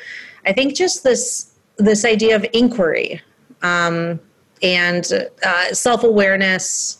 I 0.45 0.53
think 0.53 0.75
just 0.75 1.03
this 1.03 1.51
this 1.77 2.03
idea 2.03 2.35
of 2.35 2.45
inquiry 2.53 3.21
um, 3.61 4.19
and 4.63 5.29
uh, 5.43 5.73
self 5.73 6.03
awareness 6.03 6.97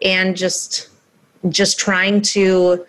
and 0.00 0.36
just 0.36 0.88
just 1.50 1.78
trying 1.78 2.22
to 2.22 2.86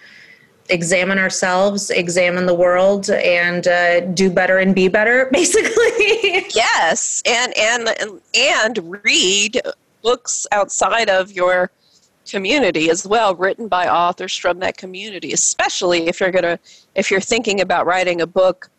examine 0.69 1.19
ourselves, 1.19 1.89
examine 1.89 2.45
the 2.45 2.53
world, 2.53 3.09
and 3.09 3.67
uh, 3.67 4.01
do 4.01 4.29
better 4.29 4.57
and 4.57 4.73
be 4.75 4.87
better, 4.87 5.29
basically. 5.31 6.45
yes, 6.53 7.21
and 7.25 7.55
and 7.57 7.89
and 8.35 9.03
read 9.03 9.61
books 10.01 10.47
outside 10.51 11.09
of 11.09 11.31
your 11.31 11.71
community 12.29 12.89
as 12.89 13.07
well, 13.07 13.35
written 13.35 13.67
by 13.67 13.87
authors 13.87 14.35
from 14.35 14.59
that 14.59 14.77
community. 14.77 15.33
Especially 15.33 16.07
if 16.07 16.19
you're 16.19 16.31
gonna 16.31 16.59
if 16.95 17.11
you're 17.11 17.21
thinking 17.21 17.61
about 17.61 17.85
writing 17.85 18.21
a 18.21 18.27
book, 18.27 18.69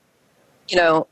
you 0.68 0.76
know, 0.76 1.06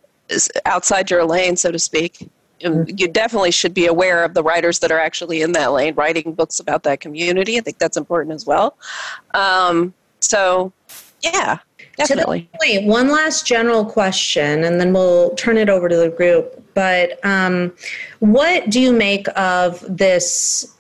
outside 0.67 1.11
your 1.11 1.25
lane, 1.25 1.57
so 1.57 1.71
to 1.71 1.79
speak. 1.79 2.29
Mm-hmm. 2.61 2.95
You 2.97 3.07
definitely 3.07 3.53
should 3.53 3.73
be 3.73 3.87
aware 3.87 4.25
of 4.25 4.35
the 4.35 4.43
writers 4.43 4.81
that 4.81 4.91
are 4.91 4.99
actually 4.99 5.43
in 5.43 5.53
that 5.53 5.73
lane, 5.73 5.95
writing 5.95 6.33
books 6.33 6.59
about 6.59 6.83
that 6.83 7.01
community. 7.01 7.57
I 7.57 7.61
think 7.61 7.79
that's 7.79 7.97
important 7.97 8.35
as 8.35 8.47
well. 8.47 8.77
Um, 9.33 9.95
so, 10.29 10.73
yeah, 11.23 11.59
definitely. 11.97 12.51
Wait, 12.61 12.87
one 12.87 13.09
last 13.09 13.47
general 13.47 13.83
question, 13.83 14.65
and 14.65 14.79
then 14.79 14.93
we'll 14.93 15.35
turn 15.37 15.57
it 15.57 15.71
over 15.71 15.89
to 15.89 15.97
the 15.97 16.11
group. 16.11 16.63
But 16.75 17.25
um, 17.25 17.73
what 18.19 18.69
do 18.69 18.79
you 18.79 18.93
make 18.93 19.27
of 19.37 19.83
this 19.89 20.77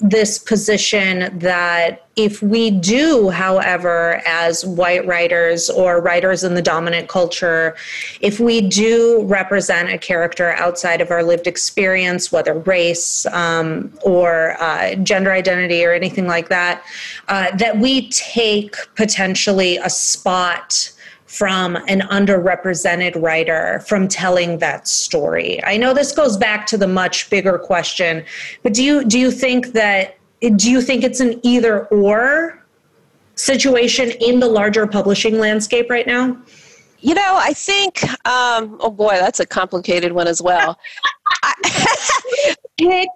this 0.00 0.38
position 0.38 1.38
that 1.38 2.06
if 2.16 2.42
we 2.42 2.70
do, 2.70 3.30
however, 3.30 4.22
as 4.26 4.64
white 4.64 5.06
writers 5.06 5.70
or 5.70 6.00
writers 6.00 6.44
in 6.44 6.54
the 6.54 6.62
dominant 6.62 7.08
culture, 7.08 7.76
if 8.20 8.38
we 8.38 8.60
do 8.60 9.22
represent 9.24 9.88
a 9.88 9.98
character 9.98 10.52
outside 10.52 11.00
of 11.00 11.10
our 11.10 11.22
lived 11.22 11.46
experience, 11.46 12.30
whether 12.30 12.54
race 12.54 13.24
um, 13.26 13.92
or 14.02 14.60
uh, 14.62 14.94
gender 14.96 15.32
identity 15.32 15.84
or 15.84 15.92
anything 15.92 16.26
like 16.26 16.48
that, 16.48 16.84
uh, 17.28 17.54
that 17.56 17.78
we 17.78 18.10
take 18.10 18.76
potentially 18.94 19.76
a 19.78 19.90
spot 19.90 20.92
from 21.34 21.74
an 21.88 22.00
underrepresented 22.12 23.20
writer 23.20 23.82
from 23.88 24.06
telling 24.06 24.58
that 24.58 24.86
story. 24.86 25.62
I 25.64 25.76
know 25.76 25.92
this 25.92 26.12
goes 26.12 26.36
back 26.36 26.64
to 26.66 26.76
the 26.76 26.86
much 26.86 27.28
bigger 27.28 27.58
question, 27.58 28.24
but 28.62 28.72
do 28.72 28.84
you 28.84 29.04
do 29.04 29.18
you 29.18 29.32
think 29.32 29.72
that 29.72 30.16
do 30.54 30.70
you 30.70 30.80
think 30.80 31.02
it's 31.02 31.18
an 31.18 31.40
either 31.42 31.86
or 31.86 32.62
situation 33.34 34.12
in 34.20 34.38
the 34.38 34.46
larger 34.46 34.86
publishing 34.86 35.40
landscape 35.40 35.90
right 35.90 36.06
now? 36.06 36.40
You 37.00 37.14
know, 37.14 37.36
I 37.36 37.52
think. 37.52 38.04
Um, 38.26 38.78
oh 38.80 38.90
boy, 38.90 39.14
that's 39.14 39.40
a 39.40 39.46
complicated 39.46 40.12
one 40.12 40.28
as 40.28 40.40
well. 40.40 40.78
Here, 42.78 43.06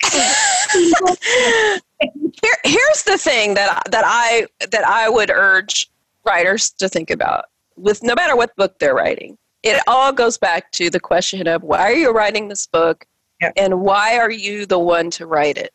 here's 2.65 3.03
the 3.05 3.19
thing 3.19 3.55
that 3.55 3.83
that 3.91 4.05
I 4.05 4.47
that 4.71 4.85
I 4.87 5.09
would 5.09 5.31
urge 5.31 5.89
writers 6.25 6.71
to 6.71 6.89
think 6.89 7.11
about 7.11 7.47
with 7.79 8.03
no 8.03 8.15
matter 8.15 8.37
what 8.37 8.55
book 8.57 8.79
they're 8.79 8.95
writing. 8.95 9.39
It 9.63 9.83
all 9.87 10.13
goes 10.13 10.39
back 10.39 10.71
to 10.73 10.91
the 10.91 11.01
question 11.01 11.47
of 11.47 11.63
why 11.63 11.81
are 11.81 11.95
you 11.95 12.11
writing 12.11 12.49
this 12.49 12.67
book 12.67 13.07
yeah. 13.41 13.51
and 13.57 13.81
why 13.81 14.19
are 14.19 14.31
you 14.31 14.67
the 14.67 14.79
one 14.79 15.11
to 15.13 15.27
write 15.27 15.59
it? 15.59 15.73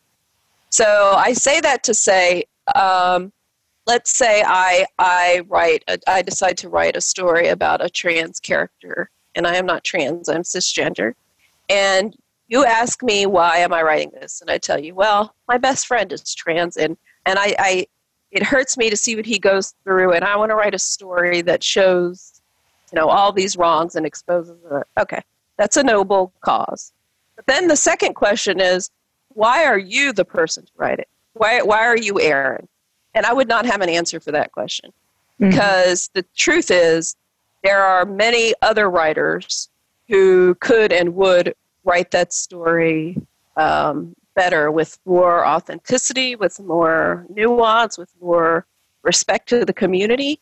So 0.70 1.14
I 1.16 1.34
say 1.34 1.60
that 1.62 1.84
to 1.84 1.93
say, 1.93 2.45
um, 2.76 3.32
let's 3.86 4.18
say 4.18 4.43
I, 4.45 4.86
I 4.97 5.43
write, 5.47 5.84
a, 5.88 5.99
I 6.08 6.22
decide 6.22 6.58
to 6.60 6.70
write 6.70 6.95
a 6.95 7.01
story 7.01 7.49
about 7.49 7.84
a 7.84 7.89
trans 7.89 8.39
character, 8.39 9.10
and 9.36 9.45
I 9.45 9.56
am 9.56 9.66
not 9.66 9.84
trans, 9.84 10.30
I'm 10.30 10.43
cisgender. 10.43 11.14
And 11.70 12.16
you 12.47 12.66
ask 12.66 13.04
me, 13.04 13.26
why 13.26 13.58
am 13.58 13.74
I 13.74 13.82
writing 13.84 14.12
this? 14.14 14.41
And 14.41 14.49
I 14.49 14.58
tell 14.58 14.80
you, 14.80 14.95
well, 14.95 15.36
my 15.47 15.58
best 15.58 15.88
friend 15.88 16.12
is 16.12 16.34
trans, 16.34 16.78
and, 16.78 16.97
and 17.26 17.38
I, 17.38 17.56
I 17.60 17.88
it 18.34 18.43
hurts 18.43 18.77
me 18.77 18.89
to 18.89 18.97
see 18.97 19.15
what 19.15 19.25
he 19.25 19.39
goes 19.39 19.73
through 19.84 20.11
and 20.11 20.25
i 20.25 20.36
want 20.36 20.49
to 20.49 20.55
write 20.55 20.73
a 20.73 20.79
story 20.79 21.41
that 21.41 21.63
shows 21.63 22.41
you 22.91 22.99
know 22.99 23.07
all 23.07 23.31
these 23.31 23.55
wrongs 23.55 23.95
and 23.95 24.05
exposes 24.05 24.57
it 24.71 24.88
okay 24.99 25.21
that's 25.57 25.77
a 25.77 25.84
noble 25.84 26.34
cause. 26.41 26.93
But 27.36 27.45
then 27.47 27.67
the 27.67 27.75
second 27.75 28.15
question 28.15 28.59
is 28.59 28.89
why 29.29 29.65
are 29.65 29.77
you 29.77 30.13
the 30.13 30.25
person 30.25 30.65
to 30.65 30.71
write 30.75 30.99
it? 30.99 31.07
Why, 31.34 31.61
why 31.61 31.79
are 31.79 31.97
you 31.97 32.19
Erin? 32.19 32.67
And 33.15 33.25
i 33.25 33.34
would 33.34 33.47
not 33.47 33.65
have 33.65 33.81
an 33.81 33.89
answer 33.89 34.19
for 34.19 34.31
that 34.31 34.51
question. 34.51 34.91
Mm-hmm. 35.41 35.49
because 35.49 36.11
the 36.13 36.23
truth 36.36 36.69
is 36.69 37.15
there 37.63 37.81
are 37.81 38.05
many 38.05 38.53
other 38.61 38.88
writers 38.88 39.67
who 40.07 40.53
could 40.55 40.93
and 40.93 41.15
would 41.15 41.55
write 41.84 42.11
that 42.11 42.31
story 42.31 43.17
um, 43.57 44.15
better 44.36 44.71
with 44.71 44.99
more 45.05 45.45
authenticity, 45.45 46.36
with 46.36 46.59
more 46.59 47.25
nuance, 47.29 47.97
with 47.97 48.11
more 48.21 48.65
respect 49.03 49.49
to 49.49 49.65
the 49.65 49.73
community. 49.73 50.39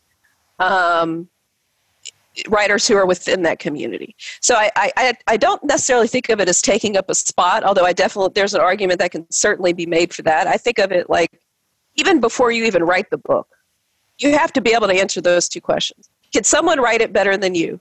Um, 0.58 1.28
writers 2.48 2.88
who 2.88 2.96
are 2.96 3.06
within 3.06 3.42
that 3.42 3.58
community. 3.58 4.16
So 4.40 4.54
I, 4.54 4.70
I, 4.76 5.12
I 5.26 5.36
don't 5.36 5.62
necessarily 5.64 6.08
think 6.08 6.28
of 6.28 6.40
it 6.40 6.48
as 6.48 6.62
taking 6.62 6.96
up 6.96 7.10
a 7.10 7.14
spot, 7.14 7.62
although 7.62 7.84
I 7.84 7.92
definitely 7.92 8.32
there's 8.34 8.54
an 8.54 8.60
argument 8.60 9.00
that 9.00 9.10
can 9.10 9.30
certainly 9.30 9.72
be 9.72 9.86
made 9.86 10.14
for 10.14 10.22
that. 10.22 10.46
I 10.46 10.56
think 10.56 10.78
of 10.78 10.92
it 10.92 11.10
like 11.10 11.40
even 11.96 12.20
before 12.20 12.50
you 12.50 12.64
even 12.64 12.84
write 12.84 13.10
the 13.10 13.18
book, 13.18 13.48
you 14.18 14.32
have 14.36 14.52
to 14.54 14.60
be 14.60 14.72
able 14.72 14.88
to 14.88 14.94
answer 14.94 15.20
those 15.20 15.48
two 15.48 15.60
questions. 15.60 16.08
Can 16.32 16.44
someone 16.44 16.80
write 16.80 17.02
it 17.02 17.12
better 17.12 17.36
than 17.36 17.54
you? 17.54 17.80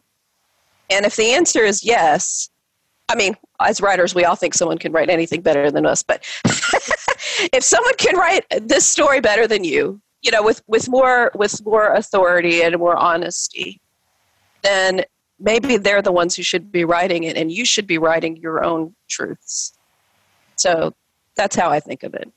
And 0.89 1.05
if 1.05 1.15
the 1.15 1.33
answer 1.33 1.63
is 1.63 1.83
yes, 1.83 2.49
I 3.11 3.15
mean, 3.15 3.35
as 3.59 3.81
writers, 3.81 4.15
we 4.15 4.23
all 4.23 4.35
think 4.35 4.53
someone 4.53 4.77
can 4.77 4.93
write 4.93 5.09
anything 5.09 5.41
better 5.41 5.69
than 5.69 5.85
us. 5.85 6.01
But 6.01 6.25
if 7.53 7.61
someone 7.61 7.93
can 7.97 8.15
write 8.15 8.45
this 8.61 8.85
story 8.85 9.19
better 9.19 9.47
than 9.47 9.65
you, 9.65 10.01
you 10.21 10.31
know, 10.31 10.41
with, 10.41 10.61
with 10.67 10.87
more 10.87 11.31
with 11.35 11.63
more 11.65 11.93
authority 11.93 12.63
and 12.63 12.77
more 12.77 12.95
honesty, 12.95 13.81
then 14.63 15.03
maybe 15.39 15.75
they're 15.75 16.01
the 16.01 16.11
ones 16.11 16.35
who 16.35 16.43
should 16.43 16.71
be 16.71 16.85
writing 16.85 17.25
it, 17.25 17.35
and 17.35 17.51
you 17.51 17.65
should 17.65 17.85
be 17.85 17.97
writing 17.97 18.37
your 18.37 18.63
own 18.63 18.95
truths. 19.09 19.73
So 20.55 20.93
that's 21.35 21.55
how 21.55 21.69
I 21.69 21.81
think 21.81 22.03
of 22.03 22.13
it 22.13 22.31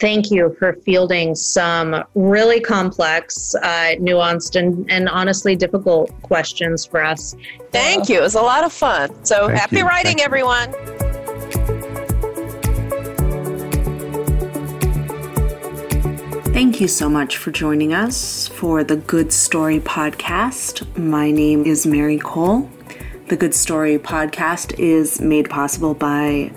thank 0.00 0.30
you 0.30 0.56
for 0.58 0.72
fielding 0.84 1.34
some 1.34 2.02
really 2.14 2.58
complex, 2.58 3.54
uh, 3.56 3.94
nuanced, 3.98 4.56
and, 4.56 4.90
and 4.90 5.08
honestly 5.08 5.54
difficult 5.54 6.10
questions 6.22 6.86
for 6.86 7.04
us. 7.04 7.36
Thank 7.70 8.08
you. 8.08 8.18
It 8.18 8.22
was 8.22 8.34
a 8.34 8.42
lot 8.42 8.64
of 8.64 8.72
fun. 8.72 9.24
So 9.24 9.46
thank 9.46 9.60
happy 9.60 9.76
you. 9.78 9.86
writing, 9.86 10.18
thank 10.18 10.24
everyone. 10.24 10.72
Thank 16.52 16.80
you 16.80 16.88
so 16.88 17.08
much 17.08 17.36
for 17.36 17.50
joining 17.50 17.94
us 17.94 18.48
for 18.48 18.82
the 18.84 18.96
Good 18.96 19.32
Story 19.32 19.80
Podcast. 19.80 20.84
My 20.96 21.30
name 21.30 21.64
is 21.64 21.86
Mary 21.86 22.18
Kole. 22.18 22.68
The 23.28 23.36
Good 23.36 23.54
Story 23.54 23.98
Podcast 23.98 24.78
is 24.78 25.20
made 25.20 25.48
possible 25.48 25.94
by 25.94 26.52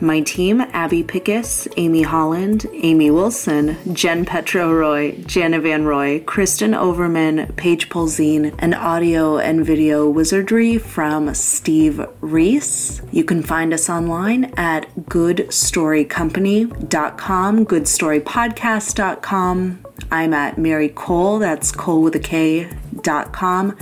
my 0.00 0.20
team 0.20 0.60
Abby 0.60 1.02
Pickus, 1.02 1.66
Amy 1.76 2.02
Holland, 2.02 2.66
Amy 2.72 3.10
Wilson, 3.10 3.76
Jen 3.94 4.24
Petro 4.24 4.72
Roy, 4.72 5.16
Jana 5.26 5.58
Van 5.60 5.84
Roy, 5.84 6.20
Kristen 6.20 6.72
Overman, 6.74 7.52
Paige 7.54 7.88
Polzine, 7.88 8.54
and 8.58 8.72
audio 8.74 9.38
and 9.38 9.66
video 9.66 10.08
wizardry 10.08 10.78
from 10.78 11.34
Steve 11.34 12.00
Reese. 12.20 13.02
You 13.12 13.24
can 13.24 13.42
find 13.42 13.72
us 13.72 13.90
online 13.90 14.52
at 14.56 14.88
goodstorycompany.com, 14.96 17.66
goodstorypodcast.com. 17.66 19.84
I'm 20.10 20.32
at 20.32 20.56
Mary 20.58 20.88
Kole, 20.88 21.38
that's 21.40 21.72
Kole 21.72 22.02
with 22.02 22.14
a 22.14 22.20
K, 22.20 22.70
dot 23.02 23.32
com 23.32 23.76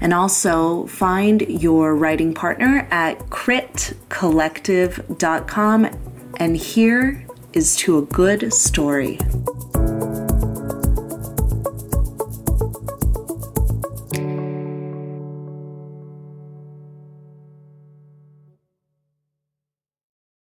and 0.00 0.14
also 0.14 0.86
find 0.86 1.42
your 1.42 1.94
writing 1.94 2.34
partner 2.34 2.88
at 2.90 3.20
critcollective.com. 3.30 5.90
And 6.38 6.56
here 6.56 7.24
is 7.52 7.76
to 7.76 7.98
a 7.98 8.02
good 8.02 8.52
story. 8.52 9.20